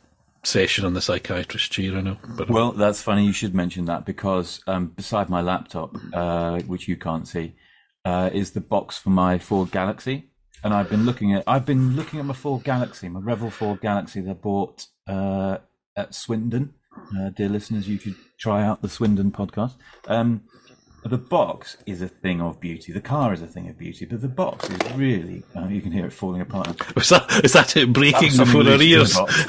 session 0.44 0.86
on 0.86 0.94
the 0.94 1.02
psychiatrist 1.02 1.72
chair, 1.72 1.98
I 1.98 2.02
know. 2.02 2.18
But 2.38 2.50
Well, 2.50 2.72
that's 2.72 3.02
funny 3.02 3.26
you 3.26 3.34
should 3.34 3.54
mention 3.54 3.86
that 3.86 4.06
because 4.06 4.62
um, 4.68 4.88
beside 4.88 5.30
my 5.30 5.42
laptop, 5.42 5.98
uh, 6.14 6.60
which 6.62 6.88
you 6.88 6.96
can't 6.96 7.28
see, 7.28 7.56
uh, 8.06 8.30
is 8.32 8.52
the 8.52 8.62
box 8.62 8.98
for 8.98 9.10
my 9.10 9.38
Ford 9.38 9.72
Galaxy. 9.72 10.29
And 10.64 10.74
I've 10.74 10.90
been 10.90 11.06
looking 11.06 11.34
at 11.34 11.44
I've 11.48 11.66
been 11.66 11.96
looking 11.96 12.20
at 12.20 12.26
my 12.26 12.34
Ford 12.34 12.64
Galaxy, 12.64 13.08
my 13.10 13.20
Revell 13.22 13.50
Ford 13.50 13.82
Galaxy 13.82 14.22
that 14.22 14.32
I 14.32 14.34
bought 14.34 14.88
uh, 15.08 15.58
at 15.96 16.14
Swindon. 16.14 16.74
Uh, 17.18 17.30
dear 17.30 17.48
listeners, 17.50 17.88
you 17.88 17.98
should 17.98 18.16
try 18.38 18.64
out 18.64 18.82
the 18.82 18.90
Swindon 18.90 19.32
podcast. 19.32 19.76
Um, 20.08 20.44
the 21.06 21.18
box 21.18 21.78
is 21.86 22.02
a 22.02 22.10
thing 22.10 22.42
of 22.42 22.60
beauty. 22.60 22.92
The 22.92 23.00
car 23.00 23.32
is 23.32 23.42
a 23.42 23.48
thing 23.48 23.70
of 23.70 23.78
beauty, 23.78 24.06
but 24.06 24.22
the 24.22 24.28
box 24.28 24.70
is 24.70 24.94
really. 24.96 25.44
Uh, 25.56 25.68
you 25.68 25.82
can 25.82 25.94
hear 25.94 26.06
it 26.06 26.12
falling 26.12 26.42
apart. 26.42 26.82
is 26.98 27.08
that, 27.10 27.42
is 27.46 27.54
that 27.54 27.78
it 27.78 27.94
breaking 27.94 28.32
Something 28.32 28.58
before 28.60 28.72
our 28.74 28.78
the 28.78 28.84
ears? 28.92 29.14
box. 29.16 29.46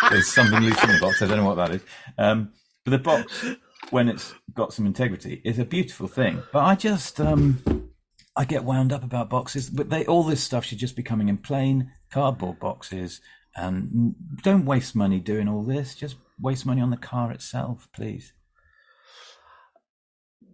There's 0.10 0.26
something 0.28 0.58
loose 0.60 0.82
in 0.82 0.92
the 0.92 0.98
box. 1.00 1.20
I 1.20 1.26
don't 1.26 1.36
know 1.36 1.44
what 1.44 1.56
that 1.56 1.70
is. 1.72 1.82
Um, 2.16 2.52
but 2.84 2.92
the 2.92 2.98
box, 2.98 3.44
when 3.90 4.08
it's 4.08 4.32
got 4.54 4.72
some 4.72 4.86
integrity, 4.86 5.42
is 5.44 5.58
a 5.58 5.66
beautiful 5.66 6.08
thing. 6.08 6.42
But 6.50 6.60
I 6.60 6.76
just, 6.76 7.20
um, 7.20 7.89
I 8.36 8.44
get 8.44 8.64
wound 8.64 8.92
up 8.92 9.02
about 9.02 9.30
boxes. 9.30 9.70
But 9.70 9.90
they, 9.90 10.06
all 10.06 10.22
this 10.22 10.42
stuff 10.42 10.64
should 10.64 10.78
just 10.78 10.96
be 10.96 11.02
coming 11.02 11.28
in 11.28 11.38
plain 11.38 11.92
cardboard 12.10 12.58
boxes. 12.58 13.20
And 13.56 14.14
don't 14.42 14.64
waste 14.64 14.94
money 14.94 15.18
doing 15.18 15.48
all 15.48 15.62
this. 15.62 15.94
Just 15.94 16.16
waste 16.40 16.66
money 16.66 16.80
on 16.80 16.90
the 16.90 16.96
car 16.96 17.32
itself, 17.32 17.88
please. 17.92 18.32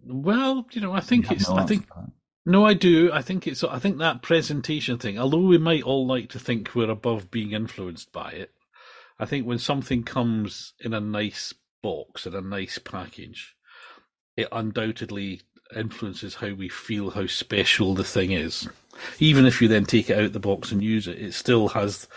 Well, 0.03 0.65
you 0.71 0.81
know, 0.81 0.93
I 0.93 1.01
think 1.01 1.31
it's. 1.31 1.49
no 1.49 1.57
I 1.57 1.65
think 1.65 1.87
no, 2.45 2.65
I 2.65 2.73
do. 2.73 3.11
I 3.11 3.21
think 3.21 3.45
it's. 3.45 3.63
I 3.63 3.77
think 3.77 3.97
that 3.97 4.21
presentation 4.21 4.97
thing. 4.97 5.19
Although 5.19 5.39
we 5.39 5.57
might 5.57 5.83
all 5.83 6.07
like 6.07 6.29
to 6.29 6.39
think 6.39 6.73
we're 6.73 6.89
above 6.89 7.29
being 7.29 7.51
influenced 7.51 8.13
by 8.13 8.31
it, 8.31 8.51
I 9.19 9.25
think 9.25 9.45
when 9.45 9.59
something 9.59 10.03
comes 10.03 10.73
in 10.79 10.93
a 10.93 11.01
nice 11.01 11.53
box 11.81 12.25
in 12.25 12.33
a 12.35 12.41
nice 12.41 12.79
package, 12.79 13.55
it 14.35 14.47
undoubtedly 14.51 15.41
influences 15.75 16.35
how 16.35 16.53
we 16.53 16.69
feel 16.69 17.09
how 17.09 17.27
special 17.27 17.93
the 17.93 18.03
thing 18.03 18.31
is. 18.31 18.67
Even 19.19 19.45
if 19.45 19.61
you 19.61 19.67
then 19.67 19.85
take 19.85 20.09
it 20.09 20.17
out 20.19 20.33
the 20.33 20.39
box 20.39 20.71
and 20.71 20.83
use 20.83 21.07
it, 21.07 21.19
it 21.19 21.33
still 21.33 21.67
has. 21.69 22.07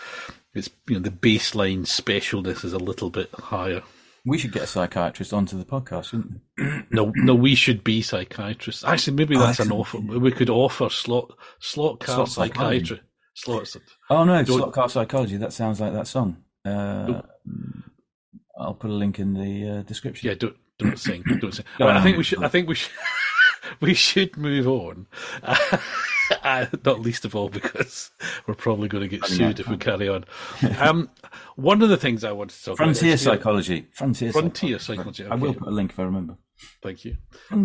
It's 0.53 0.69
you 0.87 0.95
know 0.95 1.01
the 1.01 1.09
baseline 1.11 1.81
specialness 1.85 2.65
is 2.65 2.73
a 2.73 2.77
little 2.79 3.09
bit 3.09 3.29
higher. 3.33 3.83
We 4.25 4.37
should 4.37 4.51
get 4.51 4.63
a 4.63 4.67
psychiatrist 4.67 5.33
onto 5.33 5.57
the 5.57 5.65
podcast, 5.65 6.05
shouldn't 6.09 6.41
we? 6.57 6.65
No, 6.91 7.11
no, 7.15 7.33
we 7.33 7.55
should 7.55 7.83
be 7.83 8.01
psychiatrists. 8.01 8.83
Actually, 8.83 9.15
maybe 9.17 9.37
that's 9.37 9.59
an 9.59 9.71
offer. 9.71 9.97
We 9.99 10.31
could 10.31 10.49
offer 10.49 10.89
slot 10.89 11.31
slot 11.59 11.99
car 12.01 12.27
Slot 12.27 12.29
psychiatry. 12.29 13.01
Slots. 13.33 13.77
Oh 14.09 14.23
no, 14.25 14.43
Don't- 14.43 14.57
slot 14.57 14.73
car 14.73 14.89
psychology. 14.89 15.37
That 15.37 15.53
sounds 15.53 15.79
like 15.79 15.93
that 15.93 16.07
song. 16.07 16.37
Uh, 16.65 17.21
I'll 18.59 18.73
put 18.75 18.89
a 18.91 18.93
link 18.93 19.19
in 19.19 19.33
the 19.33 19.79
uh, 19.79 19.81
description. 19.83 20.29
Yeah, 20.29 20.35
don't 20.35 20.55
don't 20.77 20.99
sing. 20.99 21.23
Don't 21.39 21.53
sing. 21.53 21.65
I 21.79 22.01
think 22.03 22.17
we 22.17 22.23
should. 22.23 22.43
I 22.43 22.47
think 22.49 22.67
we 22.67 22.75
should. 22.75 22.91
we 23.87 23.93
should 23.93 24.37
move 24.37 24.67
on. 24.67 25.07
Uh, 26.43 26.65
not 26.85 27.01
least 27.01 27.25
of 27.25 27.35
all 27.35 27.49
because 27.49 28.09
we're 28.47 28.53
probably 28.55 28.87
going 28.87 29.01
to 29.03 29.07
get 29.09 29.25
sued 29.27 29.59
if 29.59 29.67
we 29.67 29.75
carry 29.75 30.07
on. 30.07 30.23
Um, 30.79 31.09
one 31.57 31.81
of 31.81 31.89
the 31.89 31.97
things 31.97 32.23
I 32.23 32.31
wanted 32.31 32.55
to 32.57 32.63
talk 32.63 32.77
Frontier 32.77 33.09
about. 33.09 33.13
is- 33.15 33.21
psychology. 33.21 33.87
Frontier, 33.91 34.31
psychology. 34.31 34.49
Frontier 34.49 34.79
psychology. 34.79 35.23
psychology. 35.23 35.25
I 35.29 35.35
will 35.35 35.53
put 35.53 35.67
a 35.67 35.71
link 35.71 35.91
if 35.91 35.99
I 35.99 36.03
remember. 36.03 36.37
Thank 36.81 37.03
you. 37.03 37.17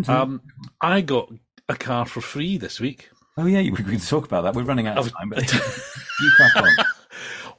Um, 0.09 0.41
I 0.81 0.99
got 0.99 1.31
a 1.69 1.75
car 1.75 2.05
for 2.05 2.19
free 2.19 2.57
this 2.57 2.81
week. 2.81 3.09
oh 3.37 3.45
yeah, 3.45 3.61
we 3.61 3.71
could 3.71 4.01
talk 4.05 4.25
about 4.25 4.41
that. 4.41 4.53
We're 4.53 4.63
running 4.63 4.87
out 4.87 4.97
of 4.97 5.13
time, 5.13 5.29
but 5.29 5.49
you 5.53 6.31
crack 6.35 6.55
on. 6.57 6.69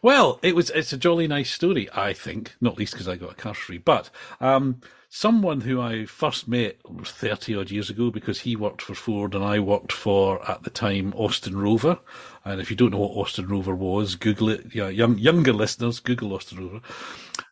Well, 0.03 0.39
it 0.43 0.55
was 0.55 0.71
it's 0.71 0.93
a 0.93 0.97
jolly 0.97 1.27
nice 1.27 1.51
story, 1.51 1.89
I 1.93 2.13
think, 2.13 2.55
not 2.61 2.79
least 2.79 2.93
because 2.93 3.09
I 3.09 3.17
got 3.17 3.33
a 3.33 3.37
car 3.37 3.55
free. 3.55 3.79
But 3.79 4.11
um, 4.41 4.81
someone 5.09 5.61
who 5.61 5.81
I 5.81 6.05
first 6.07 6.47
met 6.47 6.79
thirty 7.05 7.57
odd 7.57 7.71
years 7.71 7.91
ago 7.91 8.11
because 8.11 8.41
he 8.41 8.55
worked 8.55 8.83
for 8.83 8.95
Ford 8.95 9.35
and 9.35 9.45
I 9.45 9.59
worked 9.59 9.93
for 9.93 10.49
at 10.49 10.63
the 10.63 10.71
time 10.71 11.13
Austin 11.15 11.59
Rover. 11.59 11.99
And 12.45 12.61
if 12.61 12.71
you 12.71 12.77
don't 12.77 12.93
know 12.93 12.99
what 12.99 13.17
Austin 13.17 13.49
Rover 13.49 13.75
was, 13.75 14.15
Google 14.15 14.51
it. 14.51 14.75
Yeah, 14.75 14.89
young 14.89 15.19
younger 15.19 15.53
listeners, 15.53 16.01
Google 16.01 16.33
Austin 16.35 16.59
Rover. 16.59 16.81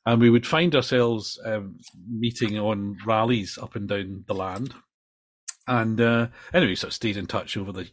And 0.05 0.21
we 0.21 0.31
would 0.31 0.47
find 0.47 0.75
ourselves 0.77 1.41
um, 1.45 1.79
meeting 2.09 2.59
on 2.59 2.97
rallies 3.05 3.59
up 3.61 3.75
and 3.75 3.89
down 3.89 4.25
the 4.27 4.35
land. 4.35 4.73
And 5.67 6.01
uh, 6.01 6.29
anyway, 6.53 6.77
so 6.77 6.89
I 6.89 6.91
stayed 6.91 7.17
in 7.17 7.27
touch 7.27 7.57
over 7.57 7.73
the 7.73 7.89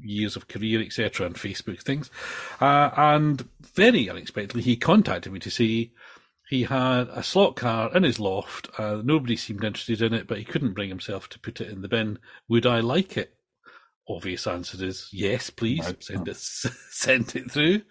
years 0.00 0.36
of 0.36 0.48
career, 0.48 0.80
etc., 0.80 1.26
and 1.26 1.34
Facebook 1.34 1.82
things. 1.82 2.10
Uh, 2.60 2.90
and 2.96 3.48
very 3.74 4.08
unexpectedly, 4.08 4.62
he 4.62 4.76
contacted 4.76 5.32
me 5.32 5.40
to 5.40 5.50
say 5.50 5.92
he 6.48 6.62
had 6.62 7.08
a 7.08 7.22
slot 7.22 7.56
car 7.56 7.94
in 7.94 8.04
his 8.04 8.20
loft. 8.20 8.68
Uh, 8.78 9.02
nobody 9.04 9.36
seemed 9.36 9.64
interested 9.64 10.00
in 10.00 10.14
it, 10.14 10.26
but 10.26 10.38
he 10.38 10.44
couldn't 10.44 10.74
bring 10.74 10.88
himself 10.88 11.28
to 11.30 11.38
put 11.38 11.60
it 11.60 11.70
in 11.70 11.82
the 11.82 11.88
bin. 11.88 12.18
Would 12.48 12.66
I 12.66 12.80
like 12.80 13.16
it? 13.16 13.34
Obvious 14.08 14.46
answer 14.46 14.82
is 14.82 15.10
yes, 15.12 15.50
please. 15.50 15.84
Right. 15.84 16.02
Send 16.02 16.28
it, 16.28 16.36
send 16.90 17.36
it 17.36 17.50
through. 17.50 17.82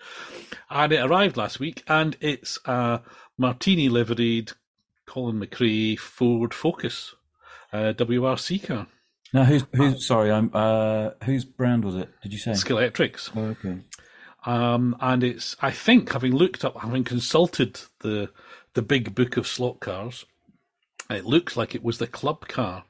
And 0.69 0.91
it 0.91 1.05
arrived 1.05 1.37
last 1.37 1.59
week, 1.59 1.83
and 1.87 2.17
it's 2.19 2.57
a 2.65 3.01
martini 3.37 3.89
liveried 3.89 4.53
Colin 5.05 5.39
McRae 5.39 5.99
Ford 5.99 6.53
Focus 6.53 7.13
uh, 7.71 7.93
WRC 7.93 8.63
car. 8.63 8.87
Now, 9.33 9.43
who's 9.43 9.65
who's 9.75 10.05
sorry? 10.05 10.31
I'm 10.31 10.51
uh, 10.53 11.11
whose 11.23 11.45
brand 11.45 11.83
was 11.83 11.95
it? 11.95 12.09
Did 12.23 12.33
you 12.33 12.39
say? 12.39 12.51
Scalextrics. 12.51 13.31
Oh, 13.35 13.45
okay. 13.47 13.79
Um, 14.45 14.95
and 15.01 15.23
it's, 15.23 15.57
I 15.61 15.71
think, 15.71 16.13
having 16.13 16.33
looked 16.33 16.63
up, 16.63 16.79
having 16.79 17.03
consulted 17.03 17.81
the 17.99 18.29
the 18.73 18.81
big 18.81 19.13
book 19.13 19.35
of 19.37 19.47
slot 19.47 19.79
cars, 19.79 20.25
it 21.09 21.25
looks 21.25 21.57
like 21.57 21.75
it 21.75 21.83
was 21.83 21.97
the 21.97 22.07
club 22.07 22.47
car 22.47 22.85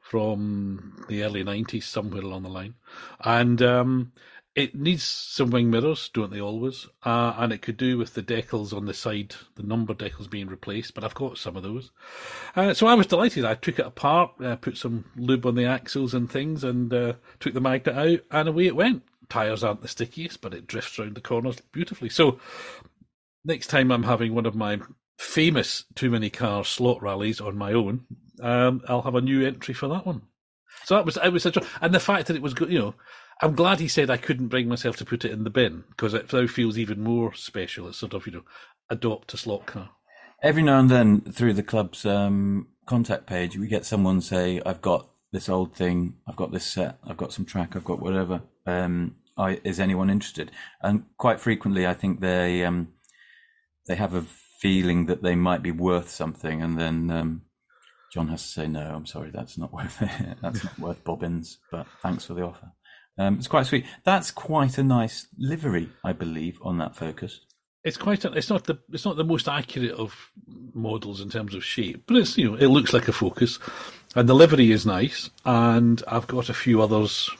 from 0.00 1.04
the 1.08 1.22
early 1.22 1.44
'90s, 1.44 1.84
somewhere 1.84 2.22
along 2.22 2.42
the 2.42 2.48
line, 2.48 2.74
and 3.20 3.62
um, 3.62 4.12
it 4.56 4.74
needs 4.74 5.04
some 5.04 5.50
wing 5.50 5.70
mirrors, 5.70 6.08
don't 6.08 6.30
they 6.30 6.40
always? 6.40 6.86
Uh, 7.04 7.34
and 7.36 7.52
it 7.52 7.60
could 7.60 7.76
do 7.76 7.98
with 7.98 8.14
the 8.14 8.22
decals 8.22 8.74
on 8.74 8.86
the 8.86 8.94
side, 8.94 9.34
the 9.54 9.62
number 9.62 9.92
decals 9.92 10.30
being 10.30 10.48
replaced. 10.48 10.94
But 10.94 11.04
I've 11.04 11.14
got 11.14 11.36
some 11.36 11.56
of 11.56 11.62
those, 11.62 11.90
uh, 12.56 12.72
so 12.72 12.86
I 12.86 12.94
was 12.94 13.06
delighted. 13.06 13.44
I 13.44 13.54
took 13.54 13.78
it 13.78 13.86
apart, 13.86 14.32
uh, 14.42 14.56
put 14.56 14.78
some 14.78 15.04
lube 15.16 15.44
on 15.44 15.54
the 15.56 15.66
axles 15.66 16.14
and 16.14 16.30
things, 16.30 16.64
and 16.64 16.92
uh, 16.92 17.12
took 17.38 17.52
the 17.52 17.60
magnet 17.60 17.94
out, 17.94 18.20
and 18.30 18.48
away 18.48 18.66
it 18.66 18.76
went. 18.76 19.02
Tires 19.28 19.62
aren't 19.62 19.82
the 19.82 19.88
stickiest, 19.88 20.40
but 20.40 20.54
it 20.54 20.66
drifts 20.66 20.98
around 20.98 21.16
the 21.16 21.20
corners 21.20 21.60
beautifully. 21.72 22.08
So 22.08 22.40
next 23.44 23.66
time 23.66 23.92
I'm 23.92 24.04
having 24.04 24.34
one 24.34 24.46
of 24.46 24.54
my 24.54 24.80
famous 25.18 25.84
too 25.94 26.10
many 26.10 26.30
cars 26.30 26.68
slot 26.68 27.02
rallies 27.02 27.40
on 27.42 27.58
my 27.58 27.74
own, 27.74 28.06
um, 28.40 28.82
I'll 28.88 29.02
have 29.02 29.14
a 29.16 29.20
new 29.20 29.46
entry 29.46 29.74
for 29.74 29.88
that 29.88 30.06
one. 30.06 30.22
So 30.84 30.94
that 30.94 31.04
was 31.04 31.18
it 31.22 31.32
was 31.32 31.44
a, 31.44 31.52
and 31.80 31.94
the 31.94 32.00
fact 32.00 32.28
that 32.28 32.36
it 32.36 32.42
was 32.42 32.54
good, 32.54 32.70
you 32.70 32.78
know, 32.78 32.94
I'm 33.42 33.54
glad 33.54 33.80
he 33.80 33.88
said 33.88 34.08
I 34.08 34.16
couldn't 34.16 34.48
bring 34.48 34.68
myself 34.68 34.96
to 34.96 35.04
put 35.04 35.24
it 35.24 35.32
in 35.32 35.44
the 35.44 35.50
bin 35.50 35.84
because 35.90 36.14
it 36.14 36.32
now 36.32 36.46
feels 36.46 36.78
even 36.78 37.02
more 37.02 37.34
special. 37.34 37.88
It's 37.88 37.98
sort 37.98 38.14
of 38.14 38.26
you 38.26 38.32
know, 38.32 38.44
adopt 38.88 39.34
a 39.34 39.36
slot 39.36 39.66
car. 39.66 39.90
Every 40.42 40.62
now 40.62 40.78
and 40.78 40.90
then, 40.90 41.20
through 41.20 41.54
the 41.54 41.62
club's 41.62 42.06
um, 42.06 42.68
contact 42.86 43.26
page, 43.26 43.58
we 43.58 43.68
get 43.68 43.84
someone 43.84 44.20
say, 44.20 44.60
"I've 44.64 44.82
got 44.82 45.08
this 45.32 45.48
old 45.48 45.74
thing. 45.74 46.14
I've 46.26 46.36
got 46.36 46.52
this 46.52 46.66
set. 46.66 46.98
I've 47.06 47.16
got 47.16 47.32
some 47.32 47.44
track. 47.44 47.76
I've 47.76 47.84
got 47.84 48.00
whatever. 48.00 48.42
Um, 48.66 49.16
I, 49.36 49.60
is 49.64 49.80
anyone 49.80 50.10
interested?" 50.10 50.50
And 50.82 51.04
quite 51.18 51.40
frequently, 51.40 51.86
I 51.86 51.94
think 51.94 52.20
they 52.20 52.64
um, 52.64 52.88
they 53.86 53.96
have 53.96 54.14
a 54.14 54.22
feeling 54.60 55.06
that 55.06 55.22
they 55.22 55.34
might 55.34 55.62
be 55.62 55.72
worth 55.72 56.10
something, 56.10 56.62
and 56.62 56.78
then 56.78 57.10
um, 57.10 57.42
John 58.12 58.28
has 58.28 58.42
to 58.42 58.48
say, 58.48 58.66
"No, 58.66 58.94
I'm 58.94 59.06
sorry, 59.06 59.30
that's 59.30 59.58
not 59.58 59.72
worth 59.72 60.00
it. 60.00 60.38
that's 60.42 60.64
not 60.64 60.78
worth 60.78 61.04
bobbins." 61.04 61.58
But 61.70 61.86
thanks 62.02 62.24
for 62.24 62.34
the 62.34 62.42
offer. 62.42 62.72
Um, 63.18 63.38
it's 63.38 63.48
quite 63.48 63.66
sweet. 63.66 63.86
That's 64.04 64.30
quite 64.30 64.78
a 64.78 64.82
nice 64.82 65.26
livery, 65.38 65.88
I 66.04 66.12
believe, 66.12 66.58
on 66.62 66.78
that 66.78 66.96
Focus. 66.96 67.40
It's 67.84 67.96
quite. 67.96 68.24
A, 68.24 68.32
it's 68.32 68.50
not 68.50 68.64
the. 68.64 68.78
It's 68.92 69.04
not 69.04 69.16
the 69.16 69.24
most 69.24 69.48
accurate 69.48 69.92
of 69.92 70.32
models 70.74 71.20
in 71.20 71.30
terms 71.30 71.54
of 71.54 71.64
shape, 71.64 72.02
but 72.06 72.16
it's 72.16 72.36
you 72.36 72.50
know 72.50 72.56
it 72.56 72.66
looks 72.66 72.92
like 72.92 73.08
a 73.08 73.12
Focus, 73.12 73.58
and 74.14 74.28
the 74.28 74.34
livery 74.34 74.72
is 74.72 74.84
nice. 74.84 75.30
And 75.44 76.02
I've 76.08 76.26
got 76.26 76.48
a 76.48 76.54
few 76.54 76.82
others. 76.82 77.30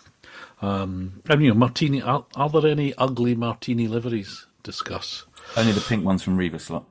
Um, 0.62 1.20
and 1.28 1.42
you 1.42 1.48
know, 1.48 1.54
Martini. 1.54 2.00
Are, 2.00 2.24
are 2.36 2.48
there 2.48 2.70
any 2.70 2.94
ugly 2.94 3.34
Martini 3.34 3.88
liveries? 3.88 4.46
Discuss. 4.62 5.24
Only 5.56 5.72
the 5.72 5.80
pink 5.80 6.04
ones 6.04 6.22
from 6.22 6.36
Riva 6.36 6.58
Slot. 6.58 6.86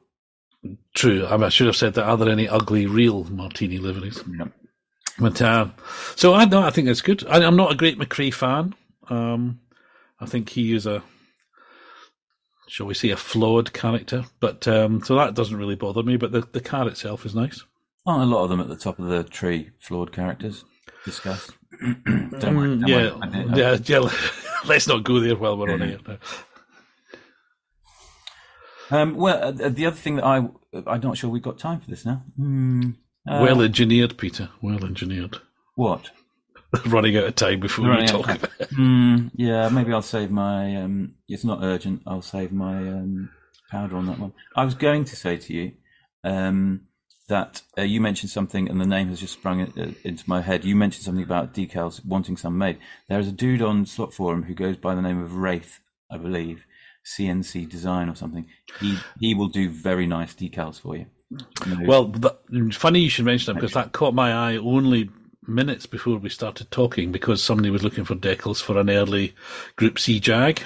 True. 0.93 1.26
I, 1.26 1.32
mean, 1.38 1.43
I 1.43 1.50
should 1.50 1.67
have 1.67 1.76
said 1.76 1.93
that. 1.95 2.06
Are 2.06 2.17
there 2.17 2.30
any 2.30 2.48
ugly 2.48 2.88
real 2.88 3.24
Martini 3.26 3.78
liveries? 3.78 4.21
Yep. 4.38 4.52
But 5.19 5.41
uh, 5.41 5.67
so 6.15 6.34
I 6.34 6.45
no, 6.45 6.62
I 6.62 6.69
think 6.71 6.88
it's 6.88 7.01
good. 7.01 7.25
I, 7.28 7.43
I'm 7.43 7.56
not 7.56 7.71
a 7.71 7.75
great 7.75 7.97
McRae 7.97 8.34
fan. 8.34 8.75
Um, 9.10 9.60
I 10.19 10.25
think 10.25 10.49
he 10.49 10.74
is 10.74 10.86
a 10.86 11.01
shall 12.68 12.88
we 12.88 12.93
say, 12.95 13.11
a 13.11 13.18
flawed 13.18 13.72
character. 13.74 14.26
But 14.39 14.68
um, 14.68 15.01
so 15.03 15.16
that 15.16 15.34
doesn't 15.36 15.55
really 15.57 15.76
bother 15.76 16.03
me. 16.03 16.18
But 16.18 16.32
the 16.32 16.41
the 16.51 16.59
car 16.61 16.88
itself 16.88 17.26
is 17.26 17.34
nice. 17.36 17.63
Aren't 18.05 18.24
a 18.24 18.26
lot 18.36 18.43
of 18.43 18.49
them 18.49 18.59
at 18.59 18.68
the 18.68 18.76
top 18.76 18.99
of 18.99 19.05
the 19.07 19.24
tree 19.24 19.72
flawed 19.80 20.11
characters? 20.11 20.66
Discuss. 21.05 21.49
don't 21.82 22.55
worry, 22.55 22.78
don't 22.78 22.82
Mm, 22.82 22.88
yeah, 22.88 22.95
worry. 22.95 23.20
I 23.22 23.53
I- 23.53 23.55
yeah, 23.55 23.78
yeah. 23.86 24.09
Let's 24.68 24.88
not 24.88 25.03
go 25.03 25.20
there 25.20 25.36
while 25.36 25.57
we're 25.57 25.72
on 25.74 25.82
here. 25.82 25.99
No. 26.07 26.18
Um, 28.91 29.16
well, 29.16 29.41
uh, 29.43 29.70
the 29.70 29.86
other 29.86 29.95
thing 29.95 30.16
that 30.18 30.26
I 30.26 30.47
I'm 30.88 31.01
not 31.01 31.18
sure 31.18 31.30
we've 31.30 31.41
got 31.41 31.57
time 31.57 31.80
for 31.80 31.89
this 31.89 32.05
now. 32.05 32.24
Hmm. 32.36 32.91
Uh, 33.28 33.39
well 33.41 33.61
engineered, 33.61 34.17
Peter. 34.17 34.49
Well 34.61 34.84
engineered. 34.86 35.38
what? 35.76 36.11
Running 36.88 37.15
out 37.17 37.23
of 37.23 37.36
time 37.36 37.59
before 37.61 37.86
we 37.86 37.91
Running 37.91 38.09
of 38.09 38.26
talk. 38.26 38.26
time. 38.28 38.49
Hmm, 38.76 39.28
yeah, 39.36 39.69
maybe 39.69 39.93
I'll 39.93 40.01
save 40.01 40.30
my. 40.30 40.76
Um, 40.76 41.15
it's 41.28 41.43
not 41.45 41.59
urgent. 41.63 42.01
I'll 42.05 42.21
save 42.21 42.51
my 42.51 42.78
um, 42.78 43.30
powder 43.71 43.95
on 43.95 44.07
that 44.07 44.19
one. 44.19 44.34
I 44.55 44.65
was 44.65 44.73
going 44.76 45.05
to 45.05 45.15
say 45.15 45.38
to 45.38 45.53
you 45.53 45.71
um, 46.23 46.82
that 47.30 47.61
uh, 47.78 47.84
you 47.84 48.01
mentioned 48.01 48.30
something, 48.32 48.67
and 48.69 48.82
the 48.82 48.86
name 48.86 49.07
has 49.07 49.21
just 49.21 49.34
sprung 49.34 49.61
uh, 49.61 49.91
into 50.03 50.23
my 50.28 50.41
head. 50.41 50.65
You 50.65 50.76
mentioned 50.76 51.05
something 51.05 51.23
about 51.23 51.53
decals 51.53 52.05
wanting 52.05 52.36
some 52.36 52.57
made. 52.57 52.78
There 53.07 53.19
is 53.19 53.28
a 53.30 53.32
dude 53.32 53.61
on 53.61 53.86
Slot 53.86 54.13
Forum 54.13 54.43
who 54.43 54.53
goes 54.53 54.76
by 54.76 54.95
the 54.95 55.01
name 55.01 55.21
of 55.21 55.36
Wraith, 55.38 55.80
I 56.11 56.17
believe, 56.17 56.65
CNC 57.05 57.69
Design 57.69 58.09
or 58.09 58.15
something. 58.15 58.47
He 58.82 58.97
he 59.19 59.34
will 59.34 59.47
do 59.49 59.69
very 59.69 60.07
nice 60.07 60.34
decals 60.34 60.80
for 60.82 60.97
you. 60.97 61.05
Well, 61.82 62.08
that, 62.08 62.40
funny 62.74 63.00
you 63.02 63.10
should 63.10 63.26
mention 63.26 63.54
that 63.54 63.60
because 63.60 63.74
that 63.74 63.92
caught 63.92 64.14
my 64.14 64.34
eye 64.34 64.58
only 64.58 65.10
minutes 65.48 65.86
before 65.86 66.18
we 66.18 66.30
started 66.30 66.70
talking 66.72 67.12
because 67.12 67.44
somebody 67.44 67.70
was 67.70 67.84
looking 67.84 68.06
for 68.06 68.16
decals 68.16 68.62
for 68.62 68.78
an 68.80 68.90
early 68.90 69.36
Group 69.76 70.00
C 70.00 70.20
Jag, 70.20 70.64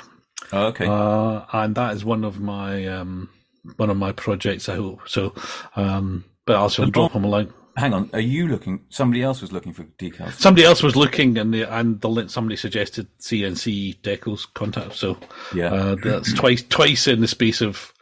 oh, 0.54 0.68
okay. 0.68 0.86
uh, 0.88 1.46
and 1.54 1.76
that 1.76 1.96
is 1.96 2.06
one 2.06 2.24
of 2.24 2.40
my 2.40 2.86
um, 2.88 3.30
one 3.78 3.90
of 3.90 3.98
my 3.98 4.12
projects. 4.12 4.70
I 4.70 4.76
hope 4.76 5.02
so. 5.08 5.34
Um, 5.76 6.26
but 6.46 6.56
also 6.56 6.86
The 6.86 6.92
drop 6.92 7.14
them 7.14 7.26
a 7.26 7.28
line. 7.28 7.54
Hang 7.78 7.94
on, 7.94 8.10
are 8.14 8.20
you 8.20 8.48
looking? 8.48 8.82
Somebody 8.90 9.22
else 9.22 9.42
was 9.42 9.54
looking 9.54 9.72
for 9.72 9.84
decals. 9.84 10.34
Somebody 10.34 10.66
else 10.66 10.84
was 10.84 10.96
looking, 10.98 11.38
and 11.38 11.54
the, 11.54 11.64
and 11.64 12.02
the 12.02 12.28
somebody 12.28 12.58
suggested 12.58 13.08
CNC 13.20 14.02
decals 14.02 14.46
contact. 14.54 14.96
So 14.96 15.18
Yeah. 15.54 15.74
uh, 15.74 15.96
that's 15.96 16.34
twice 16.34 16.64
twice 16.68 17.08
in 17.08 17.22
the 17.22 17.28
space 17.28 17.62
of 17.62 17.94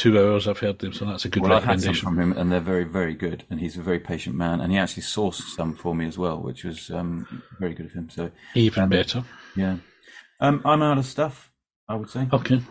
two 0.00 0.18
hours. 0.18 0.48
I've 0.48 0.58
heard 0.58 0.78
them, 0.78 0.92
so 0.92 1.04
that's 1.04 1.24
a 1.24 1.28
good 1.28 1.42
Well, 1.42 1.52
I've 1.52 1.64
had 1.64 1.80
some 1.82 1.94
from 1.94 2.18
him, 2.18 2.32
and 2.32 2.50
they're 2.50 2.60
very, 2.60 2.84
very 2.84 3.14
good. 3.14 3.44
And 3.50 3.60
he's 3.60 3.76
a 3.76 3.82
very 3.82 4.00
patient 4.00 4.34
man, 4.34 4.60
and 4.60 4.72
he 4.72 4.78
actually 4.78 5.02
sourced 5.02 5.42
some 5.54 5.74
for 5.74 5.94
me 5.94 6.06
as 6.06 6.16
well, 6.18 6.40
which 6.40 6.64
was 6.64 6.90
um, 6.90 7.42
very 7.58 7.74
good 7.74 7.86
of 7.86 7.92
him. 7.92 8.08
So, 8.10 8.30
Even 8.54 8.88
better. 8.88 9.22
yeah, 9.54 9.76
um, 10.40 10.62
I'm 10.64 10.82
out 10.82 10.98
of 10.98 11.06
stuff. 11.06 11.46
I 11.88 11.96
would 11.96 12.08
say. 12.08 12.28
Okay, 12.32 12.62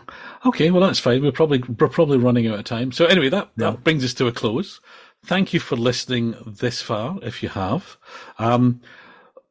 okay. 0.46 0.70
Well, 0.70 0.80
that's 0.82 0.98
fine. 0.98 1.22
We're 1.22 1.30
probably 1.30 1.62
we're 1.78 1.88
probably 1.88 2.16
running 2.18 2.46
out 2.48 2.58
of 2.58 2.64
time. 2.64 2.90
So 2.90 3.04
anyway, 3.04 3.28
that 3.28 3.50
Yeah. 3.56 3.70
that 3.72 3.84
brings 3.84 4.02
us 4.04 4.14
to 4.14 4.26
a 4.26 4.32
close. 4.32 4.80
Thank 5.26 5.52
you 5.52 5.60
for 5.60 5.76
listening 5.76 6.34
this 6.46 6.80
far. 6.80 7.18
If 7.22 7.42
you 7.42 7.50
have, 7.50 7.98
um, 8.38 8.80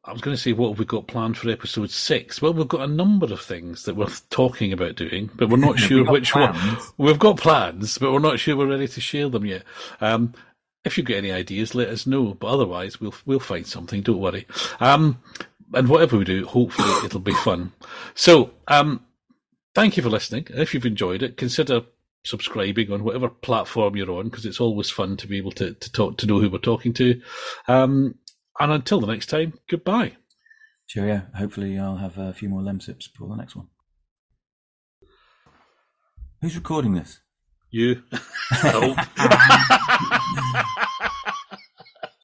I 0.04 0.12
was 0.12 0.22
going 0.22 0.34
to 0.34 0.40
say 0.40 0.52
what 0.52 0.70
have 0.70 0.78
we 0.78 0.86
got 0.86 1.08
planned 1.08 1.36
for 1.36 1.50
episode 1.50 1.90
six? 1.90 2.40
Well, 2.40 2.54
we've 2.54 2.66
got 2.66 2.88
a 2.88 2.92
number 2.92 3.30
of 3.30 3.40
things 3.40 3.84
that 3.84 3.96
we're 3.96 4.06
talking 4.30 4.72
about 4.72 4.96
doing, 4.96 5.30
but 5.34 5.50
we're 5.50 5.58
not 5.58 5.78
sure 5.78 6.10
which 6.10 6.34
one. 6.34 6.56
We've 6.96 7.18
got 7.18 7.38
plans, 7.38 7.98
but 7.98 8.12
we're 8.12 8.18
not 8.18 8.38
sure 8.38 8.56
we're 8.56 8.66
ready 8.66 8.88
to 8.88 9.00
share 9.00 9.28
them 9.28 9.44
yet. 9.44 9.64
Um, 10.00 10.32
if 10.84 10.96
you've 10.96 11.06
got 11.06 11.18
any 11.18 11.32
ideas, 11.32 11.74
let 11.74 11.88
us 11.88 12.06
know. 12.06 12.32
But 12.32 12.46
otherwise, 12.46 12.98
we'll 13.00 13.14
we'll 13.26 13.40
find 13.40 13.66
something. 13.66 14.00
Don't 14.00 14.20
worry. 14.20 14.46
Um, 14.80 15.20
and 15.74 15.88
whatever 15.88 16.16
we 16.16 16.24
do, 16.24 16.46
hopefully 16.46 17.04
it'll 17.04 17.20
be 17.20 17.34
fun. 17.34 17.72
So, 18.14 18.52
um, 18.68 19.04
thank 19.74 19.98
you 19.98 20.02
for 20.02 20.08
listening. 20.08 20.46
If 20.48 20.72
you've 20.72 20.86
enjoyed 20.86 21.22
it, 21.22 21.36
consider 21.36 21.82
subscribing 22.24 22.90
on 22.90 23.04
whatever 23.04 23.28
platform 23.28 23.96
you're 23.96 24.10
on 24.10 24.28
because 24.28 24.46
it's 24.46 24.60
always 24.60 24.90
fun 24.90 25.16
to 25.18 25.26
be 25.26 25.38
able 25.38 25.52
to, 25.52 25.74
to 25.74 25.92
talk 25.92 26.18
to 26.18 26.26
know 26.26 26.40
who 26.40 26.50
we're 26.50 26.58
talking 26.58 26.92
to. 26.94 27.20
Um, 27.68 28.14
and 28.60 28.72
until 28.72 29.00
the 29.00 29.06
next 29.06 29.26
time, 29.26 29.54
goodbye. 29.68 30.16
Cheerio. 30.86 31.22
Hopefully, 31.34 31.78
I'll 31.78 31.96
have 31.96 32.18
a 32.18 32.34
few 32.34 32.48
more 32.48 32.60
Lemsips 32.60 33.08
for 33.16 33.26
the 33.28 33.36
next 33.36 33.56
one. 33.56 33.68
Who's 36.42 36.56
recording 36.56 36.94
this? 36.94 37.20
You. 37.70 38.02
I 38.50 38.96
hope. 40.56 40.96